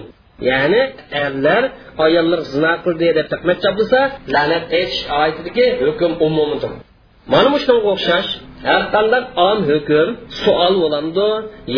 Ya'ni 0.50 0.82
erlar 1.26 1.64
ayollar 2.06 2.42
zino 2.54 2.74
qildi 2.86 3.08
deb 3.18 3.28
tuhmat 3.34 3.58
chaplasa 3.64 4.02
la'nat 4.34 4.64
aytish 4.78 5.02
oyatidagi 5.20 5.66
hukm 5.86 6.12
umumidir. 6.28 6.72
Mana 7.32 7.48
bu 7.54 7.58
shunga 7.66 7.88
o'xshash 7.94 8.30
har 8.68 8.84
qanday 8.96 9.24
om 9.50 9.58
hukm 9.70 10.08
suol 10.42 10.74
bo'lamdi 10.84 11.28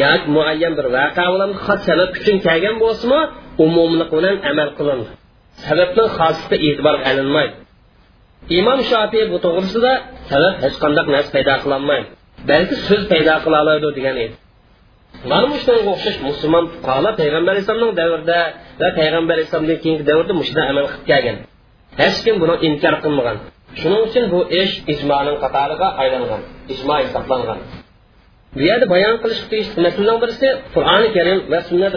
yoki 0.03 0.27
muayyan 0.35 0.73
bir 0.79 0.87
vaqa 0.97 1.23
bo'lamdi 1.33 1.57
xos 1.65 1.79
sabab 1.89 2.09
uchun 2.17 2.37
kelgan 2.47 2.75
bo'lsinmi 2.83 3.21
umumlik 3.65 4.09
bilan 4.17 4.35
amal 4.51 4.69
qilindi. 4.77 5.09
Sababni 5.65 6.03
xoslikda 6.17 6.57
e'tibor 6.67 6.95
qilinmaydi. 7.05 7.55
Imom 8.59 8.79
shofiy 8.91 9.23
bu 9.31 9.37
to'g'risida 9.45 9.93
sabab 10.31 10.53
hech 10.63 10.75
narsa 11.15 11.31
paydo 11.35 11.55
qilolmaydi 11.63 12.07
balki 12.49 12.75
so'z 12.87 13.03
paydo 13.11 13.35
qila 13.43 13.57
oladi 13.63 13.85
mana 15.31 15.45
bu 15.51 15.55
shunga 15.65 15.89
o'xshash 15.93 16.17
musulmon 16.29 16.65
fuqarolar 16.73 17.13
payg'ambar 17.21 17.51
alayhissalomning 17.53 17.93
davrida 18.01 18.39
va 18.81 18.87
payg'ambar 18.99 19.33
alayhissalomdan 19.37 19.77
keyingi 19.83 20.03
davrda 20.09 20.33
mushunda 20.39 20.61
amal 20.71 20.85
qilib 20.91 21.05
kelgan 21.11 21.37
hech 22.01 22.17
kim 22.25 22.35
buni 22.41 22.55
inkor 22.67 22.95
qilmagan 23.03 23.37
shuning 23.79 24.01
uchun 24.07 24.23
bu 24.33 24.39
ish 24.61 24.73
ijmoning 24.93 25.37
qatoriga 25.43 25.87
aylangan 26.01 26.41
ijmo 26.73 26.95
hisoblangan 27.03 27.59
bu 28.55 28.61
yerda 28.69 28.85
bayon 28.93 29.15
qilish 29.23 29.41
masalaning 29.85 30.19
birisi 30.23 30.47
qur'oni 30.75 31.07
karim 31.17 31.39
va 31.51 31.59
sunnat 31.69 31.93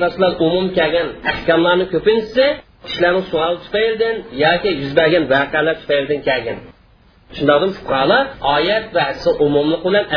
fuqarolar 7.79 8.25
oyat 8.57 8.85
va 8.97 9.05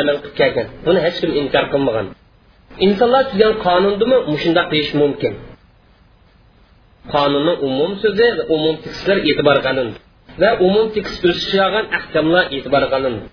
amal 0.00 0.16
qilib 0.22 0.36
kelgan 0.40 0.66
buni 0.86 0.98
hech 1.06 1.16
kim 1.22 1.30
inkor 1.40 1.66
qilmagan 1.74 2.06
insonlar 2.86 3.22
tuzgan 3.30 3.52
qonunnimi 3.66 4.18
mushundoq 4.32 4.66
deyish 4.72 4.92
mumkin. 5.02 5.34
Qonunni 7.12 7.54
umum 7.68 7.92
so'zi 8.02 8.26
va 8.38 8.44
umum 8.56 8.74
tekstlar 8.84 9.18
e'tibor 9.30 9.58
qilindi 9.66 9.98
va 10.42 10.50
umum 10.66 10.86
tekst 10.96 11.22
o'sishgan 11.30 11.84
ahkamlar 11.98 12.44
e'tibor 12.56 12.84
qilindi 12.92 13.24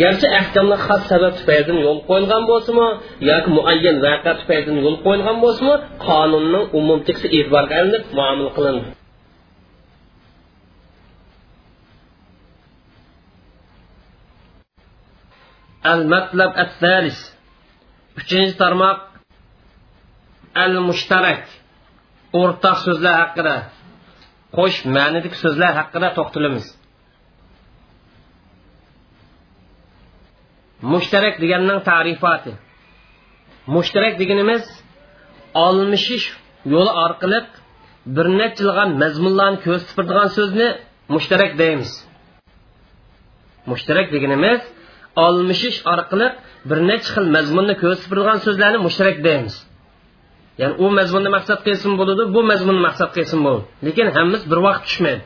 garchi 0.00 0.26
ahkamlar 0.40 0.78
xos 0.86 1.02
sabab 1.10 1.32
tufaylidan 1.38 1.78
yo'l 1.86 1.98
qo'yilgan 2.08 2.42
bo'lsinmi 2.50 2.88
yoki 3.30 3.48
muayyan 3.56 3.96
vaqa 4.06 4.30
tufaylidan 4.40 4.78
yo'l 4.84 4.96
qo'yilgan 5.04 5.36
bo'lsinmi 5.44 5.74
qonunning 6.06 6.64
umum 6.78 6.98
teksti 7.08 7.26
e'tiborga 7.36 7.74
olinib 7.82 8.04
muomala 8.18 8.50
qilindi 8.56 8.88
al 15.92 16.00
matlab 16.12 16.52
at 16.62 16.70
uchinchi 18.18 18.54
tarmoq 18.62 18.98
al 20.64 20.74
mushtarak 20.88 21.44
o'rtaq 22.40 22.76
so'zlar 22.86 23.14
haqida 23.22 23.54
qo'sh 24.56 24.78
ma'nidagi 24.96 25.36
so'zlar 25.44 25.72
haqida 25.80 26.08
to'xtalamiz 26.18 26.66
mushtarak 30.92 31.34
deganning 31.42 31.80
ta'rifoti 31.90 32.52
mushtarak 33.76 34.14
deganimiz 34.22 34.64
olmishish 35.66 36.26
yo'li 36.74 36.92
orqali 37.04 37.40
bir 38.16 38.26
necha 38.40 38.60
yilg'an 38.64 38.90
mazmunlarni 39.02 39.58
ko'rsatadigan 39.66 40.28
so'zni 40.38 40.68
mushtarak 41.14 41.52
deymiz 41.62 41.90
mushtarak 43.70 44.06
deganimiz 44.14 44.60
olmishish 45.26 45.78
orqali 45.94 46.28
bir 46.68 46.78
necha 46.90 47.08
xil 47.14 47.26
mazmunni 47.36 47.74
ko'rsatadigan 47.82 48.38
so'zlarni 48.46 48.78
mushtarak 48.86 49.16
deymiz. 49.26 49.54
Ya'ni 50.60 50.74
u 50.84 50.86
mazmunni 50.98 51.30
maqsad 51.36 51.60
qilsin 51.66 51.92
bo'ladi 52.00 52.22
bu 52.34 52.40
mazmunni 52.50 52.82
maqsad 52.88 53.10
qilsin 53.16 53.38
bo'ladi 53.46 53.64
lekin 53.86 54.06
hammamiz 54.16 54.42
bir 54.50 54.58
vaqt 54.66 54.82
tushmaydi. 54.88 55.22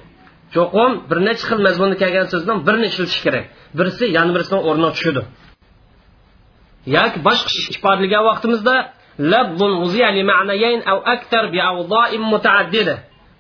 Cho'qim 0.55 0.93
bir 1.11 1.19
necha 1.29 1.45
xil 1.51 1.61
mazmunni 1.67 1.97
kelgan 2.03 2.27
so'zdan 2.33 2.57
birini 2.67 2.87
ishlatish 2.91 3.21
kerak. 3.27 3.45
Birisi 3.79 4.05
yana 4.17 4.31
birisini 4.35 4.61
o'rniga 4.69 4.91
tushadi 4.97 5.23
yoki 6.87 7.19
boshqa 7.27 7.51
ifodalagan 7.75 8.23
vaqtimizda 8.31 8.77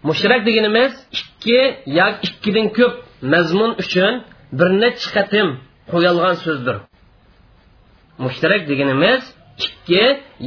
mushtarak 0.08 0.40
deganimiz 0.48 0.92
ikki 1.18 1.60
yoki 2.00 2.26
ikkidan 2.28 2.66
ko'p 2.78 2.94
mazmun 3.32 3.70
uchun 3.82 4.12
bir 4.58 4.68
necha 4.82 5.08
qatim 5.16 5.48
qo'yilgan 5.92 6.36
so'zdir. 6.44 6.76
Mushtarak 8.24 8.62
deganimiz 8.70 9.22
ikki 9.66 10.04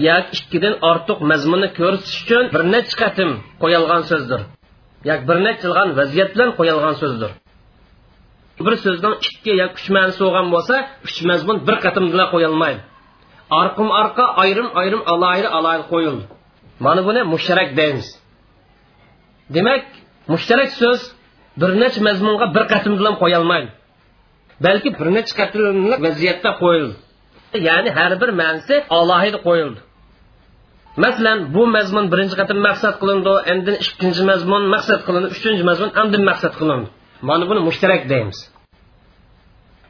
yoki 0.08 0.32
ikkidan 0.40 0.76
ortiq 0.90 1.20
mazmunni 1.32 1.70
ko'rsatish 1.80 2.18
uchun 2.24 2.44
bir 2.54 2.62
necha 2.74 2.96
qatim 3.02 3.30
qo'yilgan 3.62 4.02
so'zdir. 4.10 4.42
Yoki 5.10 5.24
bir 5.30 5.38
necha 5.48 5.64
yilgan 5.68 5.90
vaziyat 6.00 6.30
bilan 6.36 6.50
qo'yilgan 6.60 6.96
so'zdir. 7.02 7.32
Bir 8.66 8.76
so'zdan 8.86 9.14
ikki 9.28 9.52
yoki 9.62 9.76
uch 9.80 9.90
ma'nosi 9.96 10.20
bo'lgan 10.26 10.48
bo'lsa 10.56 10.76
uch 11.08 11.18
mazmun 11.30 11.58
bir 11.68 11.76
qatim 11.86 12.06
bilan 12.14 12.28
qo'yilmaydi. 12.34 12.82
Orqam 13.60 13.90
orqa 14.02 14.26
ayrim 14.44 14.68
ayrim 14.82 15.02
alayri 15.14 15.50
alayri 15.58 15.84
qo'yildi. 15.94 16.24
Mana 16.86 17.02
buni 17.08 17.22
mushtarak 17.34 17.70
deymiz. 17.80 18.08
Demak 19.56 19.86
mushtarak 20.34 20.70
so'z 20.82 21.00
bir 21.62 21.72
necha 21.82 22.00
mazmunga 22.08 22.46
bir 22.56 22.64
qatim 22.74 22.94
bilan 23.00 23.16
qo'yilmaydi. 23.22 23.70
Balki 24.66 24.90
bir 25.00 25.08
necha 25.18 25.34
qatimli 25.40 25.96
vaziyatda 26.06 26.52
qo'yildi. 26.64 26.96
Ya'ni 27.70 27.90
har 27.98 28.12
bir 28.22 28.30
ma'nosi 28.42 28.76
alohida 28.98 29.40
qo'yildi. 29.48 29.80
Masalan 31.04 31.40
bu 31.56 31.64
mazmun 31.76 32.06
birinchi 32.12 32.36
qatim 32.42 32.60
maqsad 32.68 32.96
qilindi 33.02 33.34
endi 33.52 33.72
ikkinchi 33.86 34.22
mazmun 34.32 34.64
maqsad 34.74 35.00
qilindi 35.08 35.28
uchinchi 35.36 35.64
mazmun 35.70 35.90
andin 36.02 36.24
maqsad 36.30 36.54
qilindi. 36.60 36.88
Mana 37.30 37.44
buni 37.50 37.62
mushtarak 37.68 38.02
deymiz. 38.12 38.40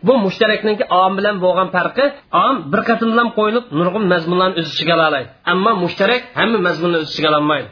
Bu 0.08 0.14
mushtarakniki 0.26 0.84
om 1.02 1.12
bilan 1.18 1.36
bo'lgan 1.44 1.68
farqi 1.76 2.06
om 2.46 2.56
bir 2.72 2.82
qatim 2.90 3.10
bilan 3.14 3.30
qo'yilib 3.38 3.66
nurg'un 3.80 4.04
mazmunlarni 4.14 4.56
o'z 4.62 4.68
ichiga 4.74 4.94
oladi. 5.00 5.22
Ammo 5.52 5.72
mushtarak 5.84 6.22
hamma 6.40 6.60
mazmunni 6.68 6.98
o'z 7.02 7.08
ichiga 7.12 7.30
ololmaydi 7.34 7.70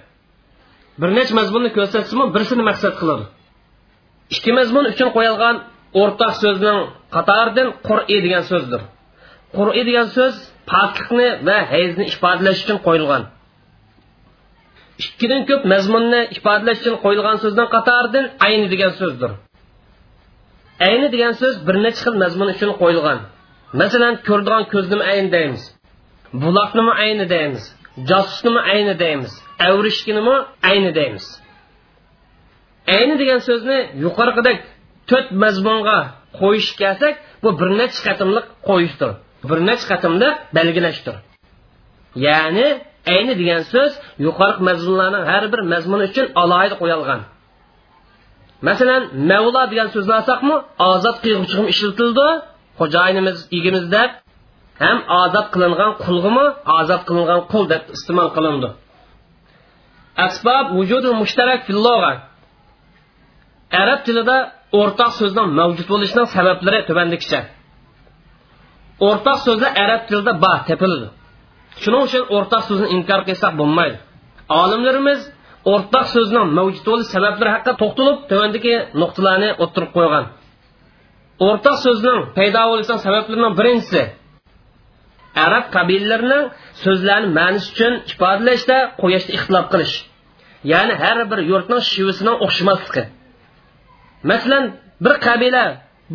bir 1.02 1.10
necha 1.18 1.34
mazmunni 1.40 1.70
ko'rsatsinmi 1.78 2.26
birsini 2.36 2.64
maqsad 2.70 2.94
qiladi. 3.02 3.26
Ikki 4.36 4.52
mazmun 4.60 4.86
uchun 4.92 5.10
qo'yilgan 5.18 5.56
o'rtaq 6.02 6.34
so'zning 6.44 6.78
qatoridan 7.16 7.68
qur'i 7.88 8.18
degan 8.26 8.44
so'zdir. 8.52 8.82
Qur'iy 9.58 9.84
degan 9.90 10.08
so'z 10.18 10.36
poklikni 10.72 11.30
va 11.48 11.58
hayzni 11.74 12.04
ifodalash 12.14 12.60
uchun 12.64 12.80
qo'yilgan. 12.88 13.24
Ikkidan 15.04 15.42
ko'p 15.50 15.64
mazmunni 15.74 16.22
ifodalash 16.38 16.80
uchun 16.84 16.96
qo'yilgan 17.04 17.38
so'zdan 17.44 17.68
qatoridan 17.76 18.26
ayni 18.48 18.68
degan 18.74 18.94
so'zdir. 19.02 19.32
Ayni 20.88 21.08
degan 21.14 21.34
so'z 21.42 21.56
bir 21.68 21.76
necha 21.86 22.02
xil 22.06 22.16
mazmun 22.24 22.48
uchun 22.56 22.72
qo'yilgan. 22.82 23.20
Masalan 23.82 24.14
ko'rdigan 24.28 24.64
ko'znimi 24.74 25.04
ayni 25.12 25.30
deymiz 25.38 25.64
buloqnimi 26.42 26.94
ayni 27.04 27.26
deymiz 27.34 27.64
josusnimi 28.10 28.62
ayni 28.74 28.94
deymiz 29.04 29.34
avrishkinimi 29.68 30.36
ayni 30.70 30.92
deymiz. 31.00 31.26
Ayni 32.96 33.16
degan 33.22 33.42
so'zni 33.48 33.80
yuqorqidek 34.04 34.60
to'rt 35.10 35.30
mazmunga 35.44 36.00
qo'yish 36.40 36.70
kelsak 36.82 37.16
bu 37.44 37.50
bir 37.60 37.70
necha 37.80 38.00
qatimliq 38.08 38.46
qo'yishdir. 38.70 39.12
Bir 39.50 39.58
necha 39.70 39.86
qatimliq 39.92 40.36
belgilashdir 40.58 41.16
ya'ni 42.28 42.68
ayni 43.14 43.34
degan 43.42 43.62
so'z 43.74 43.92
yuqorqi 44.26 44.62
mazmunlarning 44.70 45.24
har 45.32 45.44
bir 45.54 45.62
mazmuni 45.74 46.04
uchun 46.10 46.26
alohida 46.42 46.76
qo'yilgan 46.82 47.22
masalan 48.68 49.02
mavlo 49.32 49.62
degan 49.72 49.88
so'zni 49.96 50.14
olsaqmi 50.20 50.56
ozod 50.92 51.18
qilg'uchim 51.24 51.66
ishlatildi 51.74 52.28
xo'jayinimiz 52.80 53.38
egimiz 53.58 53.86
deb 53.96 54.10
ham 54.84 54.98
ozod 55.22 55.48
qilingan 55.54 55.92
qulg'imi 56.06 56.46
ozod 56.80 57.02
qilingan 57.08 57.42
qul 57.52 57.64
deb 57.74 57.84
iste'mol 57.96 58.30
qilindi 58.36 58.70
asbob 60.26 60.66
vujudi 60.78 61.10
mushtarak 61.22 61.60
filloga 61.68 62.12
arab 63.82 64.00
tilida 64.08 64.38
o'rtoq 64.80 65.12
so'zning 65.20 65.48
mavjud 65.60 65.88
bo'lishining 65.94 66.28
sabablari 66.36 66.80
tubandikicha 66.90 67.40
o'rtoq 69.08 69.38
so'zlar 69.46 69.72
arab 69.84 70.02
tilida 70.08 70.34
bor 70.44 70.60
tepildi. 70.70 71.08
Shuning 71.84 72.04
uchun 72.08 72.24
o'rtoq 72.36 72.64
so'zni 72.70 72.88
inkor 72.98 73.22
qilsak 73.28 73.54
bo'lmaydi. 73.60 73.98
Olimlarimiz 74.62 75.20
o'rtoq 75.74 76.06
so'zning 76.16 76.46
mavjud 76.58 76.84
bo'lish 76.90 77.10
sabablari 77.16 77.50
haqida 77.56 77.74
to'xtalib 77.82 78.18
tuandagi 78.30 78.74
nuqtalarni 79.02 79.50
o'ttirib 79.64 79.92
qo'ygan. 79.98 80.26
O'rtoq 81.48 81.78
so'zning 81.86 82.20
paydo 82.38 82.62
bo'lishining 82.72 83.02
sabablarining 83.08 83.54
birinchisi 83.60 84.04
arab 85.46 85.66
qabilalarining 85.76 86.44
so'zlarni 86.84 87.30
ma'nisi 87.40 87.68
uchun 87.74 87.94
ifodalashda 88.12 88.78
qo'yishda 89.02 89.32
ixtilof 89.38 89.66
qilish 89.74 89.96
ya'ni 90.72 90.94
har 91.04 91.18
bir 91.32 91.40
yurtning 91.52 91.82
shivisining 91.92 92.36
o'xshamasligi 92.46 93.04
masalan 94.32 94.64
bir 95.06 95.16
qabila 95.28 95.66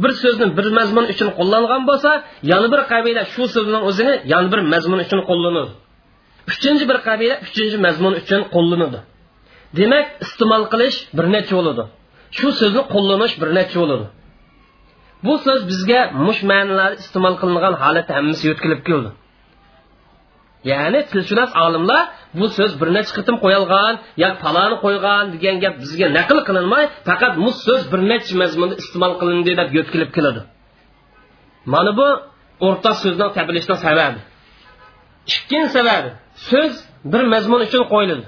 bir 0.02 0.12
so'zni 0.22 0.46
bir 0.58 0.66
mazmun 0.78 1.04
uchun 1.12 1.28
qo'llangan 1.38 1.82
bo'lsa 1.90 2.10
yana 2.52 2.66
bir 2.74 2.80
qabila 2.92 3.22
shu 3.34 3.42
so'zning 3.54 3.82
o'zini 3.90 4.14
yana 4.32 4.48
bir 4.52 4.60
mazmun 4.72 4.98
uchun 5.04 5.20
qo'llanadi. 5.30 5.72
Uchinchi 6.52 6.84
bir 6.90 6.98
qabila 7.08 7.34
uchinchi 7.46 7.78
mazmun 7.86 8.12
uchun 8.20 8.40
qo'llanadi. 8.54 8.98
Demak 9.78 10.06
iste'mol 10.24 10.64
qilish 10.72 10.98
bir 11.16 11.26
necha 11.34 11.52
bo'ladi. 11.58 11.82
Shu 12.38 12.48
so'zni 12.60 12.82
qo'llanish 12.94 13.34
bir 13.42 13.48
necha 13.58 13.76
bo'ladi. 13.82 14.06
Bu 15.26 15.34
so'z 15.44 15.60
bizga 15.70 16.00
mush 16.26 16.40
ma'nolar 16.50 16.90
iste'mol 17.02 17.34
qilingan 17.40 17.74
holatda 17.82 18.12
hammasi 18.18 18.42
yo'tkilib 18.50 18.80
keldi. 18.88 19.10
Ya'ni 20.70 21.00
tilshunos 21.10 21.50
olimlar 21.64 22.02
bu 22.38 22.46
so'z 22.56 22.72
bir 22.80 22.88
necha 22.96 23.12
qitim 23.18 23.36
qo'yilgan 23.44 23.94
yo 24.22 24.28
faloni 24.42 24.76
qo'ygan 24.84 25.24
degan 25.34 25.56
gap 25.64 25.74
bizga 25.82 26.06
naql 26.18 26.38
qilinmay 26.48 26.84
faqat 27.08 27.32
bu 27.44 27.50
so'z 27.66 27.82
bir 27.92 28.00
necha 28.10 28.32
mazmunda 28.42 28.74
iste'mol 28.82 29.12
qilindi 29.20 29.52
deb 29.60 29.68
yo'tkilib 29.78 30.10
keladi. 30.16 30.40
Mana 31.72 31.90
bu 31.98 32.08
o'rta 32.66 32.90
so'zni 33.02 33.26
tabilishdan 33.38 33.78
sababi. 33.86 34.20
Ikkinchi 35.34 35.70
sababi 35.78 36.10
so'z 36.50 36.74
bir 37.12 37.22
mazmun 37.34 37.60
uchun 37.66 37.82
qo'yiladi 37.92 38.26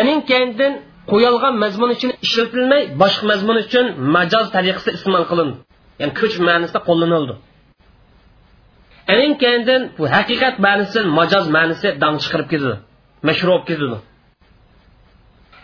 aning 0.00 0.20
keyindan 0.30 0.72
qo'yilgan 1.12 1.54
mazmun 1.64 1.90
uchun 1.96 2.10
ishlatilmay 2.26 2.82
boshqa 3.02 3.24
mazmun 3.32 3.56
uchun 3.64 3.86
majoz 4.16 4.46
tariqasida 4.54 4.92
iste'mol 4.98 5.24
qilindi. 5.30 5.56
Ya'ni 6.00 6.12
kuch 6.20 6.34
ma'nosida 6.48 6.80
qo'llanildi. 6.88 7.34
Aning 9.12 9.32
kendin 9.42 9.82
bu 9.98 10.04
haqiqat 10.16 10.54
ma'nisi 10.66 11.00
majoz 11.18 11.46
ma'nosi 11.56 11.88
dang 12.02 12.16
chiqarib 12.22 12.48
ketadi 12.52 12.76
mashhur 13.26 13.48
bo'lib 13.52 13.66
ketadi 13.70 13.98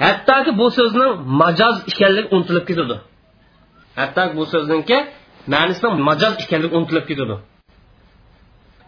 hattoki 0.05 0.51
bu 0.61 0.67
so'zning 0.79 1.13
majoz 1.43 1.77
ekanligi 1.91 2.29
unutilib 2.37 2.65
ketadi 2.71 2.97
hatto 4.01 4.23
bu 4.37 4.43
so'zningki 4.53 4.99
ma'nisining 5.55 5.95
majoz 6.09 6.35
ekanligi 6.45 6.75
unutilib 6.79 7.07
ketadi 7.11 7.37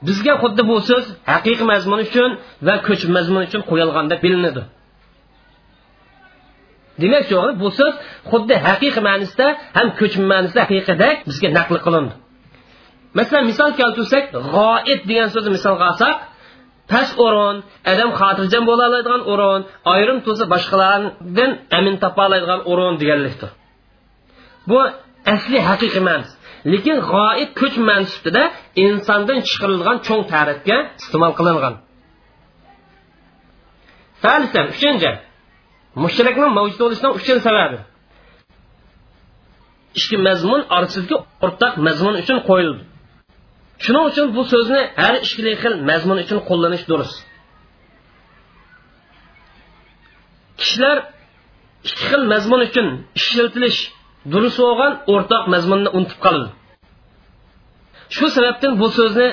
bizga 0.06 0.34
xuddi 0.42 0.62
bu 0.70 0.76
so'z 0.88 1.04
haqiqiy 1.32 1.66
mazmun 1.72 2.00
uchun 2.06 2.30
va 2.66 2.74
ko'chib 2.86 3.10
mazmun 3.16 3.42
uchun 3.48 3.62
qo'yilganda 3.70 4.14
bilinadi. 4.24 4.62
Demak 7.02 7.24
shu 7.28 7.36
bu 7.62 7.68
so'z 7.78 7.94
xuddi 8.30 8.54
haqiqiy 8.66 9.02
ma'nosida 9.08 9.46
ham 9.76 9.86
ko'chma 10.00 10.26
ma'nosida 10.32 10.60
haqiqidek 10.66 11.16
bizga 11.28 11.48
naql 11.58 11.76
qilindi. 11.86 12.14
Masalan 13.18 13.44
misol 13.50 13.70
keltirsak 13.80 14.24
g'oib 14.54 15.00
degan 15.10 15.28
so'zni 15.34 15.50
misolga 15.56 15.84
olsak 15.92 16.16
past 16.90 17.14
o'rin 17.26 17.56
odam 17.92 18.10
xotirjam 18.20 18.62
bo'la 18.70 18.84
oladigan 18.90 19.22
o'rin 19.32 19.60
ayrim 19.94 20.18
to'sa 20.26 20.44
boshqalardan 20.54 21.50
amin 21.78 21.94
topa 22.02 22.20
oladigan 22.28 22.60
o'rin 22.70 22.94
deganlikdir. 23.02 23.50
Bu 24.70 24.78
asli 25.34 25.58
haqiqiy 25.68 26.02
ma'nosi 26.08 26.34
lekin 26.72 26.96
g'oib 27.12 27.50
kuch 27.60 27.76
mansubida 27.90 28.42
insondan 28.84 29.38
chiqarilgan 29.48 29.96
cho'ng 30.06 30.22
tarifga 30.32 30.76
iste'mol 31.00 31.32
qilingan. 31.38 31.74
Salisan 34.22 34.66
uchinchi. 34.74 35.10
Mushrikning 36.02 36.52
mavjud 36.58 36.78
bo'lishining 36.82 37.14
uchinchi 37.18 37.42
sababi. 37.48 37.78
Ikki 39.98 40.16
mazmun 40.28 40.60
orasidagi 40.76 41.16
o'rtaq 41.46 41.72
mazmun 41.86 42.14
uchun 42.22 42.38
qo'yildi. 42.48 42.82
Shuning 43.84 44.04
uchun 44.10 44.26
bu 44.36 44.42
so'zni 44.52 44.80
har 45.02 45.14
ikkili 45.26 45.52
xil 45.62 45.74
mazmun 45.90 46.18
uchun 46.24 46.38
qo'llanish 46.48 46.84
durust. 46.90 47.16
Kishilar 50.60 50.96
ikki 51.88 52.04
xil 52.10 52.22
mazmun 52.32 52.60
uchun 52.68 52.86
ishlatilish 53.18 53.80
durust 54.32 54.58
bo'lgan 54.64 54.92
o'rtoq 55.12 55.42
mazmunni 55.54 55.90
unutib 55.96 56.18
qoladi 56.24 56.50
shu 58.14 58.26
sababdan 58.36 58.72
bu 58.80 58.86
so'zni 58.98 59.28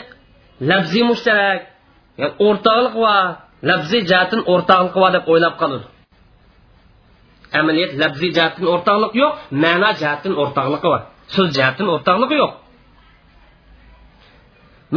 labziy 0.70 1.04
mushtarak 1.12 1.62
yani 2.22 2.34
o'rtoqlik 2.48 2.96
va 3.04 3.16
labziy 3.70 4.02
jihatdan 4.10 4.42
o'rtoqlik 4.54 4.96
va 5.04 5.10
deb 5.16 5.24
o'ylab 5.32 5.56
qoladi 5.62 5.86
amaliyat 7.60 7.92
labziy 8.02 8.32
jihatdan 8.38 8.66
o'rtoqlik 8.74 9.14
yo'q 9.22 9.34
ma'no 9.64 9.90
jihatdan 10.02 10.34
o'rtoqligi 10.42 10.88
bor. 10.94 11.02
So'z 11.36 11.50
jihatdan 11.58 11.88
o'rtoqligi 11.96 12.36
yo'q. 12.44 12.54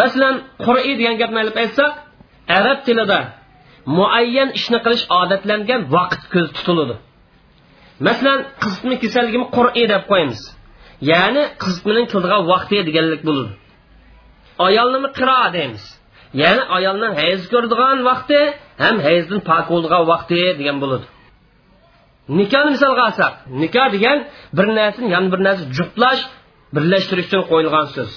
Masalan 0.00 0.34
qur'iy 0.64 0.94
degan 1.00 1.16
gapni 1.20 1.38
olib 1.44 1.56
aytsak 1.62 1.92
arab 2.58 2.78
tilida 2.86 3.20
muayyan 3.96 4.48
ishni 4.58 4.78
qilish 4.84 5.04
odatlangan 5.20 5.80
vaqt 5.96 6.22
ko'z 6.32 6.48
tutiladi 6.56 6.94
masalan 8.06 8.40
qizitma 8.62 8.94
kasalligini 9.02 9.46
qur'iy 9.56 9.86
deb 9.92 10.02
qo'yamiz. 10.10 10.40
Ya'ni 11.10 11.42
qizitmaning 11.62 12.06
kildigan 12.12 12.42
vaqti 12.52 12.76
deganlik 12.88 13.22
bo'ladi 13.28 13.52
ayolnimi 14.68 15.08
qiro 15.18 15.40
deymiz. 15.56 15.84
Ya'ni 16.42 16.62
ayolning 16.76 17.12
hayz 17.20 17.42
ko'radigan 17.52 17.98
vaqti 18.10 18.38
ham 18.84 18.96
hayzdan 19.06 19.40
pok 19.48 19.64
bo'ladigan 19.72 20.02
vaqti 20.12 20.40
degan 20.60 20.76
bo'ladi 20.82 21.06
nikohni 22.38 22.70
misolga 22.74 23.02
olsak 23.08 23.34
nikoh 23.62 23.88
degan 23.96 24.18
bir 24.56 24.66
narsani 24.78 25.08
yana 25.14 25.28
bir 25.32 25.40
narsa 25.46 25.64
juftlash 25.76 26.22
birlashtirish 26.74 27.26
uchun 27.28 27.42
qo'yilgan 27.50 27.86
so'z. 27.94 28.12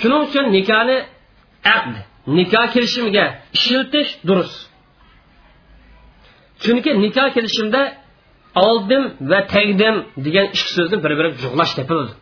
Shuning 0.00 0.20
uchun 0.26 0.44
nikohni 0.56 0.96
aqd 1.74 1.94
nikoh 2.38 2.66
kelishimiga 2.74 3.24
ishiltish 3.56 4.10
durust 4.28 4.58
chunki 6.62 6.90
nikoh 7.04 7.28
kelishimda 7.36 7.82
oldim 8.66 9.02
va 9.30 9.40
tagdim 9.54 9.96
degan 10.26 10.46
ikki 10.56 10.70
so'zni 10.76 10.96
bir 11.04 11.12
biriga 11.18 11.36
jug'lash 11.44 11.72
topiladi 11.78 12.12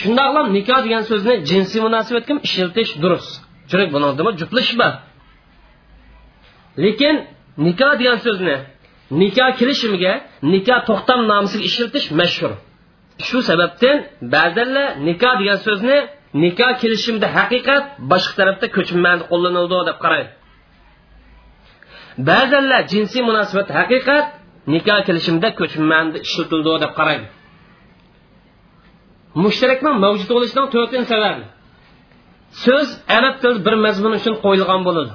shundoqla 0.00 0.40
nikoh 0.56 0.80
degan 0.86 1.02
so'zni 1.10 1.34
jinsiy 1.50 1.80
munosabatga 1.86 2.32
ishiltish 2.48 2.90
durust 3.02 3.32
chunki 3.70 3.86
buni 3.94 4.32
juftlash 4.40 4.72
bor 4.80 4.92
lekin 6.84 7.14
nikoh 7.66 7.92
degan 8.00 8.18
so'zni 8.26 8.56
nikoh 9.20 9.50
kelishimiga 9.58 10.12
nikoh 10.52 10.80
to'xtam 10.88 11.20
nomisiga 11.30 11.64
ishiltish 11.70 12.06
mashhur 12.20 12.52
shu 13.26 13.38
sababdan 13.48 13.96
ba'zanlar 14.34 14.88
nikoh 15.08 15.34
degan 15.40 15.58
so'zni 15.66 15.98
nikoh 16.42 16.72
kelishimda 16.82 17.26
haqiqat 17.36 17.84
boshqa 18.10 18.34
tarafda 18.40 18.66
ko'chmani 18.76 19.22
qo'llanildi 19.30 19.78
deb 19.88 19.98
qaraydi 20.04 20.30
ba'zanlar 22.30 22.82
jinsiy 22.92 23.22
munosabat 23.30 23.68
haqiqat 23.78 24.26
nikoh 24.74 25.00
kelishimda 25.08 25.48
ko'chma 25.60 25.98
ishlatildi 26.26 26.72
deb 26.84 26.92
qaraydi 26.98 27.26
mushtarakni 29.42 29.90
mavjud 30.04 30.28
bo'lishidan 30.36 30.66
to'rtinchi 30.74 31.08
sababi 31.14 31.44
so'z 32.64 32.88
arab 33.18 33.34
tilida 33.40 33.60
bir 33.66 33.74
mazmun 33.86 34.12
uchun 34.18 34.34
qo'yilgan 34.44 34.80
bo'ladi. 34.88 35.12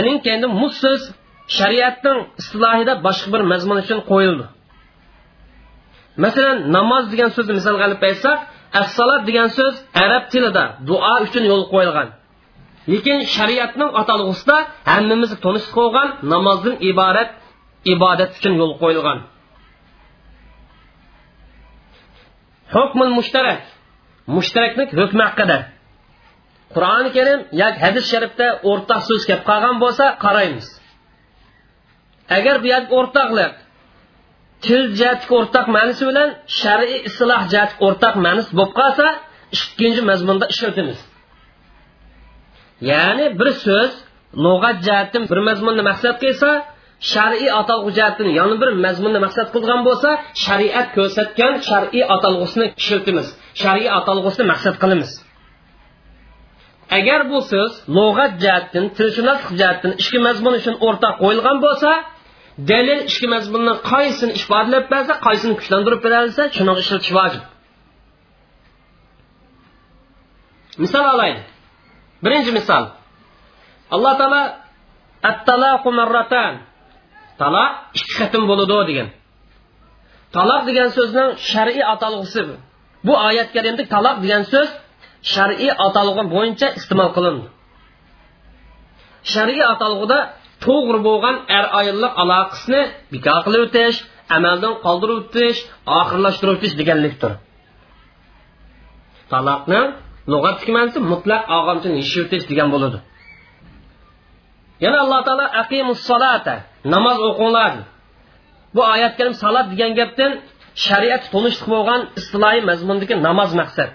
Uning 0.00 0.18
keyin 0.24 0.42
mu 0.60 0.68
so'z 0.82 1.02
shariatning 1.58 2.18
istilohida 2.40 2.92
boshqa 3.06 3.28
bir 3.34 3.42
mazmun 3.52 3.78
uchun 3.84 4.00
qo'yildi. 4.10 4.44
Masalan 6.24 6.58
namoz 6.76 7.04
degan 7.12 7.30
so'zni 7.36 7.52
misolga 7.58 7.84
olib 7.88 8.02
aytsak 8.08 8.38
assalot 8.82 9.22
degan 9.28 9.48
so'z 9.58 9.74
arab 10.04 10.24
tilida 10.32 10.64
duo 10.88 11.12
uchun 11.26 11.44
yo'l 11.50 11.64
qo'yilgan. 11.72 12.08
Lekin 12.92 13.18
shariatning 13.36 13.90
atalg'usida 14.00 14.56
hammamiz 14.92 15.30
tonish 15.44 15.68
qo'ygan 15.76 16.08
namozdan 16.32 16.74
iborat 16.90 17.30
ibodat 17.94 18.30
uchun 18.38 18.54
yo'l 18.60 18.72
qo'yilgan. 18.82 19.18
Hukmul 22.74 23.12
mushtarak. 23.18 23.60
Mushtaraklik 24.36 24.90
hukmi 25.00 25.22
haqida. 25.28 25.58
Qur'oni 26.74 27.10
karim 27.16 27.40
yoki 27.62 27.78
hadis 27.84 28.04
sharifda 28.12 28.46
o'rtoq 28.70 29.02
so'z 29.08 29.22
kelib 29.28 29.44
qolgan 29.50 29.76
bo'lsa 29.82 30.04
qaraymiz. 30.24 30.66
Agar 32.36 32.54
bu 32.62 32.66
yerda 32.72 32.90
o'rtoqlik 32.98 33.54
til 34.64 34.82
jihatiga 34.98 35.34
o'rtaq 35.40 35.66
ma'nosi 35.76 36.02
bilan 36.10 36.28
shar'iy 36.60 36.98
isloh 37.08 37.42
jihatiga 37.52 37.82
o'rtaq 37.88 38.14
ma'nosi 38.26 38.50
bo'lib 38.58 38.72
qolsa 38.80 39.06
ikkinchi 39.56 40.02
mazmunda 40.10 40.46
ishlatamiz. 40.52 40.98
Ya'ni 42.90 43.26
bir 43.38 43.48
so'z 43.64 43.92
lug'at 44.44 44.76
jihatdan 44.86 45.22
bir 45.30 45.38
mazmunni 45.48 45.82
maqsad 45.90 46.16
qilsa 46.24 46.50
shar'iy 47.12 47.50
atalg'u 47.60 47.90
jihatdan 47.98 48.28
yana 48.38 48.54
bir 48.62 48.70
mazmunni 48.84 49.20
maqsad 49.26 49.48
qilgan 49.54 49.80
bo'lsa 49.88 50.10
shariat 50.44 50.88
ko'rsatgan 50.96 51.52
shar'iy 51.68 52.04
atalg'usini 52.14 52.66
ishlatamiz. 52.80 53.26
Shar'iy 53.62 53.88
atalg'usini 53.98 54.44
maqsad 54.52 54.74
qilamiz. 54.82 55.10
Agar 56.98 57.20
bu 57.30 57.38
so'z 57.50 57.72
lug'at 57.96 58.32
jihatdan 58.42 58.84
tilshunoslik 58.96 59.52
jihatdan 59.60 59.92
ikki 60.02 60.18
mazmun 60.26 60.54
uchun 60.60 60.74
o'rtaq 60.86 61.14
qo'yilgan 61.22 61.58
bo'lsa 61.66 61.90
dalil 62.70 63.00
ikki 63.10 63.26
mazmunni 63.34 63.74
qaysini 63.90 64.32
ifodalab 64.40 64.84
bersa 64.92 65.12
qaysini 65.26 65.54
kuchlantirib 65.60 66.00
bersa 66.06 66.42
shuni 66.56 66.72
ishlatish 66.82 67.12
vojib. 67.18 67.42
Misol 70.82 71.04
olaylik. 71.14 71.46
Birinchi 72.24 72.50
misol. 72.58 72.84
Alloh 73.94 74.14
taolo 74.20 74.42
attalaqu 75.30 75.88
marratan. 76.00 76.52
Taloq 77.40 77.70
ikki 77.98 78.12
qatim 78.20 78.42
bo'ladi 78.50 78.74
degan. 78.90 79.08
Taloq 80.36 80.62
degan 80.68 80.88
so'zning 80.96 81.28
shar'iy 81.50 81.84
atalg'usi 81.94 82.42
bu 83.06 83.12
oyat 83.28 83.48
karimda 83.54 83.84
taloq 83.94 84.16
degan 84.24 84.42
so'z 84.52 84.68
shar'iy 85.34 85.70
atalg'i 85.86 86.24
bo'yicha 86.34 86.68
iste'mol 86.78 87.10
qilindi. 87.16 87.46
Shar'iy 89.32 89.64
atalg'ida 89.74 90.18
to'g'ri 90.64 91.00
bo'lgan 91.08 91.36
er 91.58 91.64
ayollik 91.80 92.12
aloqasini 92.22 92.82
bekor 93.12 93.38
qilib 93.46 93.62
o'tish 93.66 93.96
amaldan 94.36 94.74
qoldirib 94.84 95.16
o'tish 95.22 95.58
oxirlashtirib 96.00 96.54
o'tish 96.56 96.74
deganlikdir. 96.80 97.32
Taloqni 99.32 99.80
lug'atdagi 100.32 100.72
ma'nosi 100.76 100.98
mutlaq 101.12 101.42
og'amchini 101.58 101.94
yeshib 102.02 102.20
o'tish 102.26 102.44
degan 102.50 102.68
bo'ladi. 102.74 102.98
Yana 104.84 104.98
alloh 105.04 105.20
taolo 105.28 105.46
aqimussolata 105.62 106.54
namoz 106.94 107.18
o'qinglar. 107.28 107.72
Bu 108.74 108.82
oyat 108.94 109.12
karim 109.18 109.34
salat 109.42 109.66
degan 109.72 109.92
gapdan 110.00 110.32
shariat 110.86 111.22
to'nishliq 111.32 111.68
bo'lgan 111.74 112.00
istilohiy 112.20 112.62
mazmundagi 112.70 113.14
namoz 113.28 113.50
maqsad. 113.60 113.92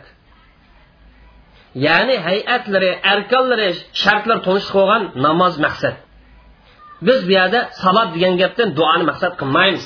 Ya'ni 1.86 2.16
hayatlari 2.28 2.91
arkonlari 3.14 3.70
shartlar 4.03 4.38
to'nishliq 4.47 4.76
bo'lgan 4.80 5.03
namoz 5.28 5.55
maqsad. 5.66 5.95
Biz 7.08 7.20
bu 7.28 7.32
yerda 7.39 7.60
salat 7.84 8.10
degan 8.16 8.34
gapdan 8.41 8.70
duoni 8.80 9.04
maqsad 9.10 9.34
qilmaymiz. 9.41 9.86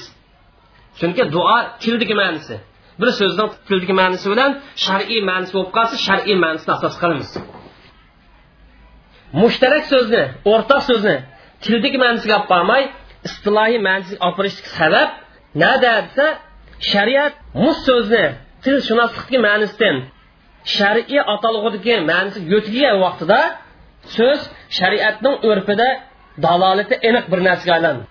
Chunki 0.99 1.23
duo 1.35 1.57
tildagi 1.83 2.15
ma'nosi? 2.21 2.55
Bir 2.99 3.09
so'zning 3.19 3.49
tildagi 3.67 3.93
ma'nosi 4.01 4.25
bilan 4.33 4.51
shar'iy 4.85 5.21
ma'nosi 5.29 5.51
bo'lib 5.55 5.71
qolsa 5.77 5.95
shar'iy 6.07 6.37
ma'nosini 6.43 6.71
asos 6.77 6.95
qilamiz. 7.01 7.29
Mushtarak 9.41 9.83
so'zni 9.93 10.23
o'rtoq 10.51 10.81
so'zni 10.89 11.15
tildagi 11.63 11.97
ma'nosiga 12.03 12.33
olib 12.39 12.49
bormay 12.53 12.83
istilohiy 13.27 13.79
ma'nosiga 13.87 14.17
olib 14.25 14.37
borishlik 14.39 14.67
sabab 14.79 15.09
nada 15.63 15.93
desa 16.05 16.27
shariat 16.91 17.33
mus 17.63 17.77
so'zni 17.87 18.25
tilshunoslikdagi 18.63 19.39
ma'nosidan 19.47 19.95
shar'iy 20.77 21.19
atalg'udagi 21.33 21.95
ma'nosi 22.11 22.39
yo'tgan 22.53 22.95
vaqtida 23.05 23.39
so'z 24.17 24.39
shariatning 24.77 25.35
urfida 25.49 25.89
dalolati 26.43 26.95
aniq 27.09 27.25
bir 27.31 27.39
narsaga 27.47 27.73
aylandi 27.77 28.03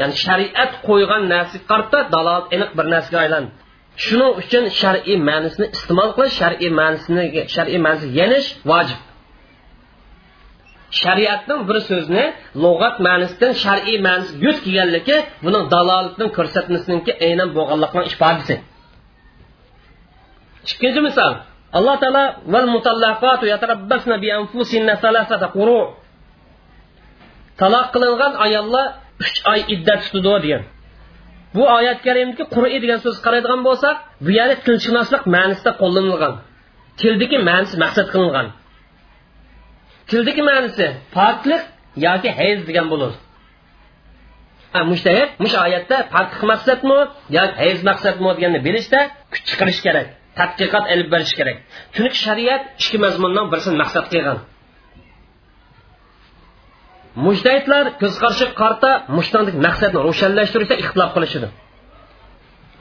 ya'ni 0.00 0.14
shariat 0.26 0.72
qo'ygan 0.88 1.22
narsaga 1.34 1.64
qarata 1.70 1.98
dalolat 2.14 2.46
aniq 2.56 2.70
bir 2.78 2.86
narsaga 2.94 3.18
aylandi 3.24 3.50
shuning 4.04 4.32
uchun 4.40 4.64
shar'iy 4.80 5.16
ma'nosini 5.28 5.66
iste'mol 5.76 6.10
qilish 6.16 6.34
shar'iy 6.40 6.70
ma'nosini 6.80 7.22
shar'iy 7.54 7.78
ma'nosini 7.86 8.12
yanish 8.20 8.48
vojib. 8.70 9.00
Shariatning 11.02 11.60
bir 11.68 11.78
so'zni 11.88 12.24
lug'at 12.64 12.96
ma'nosidan 13.06 13.52
shar'iy 13.64 13.98
ma'nosi 14.06 14.32
yuz 14.44 14.58
kelganligi 14.64 15.16
buning 15.44 15.64
dalolatning 15.74 16.30
ko'rsatmasiniki 16.36 17.12
aynan 17.26 17.48
bo'lganlikning 17.56 18.04
ifodasi 18.12 18.54
ikkinchi 20.72 21.00
misol. 21.08 21.32
Alloh 21.78 21.96
taolo 22.02 22.24
val 22.52 22.66
mutallaqatu 22.74 23.44
yatarabbasna 23.52 24.16
bi 24.22 24.28
anfusinna 24.38 24.94
salasata 25.04 25.48
quru 25.56 25.78
taloq 27.60 27.86
qilingan 27.94 28.32
ayollar 28.46 28.86
uch 29.24 29.36
oy 29.52 29.60
iddat 29.74 30.00
tutadi 30.12 30.40
degan. 30.44 30.62
Bu 31.56 31.62
oyat 31.78 31.98
karimdagi 32.06 32.44
qur'iy 32.54 32.78
degan 32.84 33.00
so'z 33.04 33.16
qaraydigan 33.26 33.60
bo'lsak 33.68 33.96
bu 34.24 34.30
yerda 34.38 34.56
tilshunoslik 34.66 35.22
ma'nosida 35.34 35.72
qo'llanilgan. 35.82 36.34
Tildagi 37.00 37.38
ma'nosi 37.48 37.76
maqsad 37.84 38.06
qilingan. 38.14 38.46
Tildagi 40.10 40.42
ma'nosi 40.50 40.86
poklik 41.16 41.62
yoki 42.06 42.30
hayz 42.38 42.60
degan 42.68 42.86
bo'ladi 42.92 43.16
mushtahid 44.90 45.28
mush 45.44 45.54
oyatda 45.64 45.96
poklik 46.14 46.42
maqsadmi 46.52 46.98
yoki 47.38 47.54
hayz 47.62 47.78
maqsadmi 47.90 48.28
deganni 48.36 48.60
bilishda 48.66 49.00
kuch 49.32 49.44
chiqarish 49.50 49.80
kerak 49.86 50.06
tadqiqot 50.38 50.84
ilib 50.94 51.08
berish 51.14 51.34
kerak. 51.38 51.56
Chunki 51.94 52.18
shariat 52.26 52.62
ikki 52.82 52.98
mazmundan 53.04 53.46
birsini 53.52 53.76
maqsad 53.82 54.06
qilgan. 54.12 54.38
Mujdahidlar 57.26 57.84
ko'z 58.00 58.14
qarshi 58.24 58.46
qarta 58.60 58.90
mushtandek 59.16 59.56
maqsadni 59.66 59.98
ro'shanlashtirishda 60.08 60.74
ixtilof 60.82 61.10
qilishidi 61.16 61.48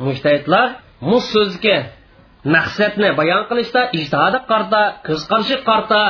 mujdahidlar 0.06 0.68
mus 1.10 1.26
so'zga 1.36 1.78
maqsadni 2.56 3.10
bayon 3.20 3.42
qilishda 3.50 3.82
ijtihodi 3.98 4.40
qarta 4.52 4.82
ko'z 5.08 5.22
qarshi 5.32 5.56
qarta 5.70 6.02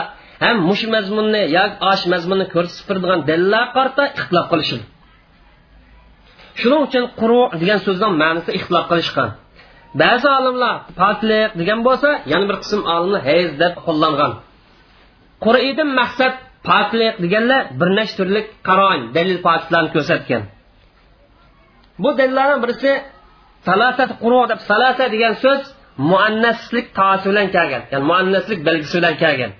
ham 0.44 0.56
mush 0.70 0.84
mazmunni 0.96 1.44
yoki 1.58 1.76
osh 1.92 2.04
mazmunni 2.14 2.46
ko'rsatib 2.54 2.86
turadigan 2.88 3.20
dalillar 3.30 3.66
qarta 3.78 4.04
ixtilof 4.18 4.48
qilishidi 4.54 4.86
shuning 6.60 6.82
uchun 6.88 7.06
quru 7.20 7.40
degan 7.62 7.80
so'zning 7.86 8.14
ma'nosi 8.24 8.50
ixtilof 8.58 8.86
qilishgan. 8.92 9.30
Ba'zi 10.02 10.28
olimlar 10.38 10.76
poklik 11.02 11.50
degan 11.60 11.80
bo'lsa 11.88 12.10
yana 12.32 12.46
bir 12.50 12.58
qism 12.64 12.82
olimlar 12.96 13.22
hayz 13.30 13.50
deb 13.62 13.74
qo'llangan. 13.86 14.32
Quridan 15.46 15.90
maqsad 16.00 16.34
poklik 16.68 17.14
deganlar 17.24 17.62
bir 17.80 17.90
nechta 17.98 18.16
turli 18.20 18.42
qaroin 18.68 19.02
dalil 19.16 19.38
pokliklarni 19.48 19.90
ko'rsatgan. 19.96 20.44
Bu 22.02 22.10
dalillardan 22.20 22.60
birisi 22.64 22.92
salasat 23.68 24.12
quru 24.24 24.40
deb 24.52 24.60
salasa 24.70 25.06
degan 25.14 25.34
so'z 25.44 25.62
muannaslik 26.12 26.86
tosi 26.98 27.26
bilan 27.32 27.48
kelgan 27.56 27.84
ya'ni 27.92 28.06
muannaslik 28.12 28.60
belgisi 28.68 28.96
bilan 29.00 29.16
kelgan. 29.24 29.52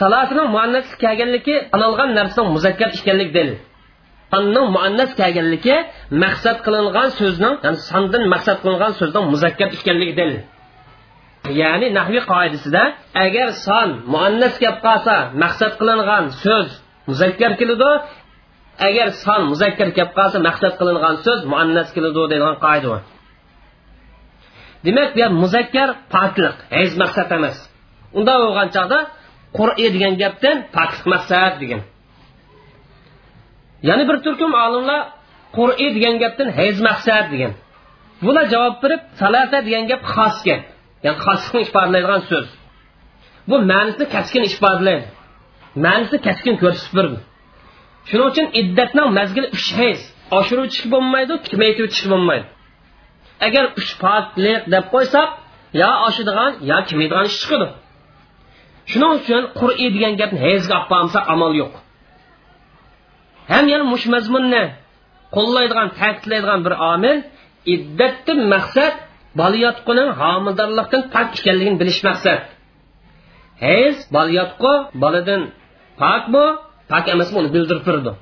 Salasini 0.00 0.44
muannaslik 0.54 0.98
kelganligi 1.04 1.56
analgan 1.76 2.10
narsaning 2.18 2.50
muzakkar 2.56 2.88
ekanligi 2.98 3.32
dalil. 3.38 3.56
Sonning 4.32 4.66
muannas 4.76 5.10
kelganligi 5.20 5.76
maqsad 6.24 6.56
qilingan 6.66 7.08
so'zning 7.20 7.54
ya'ni 7.64 7.78
sondan 7.90 8.22
maqsad 8.34 8.56
qilingan 8.62 8.92
so'zning 9.00 9.24
muzakkar 9.34 9.68
ekanligi 9.78 10.14
dalil. 10.20 10.40
Ya'ni 11.62 11.86
nahviy 11.98 12.22
qoidasida 12.32 12.82
agar 13.24 13.48
son 13.66 13.88
muannas 14.12 14.54
kelib 14.62 14.78
qolsa 14.86 15.16
maqsad 15.42 15.72
qilingan 15.80 16.24
so'z 16.44 16.68
muzakkar 17.10 17.52
keladi. 17.60 17.90
Agar 18.88 19.08
son 19.24 19.40
muzakkar 19.52 19.88
kelib 19.96 20.12
qolsa 20.18 20.38
maqsad 20.48 20.74
qilingan 20.80 21.16
so'z 21.24 21.40
muannas 21.52 21.88
keladi 21.94 22.18
deydigan 22.32 22.56
qoida 22.64 22.86
bor. 22.92 23.02
Demak 24.86 25.10
bu 25.16 25.24
muzakkar 25.42 25.88
poklik 26.14 26.56
hech 26.76 26.92
maqsad 27.02 27.28
emas. 27.38 27.56
Unda 28.18 28.34
bo'lgan 28.42 28.68
chog'da 28.76 28.98
qur'iy 29.58 29.90
degan 29.96 30.14
gapdan 30.22 30.56
poklik 30.76 31.04
maqsad 31.14 31.52
degan. 31.62 31.82
Ya'ni 33.88 34.04
bir 34.08 34.16
turkum 34.24 34.52
olimlar 34.64 35.02
qur'iy 35.56 35.90
degan 35.96 36.14
gapdan 36.22 36.48
hez 36.58 36.76
maqsad 36.88 37.24
degan. 37.32 37.52
Bular 38.24 38.44
javob 38.54 38.74
berib 38.82 39.02
salata 39.20 39.58
degan 39.66 39.84
gap 39.90 40.02
xos 40.14 40.36
gap 40.48 40.62
ya'ni 41.04 41.18
xoslikni 41.24 41.60
ifodalaydigan 41.66 42.22
so'z. 42.30 42.48
Bu 43.48 43.56
ma'nisini 43.70 44.06
kaskin 44.14 44.42
ifodalaydi 44.50 45.06
ma'nisini 45.84 46.18
kaskin 46.26 46.54
ko'rsatib 46.62 46.94
berdi 46.98 47.18
shuning 48.08 48.26
uchun 48.32 48.46
iddatning 48.60 49.08
mazgili 49.18 49.48
uch 49.56 49.68
hez 49.78 50.00
oshiruvchi 50.38 50.82
bo'lmaydi 50.92 51.34
kamaytiruvchi 51.50 52.04
bo'lmaydi. 52.12 52.46
Agar 53.46 53.64
uch 53.80 53.90
poklik 54.02 54.62
deb 54.74 54.84
qo'ysak 54.94 55.28
yo 55.82 55.90
oshadigan 56.08 56.52
yo 56.70 56.78
kamaydigan 56.88 57.24
ish 57.30 57.38
chiqadi. 57.42 57.68
Shuning 58.90 59.12
uchun 59.18 59.42
qur'iy 59.60 59.88
degan 59.94 60.12
gapni 60.20 60.38
hezga 60.46 60.74
olib 60.78 60.88
qolmasa 60.92 61.20
amal 61.34 61.52
yo'q. 61.60 61.74
Ham 63.52 63.64
yana 63.72 63.84
mush 63.92 64.06
mazmunni 64.14 64.64
qo'llaydigan 65.36 65.88
ta'kidlaydigan 66.00 66.60
bir 66.66 66.74
omil 66.92 67.18
iddatni 67.74 68.34
maqsad 68.54 68.94
bolayotquning 69.38 70.10
homildorlikdan 70.20 71.02
pok 71.14 71.28
ekanligini 71.38 71.78
bilish 71.82 72.00
maqsad 72.08 72.40
hayz 73.64 73.96
bolayotqu 74.16 74.72
boladan 75.02 75.42
pokmi? 76.02 76.46
Pok 76.92 77.04
emasmi 77.14 77.36
uni 77.42 77.50
bildirib 77.54 77.84
turdi 77.88 78.12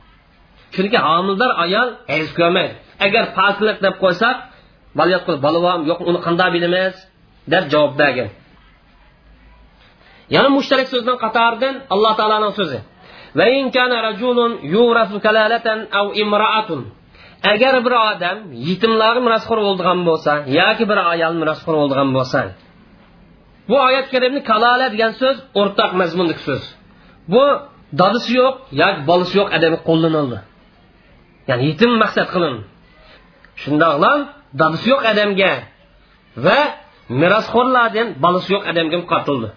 chunki 0.74 0.98
homildor 1.06 1.50
ayol 1.64 1.88
hayz 2.12 2.28
ko'rmaydi. 2.38 2.74
Agar 3.06 3.24
poklik 3.38 3.78
deb 3.86 3.94
qo'ysak 4.02 4.36
bolavam 5.46 5.80
yo'q 5.90 6.00
uni 6.10 6.20
qanday 6.26 6.50
bilamiz? 6.56 6.94
deb 7.52 7.64
javob 7.72 7.92
bergan. 8.00 8.30
Yana 10.34 10.48
mushtarak 10.56 10.88
so'zdan 10.92 11.16
qatoridan 11.24 11.74
alloh 11.94 12.12
taoloning 12.20 12.54
so'zi 12.58 12.78
agar 17.52 17.74
bir 17.86 17.94
odam 18.10 18.36
yetimlarga 18.68 19.20
mirosxo'r 19.26 19.60
bo'ldigan 19.66 20.00
bo'lsa 20.08 20.32
yoki 20.60 20.84
bir 20.90 20.98
ayol 21.12 21.34
mirosxo'r 21.40 21.74
bo'ldigan 21.80 22.10
bo'lsa 22.16 22.40
bu 23.68 23.74
oyat 23.88 24.06
karimni 24.12 24.40
kalola 24.50 24.86
degan 24.94 25.12
so'z 25.20 25.36
o'rtoq 25.60 25.90
mazmundagi 26.00 26.42
so'z. 26.48 26.64
Bu 27.32 27.42
dadisi 28.00 28.30
yo'q 28.40 28.54
yoki 28.82 29.00
bolasi 29.10 29.34
yo'q 29.38 29.48
odamga 29.56 29.80
qo'llanildi. 29.88 30.38
Ya'ni 31.48 31.62
yetim 31.70 31.92
maqsad 32.02 32.28
qilin 32.34 32.56
shundoqlam 33.62 34.20
dadisi 34.60 34.86
yo'q 34.92 35.02
odamga 35.12 35.52
va 36.46 36.58
merosxo'rlardan 37.20 38.08
bolasi 38.24 38.48
yo'q 38.54 38.64
odamga 38.70 38.98
qatildi 39.12 39.48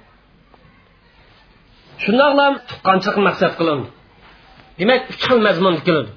shundoqlam 2.03 2.53
tuqqanchilik 2.69 3.17
maqsad 3.27 3.51
qilindi 3.59 3.89
demak 4.79 5.01
uch 5.11 5.21
xil 5.27 5.39
mazmun 5.47 5.75
keladi. 5.87 6.11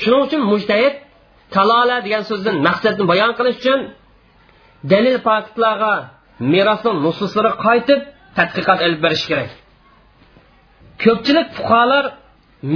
Shuning 0.00 0.22
uchun 0.26 0.42
mujtahid 0.52 0.94
kalola 1.56 1.96
degan 2.06 2.22
so'zdan 2.30 2.56
maqsadni 2.66 3.04
bayon 3.12 3.32
qilish 3.38 3.58
uchun 3.60 3.80
dalil 4.92 5.16
faktlarga 5.26 5.94
merosni 6.52 6.92
nususlari 7.04 7.52
qaytib 7.66 8.00
tadqiqot 8.38 8.78
ilib 8.86 9.00
berish 9.04 9.24
kerak. 9.30 9.50
Ko'pchilik 11.02 11.48
fuqarolar 11.58 12.04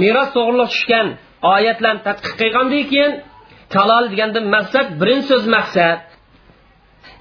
meros 0.01 0.29
to'g'riliq 0.35 0.69
tushgan 0.73 1.07
oyatlarni 1.55 2.01
tadqiq 2.07 2.33
qilgandan 2.41 2.83
keyin 2.91 3.11
kalol 3.75 4.03
degandan 4.11 4.45
maqsad 4.55 4.87
birinchi 5.01 5.27
so'z 5.31 5.45
maqsad. 5.57 5.99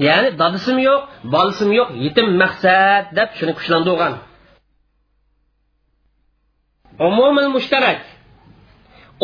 Ya'ni 0.06 0.28
dadisim 0.40 0.76
yo'q 0.88 1.02
bolasim 1.34 1.70
yo'q 1.78 1.88
yetim 2.04 2.28
maqsad 2.42 3.04
deb 3.18 3.28
shuni 3.38 3.52
kuchlantirgan 3.58 4.14
umumil 7.08 7.48
mushtarak. 7.56 8.00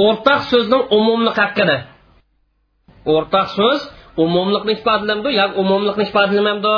O'rtaq 0.05 0.41
so'zning 0.51 0.83
umumlik 0.99 1.37
haqida 1.43 1.77
o'rtaq 3.15 3.49
so'z 3.59 3.81
umumlikni 4.25 4.73
ifodalamdi 4.79 5.31
yoki 5.41 5.55
umumlikni 5.63 6.03
ifodalamamdi 6.09 6.77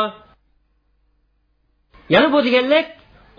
yana 2.14 2.28
bu 2.34 2.38
deganlik 2.46 2.86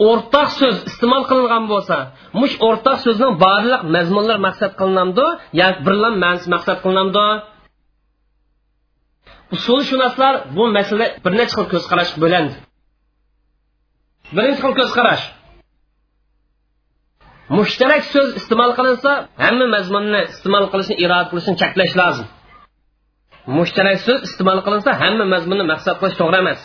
o'rtaq 0.08 0.50
so'z 0.60 0.78
iste'mol 0.90 1.24
qilingan 1.30 1.64
bo'lsa 1.72 1.98
mush 2.40 2.56
o'rtaq 2.68 2.98
so'zning 3.06 3.34
barliq 3.46 3.82
mazmunlar 3.96 4.38
maqsad 4.48 4.72
qilinamdi 4.80 5.26
yoki 5.62 5.80
birlam 5.86 6.16
ma'nosi 6.24 6.48
maqsad 6.56 6.78
qilinamdi. 6.84 7.26
Usulshunoslar 9.56 10.34
bu 10.56 10.64
masala 10.78 11.06
bir 11.24 11.34
necha 11.40 11.54
xil 11.58 11.68
ko'z 11.74 11.84
qarash 11.92 12.12
bo'landi 12.24 12.56
birinchi 14.36 14.60
xil 14.64 14.74
ko'z 14.80 14.92
qarash 14.98 15.24
mushtarak 17.58 18.04
so'z 18.14 18.30
iste'mol 18.40 18.72
qilinsa 18.78 19.12
hamma 19.44 19.68
mazmunni 19.76 20.22
iste'mol 20.34 20.66
qilishni 20.72 20.96
iroda 21.04 21.26
qilishni 21.32 21.56
cheklash 21.62 21.94
lozim. 22.02 22.28
Mushtarak 23.58 24.00
so'z 24.08 24.20
iste'mol 24.28 24.60
qilinsa 24.66 24.90
hamma 25.02 25.26
mazmunni 25.34 25.66
maqsad 25.72 25.96
qilish 26.02 26.18
to'g'ri 26.22 26.38
emas. 26.44 26.62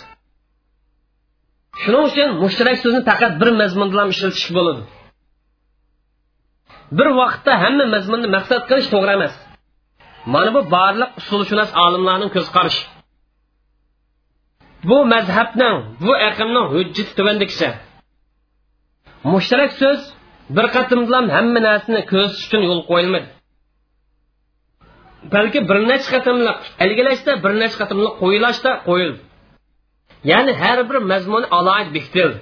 Shuning 1.83 2.05
uchun 2.11 2.29
mushtarak 2.43 2.77
so'zni 2.83 3.03
faqat 3.11 3.33
bir 3.41 3.51
mazmunda 3.61 3.93
bilan 3.95 4.09
ishlatish 4.15 4.49
bo'ladi. 4.57 4.83
Bir 6.99 7.09
vaqtda 7.21 7.53
hamma 7.65 7.85
mazmunni 7.95 8.29
maqsad 8.37 8.63
qilish 8.71 8.89
to'g'ri 8.95 9.13
emas. 9.19 9.35
Mana 10.33 10.51
bu 10.57 10.61
barliq 10.77 11.11
usulshunos 11.21 11.71
olimlarning 11.85 12.31
ko'z 12.37 12.49
qarashi 12.57 12.85
bu 14.89 14.99
mazhabning 15.15 15.77
bu 16.07 16.13
aqlning 16.29 16.67
hujjati 16.75 17.13
tuvandikicha 17.19 17.71
mushtarak 19.33 19.73
so'z 19.81 20.01
bir 20.57 20.67
qatim 20.77 21.01
bilan 21.07 21.27
hamma 21.37 21.61
narsani 21.69 22.01
ko'zish 22.13 22.43
uchun 22.47 22.63
yo'l 22.69 22.83
qo'yilmadi. 22.91 23.29
Balki 25.35 25.61
bir 25.69 25.79
necha 25.91 26.09
qatimliq 26.15 26.59
ilgilashda 26.85 27.33
bir 27.45 27.53
necha 27.63 27.77
qatimliq 27.83 28.15
qo'yilashda 28.23 28.71
qo'yildi. 28.89 29.21
Ya'ni 30.31 30.53
har 30.63 30.79
bir 30.91 30.99
mazmuni 31.13 31.47
alohida 31.59 31.91
bekitildi. 31.97 32.39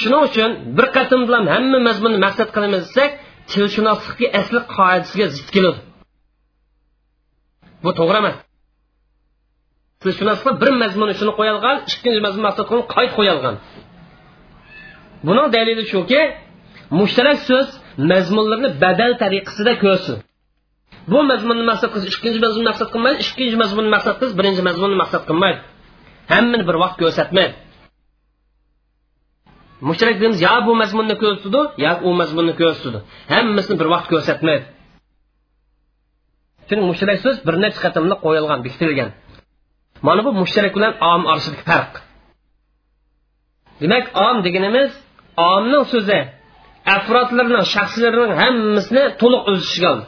Shuning 0.00 0.22
uchun 0.28 0.50
bir 0.76 0.86
qatim 0.96 1.20
bilan 1.28 1.44
hamma 1.54 1.78
mazmunni 1.88 2.18
maqsad 2.26 2.48
qilamiz 2.54 2.82
desak 2.88 3.10
tilshunoslikni 3.50 4.28
asli 4.40 4.60
qoidasiga 4.76 5.26
zid 5.36 5.48
keladi. 5.54 5.80
Bu 7.84 7.90
to'g'ri 7.98 8.18
emas. 8.22 8.36
Tilshunoslik 10.02 10.54
bir 10.62 10.70
mazmun 10.82 11.08
shuni 11.18 11.32
qo'yilgan 11.38 11.76
ikkinchi 11.90 12.20
mazmun 12.26 12.44
maqsad 12.48 12.64
qilib 12.70 12.86
qayt 12.94 13.12
qo'yilgan 13.18 13.54
buning 15.26 15.48
dalili 15.54 15.84
shuki 15.92 16.20
mushtarak 16.98 17.38
so'z 17.48 17.68
mazmunlarni 18.10 18.68
badal 18.82 19.12
tariqasida 19.22 19.72
ko'rsin. 19.84 20.16
Bu 21.12 21.18
mazmunni 21.30 21.64
maqsad 21.70 21.90
qilish 21.94 22.16
ikkinchi 22.18 22.40
mazmunni 22.44 22.68
maqsad 22.70 22.88
qilmaydi 22.94 23.18
ikkinchi 23.26 23.56
mazmunni 23.62 23.90
maqsad 23.96 24.14
qilish 24.18 24.34
birinchi 24.38 24.62
mazmunni 24.68 24.96
maqsad 25.02 25.22
qilmaydi. 25.28 25.60
Hammani 26.32 26.64
bir 26.68 26.76
vaqt 26.84 26.96
ko'rsatmaydi. 27.02 27.54
Mushtarak 29.88 30.16
deymiz 30.20 30.38
yo 30.46 30.54
bu 30.66 30.72
mazmunni 30.82 31.14
ko'rsatdi 31.22 31.60
yo 31.84 31.92
u 32.06 32.10
mazmunni 32.20 32.54
ko'rsatdi. 32.60 32.98
Hammasini 33.34 33.76
bir 33.80 33.88
vaqt 33.94 34.08
ko'rsatmaydi. 34.12 34.64
Chunki 36.68 36.84
mushtarak 36.90 37.18
so'z 37.24 37.36
bir 37.46 37.54
necha 37.62 37.78
qatimli 37.84 38.14
qo'yilgan 38.24 38.60
bekitilgan 38.66 39.10
mana 40.06 40.20
bu 40.26 40.30
mushtarak 40.42 40.72
bilan 40.76 40.92
om 41.10 41.22
orasidagi 41.30 41.64
farq. 41.70 41.92
Demak 43.80 44.04
om 44.26 44.36
deganimiz 44.46 44.92
omning 45.52 45.84
so'zi 45.92 46.18
afrodlarning 46.96 47.64
shaxslarining 47.74 48.32
hammasini 48.42 49.02
to'liq 49.20 49.42
o'z 49.50 49.60
ichiga 49.68 49.88
oldi 49.94 50.06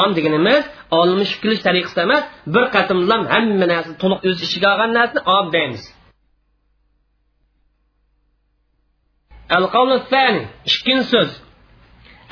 om 0.00 0.10
deganimiz 0.16 0.64
olmish 1.00 1.32
kilish 1.42 1.62
tariqasida 1.66 2.02
emas 2.08 2.24
bir 2.54 2.64
qatimlam 2.74 3.22
hamma 3.34 3.66
narsa 3.72 3.92
to'liq 4.02 4.20
o'z 4.28 4.38
ichiga 4.46 4.68
olgan 4.72 4.90
narsani 4.98 5.20
om 5.36 5.46
deymiz. 5.56 5.84
Ikkinchi 10.70 11.06
so'z. 11.12 11.30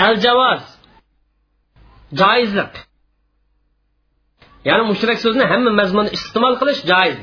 Al 0.07 0.15
javoz 0.25 0.63
joizlik. 2.21 2.75
Ya'ni 4.69 4.85
mushrak 4.91 5.19
so'zni 5.25 5.45
hamma 5.53 5.71
mazmunni 5.81 6.11
iste'mol 6.17 6.55
qilish 6.61 6.81
joiz 6.93 7.19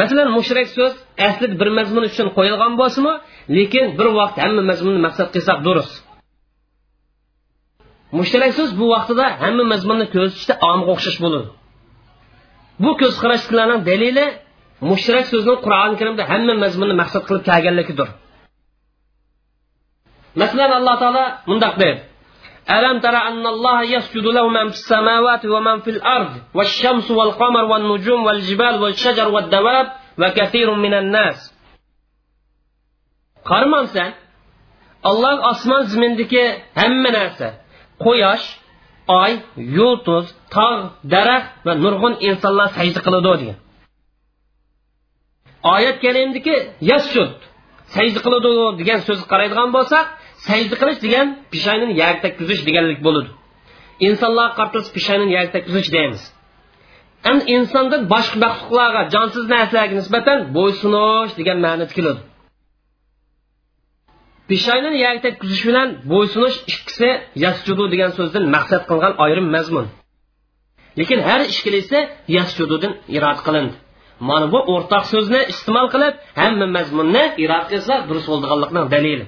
masalan 0.00 0.28
mushrak 0.36 0.68
so'z 0.76 0.92
asli 1.28 1.46
bir 1.60 1.68
mazmun 1.78 2.04
uchun 2.10 2.28
qo'yilgan 2.36 2.72
bo'lsimi 2.80 3.12
lekin 3.56 3.84
bir 3.98 4.08
vaqt 4.18 4.36
hamma 4.44 4.62
mazmunni 4.70 5.00
maqsad 5.06 5.28
qilsak 5.34 5.58
durust. 5.66 5.94
Mushtarak 8.18 8.52
so'z 8.58 8.70
bu 8.80 8.86
vaqtida 8.94 9.24
hamma 9.42 9.64
mazmunni 9.72 10.06
ko'rsatishda 10.14 10.54
omga 10.70 10.90
o'xshash 10.94 11.18
bo'ladi 11.24 11.48
bu 12.82 12.90
ko'z 13.00 13.14
qarashlarning 13.22 13.80
dalili 13.90 14.26
mushtarak 14.90 15.26
so'zni 15.32 15.54
qur'oni 15.64 15.94
karimda 16.00 16.22
hamma 16.32 16.54
mazmunni 16.64 16.94
maqsad 17.02 17.22
qilib 17.28 17.44
kelganligidir. 17.50 18.08
Masalan 20.40 20.70
alloh 20.78 20.96
taolo 21.02 21.24
mundoq 21.50 21.74
deydi 21.82 22.00
ألم 22.69 22.99
تر 22.99 23.15
أن 23.29 23.45
الله 23.47 23.83
يسجد 23.83 24.25
له 24.37 24.47
من 24.47 24.67
في 24.69 24.77
السماوات 24.81 25.45
ومن 25.45 25.79
في 25.79 25.89
الأرض 25.89 26.31
والشمس 26.53 27.11
والقمر 27.11 27.63
والنجوم 27.71 28.25
والجبال 28.25 28.81
والشجر 28.81 29.27
والدواب 29.27 29.87
وكثير 30.19 30.73
من 30.73 30.93
الناس 30.93 31.39
قرمان 33.45 33.85
sen 33.87 34.13
Allah 35.03 35.33
osmon 35.51 35.81
zimindagi 35.91 36.43
hamma 36.75 37.09
narsa 37.17 37.47
quyosh 38.03 38.45
oy 39.21 39.31
yulduz 39.77 40.25
tog' 40.55 40.83
daraxt 41.13 41.49
va 41.65 41.73
nurg'un 41.83 42.13
insonlar 42.29 42.67
sajda 42.77 42.99
qiladi 43.05 43.27
degan 43.41 43.57
oyat 45.75 45.97
kalimdiki 46.05 46.55
yasjud 46.91 47.33
sajda 47.95 48.19
qiladi 48.25 48.49
degan 48.79 48.99
so'zni 49.07 49.25
qaraydigan 49.31 49.69
bo'lsak 49.77 50.05
sajda 50.46 50.74
qilish 50.80 51.00
degan 51.06 51.26
pishaynini 51.52 51.94
yer 52.02 52.14
takkizish 52.24 52.62
deganlik 52.68 53.00
bo'ladi. 53.06 53.30
Insonlarga 54.08 54.54
qartilsa 54.60 54.90
pishaynini 54.96 55.32
yer 55.36 55.46
takkizish 55.54 55.88
deymiz. 55.96 56.22
An 57.30 57.38
insondan 57.56 58.02
boshqa 58.14 58.36
maxluqlarga 58.44 59.02
jonsiz 59.14 59.44
narsalarga 59.54 59.94
nisbatan 60.00 60.38
bo'ysunish 60.56 61.32
degan 61.40 61.58
ma'noda 61.64 61.94
keladi. 61.98 62.20
Peshoynani 64.50 64.98
yerga 65.06 65.30
kuzish 65.40 65.62
bilan 65.68 65.88
bo'ysunish 66.12 66.56
ikkisi 66.72 67.08
yasjudu 67.44 67.84
degan 67.92 68.10
so'zdan 68.18 68.44
maqsad 68.54 68.82
qilgan 68.90 69.12
ayrim 69.24 69.46
mazmun. 69.56 69.86
Lekin 70.98 71.20
har 71.28 71.40
ishkilisi 71.52 71.98
yasjududan 72.36 72.92
irod 73.16 73.38
qilindi. 73.46 73.76
Mana 74.28 74.46
bu 74.52 74.58
o'rtoq 74.74 75.04
so'zni 75.12 75.40
iste'mol 75.52 75.86
qilib 75.94 76.14
hamma 76.40 76.66
mazmunni 76.76 77.24
irod 77.44 77.64
qilsa 77.72 77.94
durust 78.08 78.28
bo'lganlikning 78.32 78.86
dalili. 78.94 79.24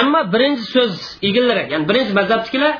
Ammo 0.00 0.20
birinchi 0.34 0.64
so'z 0.74 0.94
egillari 1.28 1.62
ya'ni 1.72 1.84
birinchi 1.90 2.12
mazhabnikilar 2.20 2.74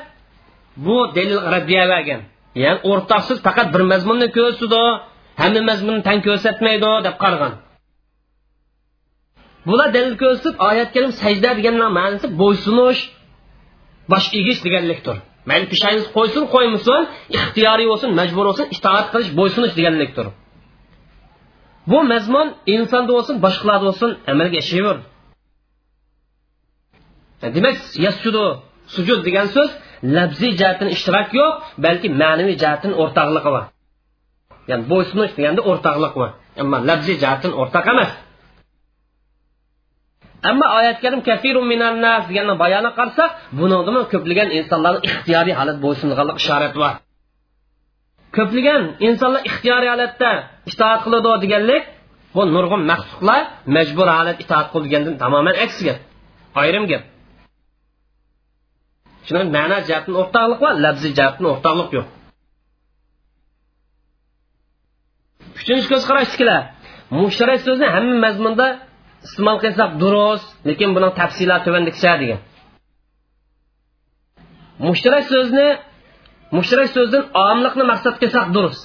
bu 0.86 0.96
dalil 1.16 1.38
raddiya 1.54 1.84
bergan 1.92 2.20
ya'ni 2.64 2.78
o'rtoqsiz 2.90 3.38
faqat 3.46 3.68
bir 3.74 3.82
mazmunni 3.92 4.28
ko'rsatdi 4.36 4.82
hamma 5.40 5.60
mazmunni 5.70 6.02
tan 6.08 6.18
ko'rsatmaydi 6.26 6.90
deb 7.06 7.16
qaragan 7.22 7.52
bular 9.68 9.88
dalil 9.96 10.14
ko'rsatib 10.22 10.54
oyat 10.68 10.88
karim 10.94 11.12
sajda 11.22 11.50
degan 11.58 11.74
ma'nosi 11.98 12.26
bo'ysunish 12.42 13.00
bosh 14.12 14.26
egish 14.40 14.60
deganlikdir. 14.66 15.16
Mayli 15.48 15.66
pishangiz 15.72 16.06
qo'ysin 16.16 16.44
qo'ymasin 16.54 17.00
ixtiyoriy 17.36 17.86
bo'lsin 17.92 18.10
majbur 18.20 18.44
bo'lsin 18.48 18.66
itoat 18.76 19.06
qilish 19.12 19.30
bo'ysunish 19.38 19.74
deganlikdir. 19.78 20.26
Bu 21.90 21.98
mazmun 22.12 22.48
insonda 22.74 23.12
bo'lsin 23.16 23.36
boshqalarda 23.44 23.84
bo'lsin 23.88 24.10
amalga 24.32 24.58
ashayverdi 24.64 25.04
E, 27.42 27.46
demak 27.54 27.76
yasjudu 28.06 28.44
sujud 28.94 29.20
degan 29.26 29.46
so'z 29.54 29.70
labziy 30.16 30.52
jihatdan 30.60 30.88
ishtirok 30.96 31.28
yo'q 31.40 31.52
balki 31.84 32.08
ma'naviy 32.22 32.56
jihatdan 32.62 32.92
o'rtoqligi 33.02 33.50
bor. 33.54 33.64
Ya'ni 34.70 34.84
bo'ysunish 34.92 35.32
deganda 35.38 35.62
o'rtoqlik 35.70 36.14
bor. 36.20 36.30
Ammo 36.62 36.76
labziy 36.88 37.16
jihatdan 37.22 37.52
o'rtoq 37.60 37.86
emas. 37.92 38.10
Ammo 40.50 40.66
oyat 40.78 40.98
karim 41.02 41.20
kafirun 41.28 41.66
minan 41.72 41.94
nas 42.04 42.22
deganni 42.30 42.54
bayoni 42.62 42.90
qarasak 42.98 43.30
bunidami 43.58 44.00
ko'plagan 44.12 44.48
insonlarni 44.58 45.00
ixtiyoriy 45.08 45.54
holat 45.60 45.76
bo'ysunganlik 45.84 46.36
ishorat 46.42 46.74
bor. 46.82 46.94
Ko'plagan 48.36 48.82
insonlar 49.06 49.42
ixtiyoriy 49.50 49.90
holatda 49.94 50.30
itoat 50.70 51.00
qiladi 51.04 51.30
deganlik 51.44 51.82
bu 52.34 52.42
nurg'un 52.54 52.82
mahsuqlar 52.90 53.40
majbur 53.76 54.08
holat 54.18 54.36
itoat 54.44 54.66
qilgandan 54.74 55.14
tamoman 55.22 55.54
aksi 55.64 55.82
gap 55.88 55.98
ayrim 56.62 56.84
gap. 56.92 57.02
Shuning 59.32 59.50
ma'na 59.56 59.78
jihatdan 59.88 60.14
o'rtoqlik 60.22 60.58
bor 60.64 60.74
labziy 60.84 61.12
jihatdan 61.18 61.46
o'rtoqlik 61.52 61.90
yo'q 61.96 62.08
uchinchi 65.60 65.86
ko'z 65.92 66.04
qarashdikilar 66.10 66.60
mushtarak 67.20 67.60
so'zni 67.66 67.86
hamma 67.94 68.16
mazmunda 68.26 68.66
iste'mol 69.26 69.58
qilsak 69.64 69.90
durust 70.02 70.48
lekin 70.68 70.88
buni 70.96 71.08
tafsiloti 71.20 71.64
tuvandikicha 71.66 72.12
degan 72.22 72.40
mushtarak 74.86 75.24
so'zni 75.32 75.66
mushtarak 76.56 76.88
so'zdan 76.96 77.22
omliqni 77.48 77.84
maqsad 77.92 78.14
qilsak 78.22 78.46
durust 78.56 78.84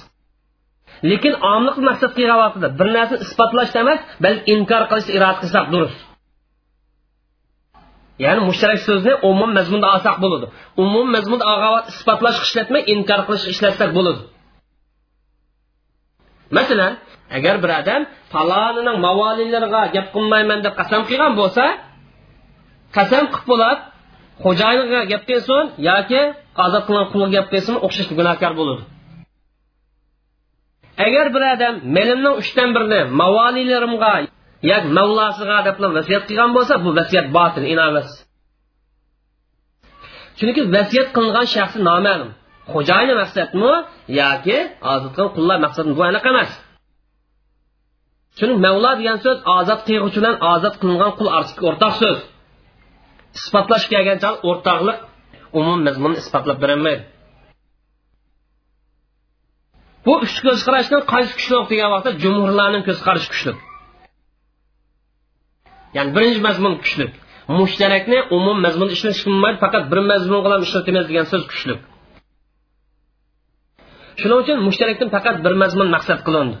lekin 1.10 1.34
omliqni 1.54 1.84
maqsad 1.90 2.10
qilgan 2.16 2.38
vaqtida 2.44 2.68
bir 2.78 2.88
narsani 2.96 3.20
isbotlash 3.26 3.72
emas 3.82 4.00
balki 4.24 4.42
inkor 4.54 4.82
qilishni 4.90 5.12
iroda 5.18 5.38
qilsak 5.42 5.66
durust 5.74 6.07
ya'ni 8.24 8.40
mushtarak 8.48 8.80
so'zni 8.88 9.12
umum 9.30 9.50
mazmunda 9.58 9.86
olsak 9.94 10.16
bo'ladi. 10.24 10.46
Umum 10.84 11.06
mazmunda 11.14 11.44
isbotlash 11.92 12.38
ishlatmay 12.46 12.82
inkor 12.94 13.20
qilish 13.26 13.46
ishlatsak 13.52 13.90
bo'ladi. 13.98 14.20
Masalan 16.56 16.92
agar 17.36 17.54
bir 17.62 17.70
odam 17.80 18.02
falonining 18.32 18.96
mavolilariga 19.06 19.82
gap 19.94 20.06
qilmayman 20.14 20.58
deb 20.66 20.74
qasam 20.80 21.02
qilgan 21.08 21.32
bo'lsa 21.40 21.64
qasam 22.96 23.24
qilib 23.32 23.46
bo'ladi 23.52 23.80
xo'jayiniga 24.44 25.00
gap 25.12 25.22
qilsin 25.30 25.64
yoki 25.88 26.22
ozod 26.64 26.82
qilgan 26.88 27.06
qulga 27.12 27.28
gap 27.36 27.46
qilsin 27.52 27.74
o'xshash 27.86 28.10
gunohkor 28.18 28.52
bo'ladi. 28.60 28.82
Agar 31.06 31.26
bir 31.34 31.42
odam 31.54 31.74
menimning 31.96 32.34
uchdan 32.42 32.68
birini 32.74 33.00
mavolilarimga 33.20 34.12
yoki 34.70 34.88
mavlosiga 34.98 35.58
deb 35.66 35.76
vasiyat 35.98 36.24
qilgan 36.28 36.50
bo'lsa 36.56 36.74
bu 36.84 36.90
vasiyat 36.98 37.26
botil 37.36 37.64
inomas 37.74 38.10
chunki 40.38 40.62
vasiyat 40.76 41.08
qilingan 41.16 41.46
shaxsi 41.54 41.78
noma'lum. 41.88 42.30
Xo'jayini 42.72 43.14
maqsadmi 43.22 43.72
yoki 44.20 44.58
ozod 44.92 45.10
qilgan 45.14 45.30
qullar 45.36 45.56
maqsadmi 45.64 45.92
bu 45.98 46.02
aniq 46.10 46.24
emas. 46.32 46.50
Chunki 48.38 48.56
mavlo 48.66 48.90
degan 49.00 49.18
so'z 49.24 49.38
ozod 49.58 49.80
qilg'uvchi 49.86 50.18
bilan 50.20 50.36
ozod 50.52 50.74
qilingan 50.80 51.12
qul 51.18 51.28
orasidagi 51.36 51.64
o'rtoq 51.70 51.94
so'z. 52.02 52.18
Isbotlash 53.38 53.86
kelgan 53.92 54.18
chog 54.24 54.34
o'rtoqlik 54.50 54.98
umum 55.60 55.78
mazmunni 55.86 56.18
isbotlab 56.22 56.58
berolmaydi 56.62 57.04
bu 60.06 60.12
uch 60.24 60.36
ko'z 60.46 60.60
qarashdan 60.66 61.02
qaysi 61.12 61.32
kuchli 61.38 61.56
degan 61.72 61.90
vaqtda 61.94 62.10
jumhurlarning 62.22 62.82
ko'z 62.88 62.98
qarashi 63.06 63.28
kuchli 63.32 63.52
ya'ni 65.96 66.10
birinchi 66.16 66.40
mazmun 66.48 66.74
kuchli 66.82 67.06
mushtarakni 67.58 68.18
umum 68.36 68.56
mazmunda 68.64 68.92
ishlatish 68.96 69.24
bo'lmaydi 69.28 69.58
faqat 69.64 69.84
bir 69.90 70.00
mazmun 70.10 70.40
bilan 70.44 70.60
ishlatamiz 70.66 71.04
degan 71.10 71.26
so'z 71.32 71.44
kuchli 71.52 71.74
shuning 74.20 74.38
uchun 74.42 74.58
mushtarakdan 74.68 75.08
faqat 75.16 75.36
bir 75.44 75.54
mazmun 75.62 75.88
maqsad 75.94 76.20
qilindi. 76.26 76.56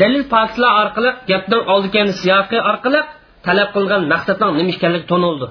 Dalil 0.00 0.24
faktlar 0.32 0.72
orqali 0.82 1.10
gapdan 1.30 1.62
oldigan 1.74 2.08
siyoqi 2.20 2.58
orqali 2.70 3.00
talab 3.46 3.68
qilingan 3.74 4.02
maqsadning 4.12 4.52
nima 4.58 4.70
ekanligi 4.76 5.06
tonildi. 5.12 5.46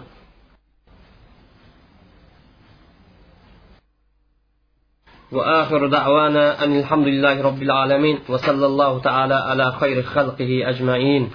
وآخر 5.32 5.88
دعوانا 5.88 6.63
أن 6.63 6.80
الحمد 6.80 7.07
لله 7.07 7.41
رب 7.41 7.61
العالمين 7.61 8.19
وصلى 8.30 8.65
الله 8.65 8.99
تعالى 8.99 9.36
على 9.36 9.71
خير 9.71 10.03
خلقه 10.03 10.69
أجمعين. 10.69 11.30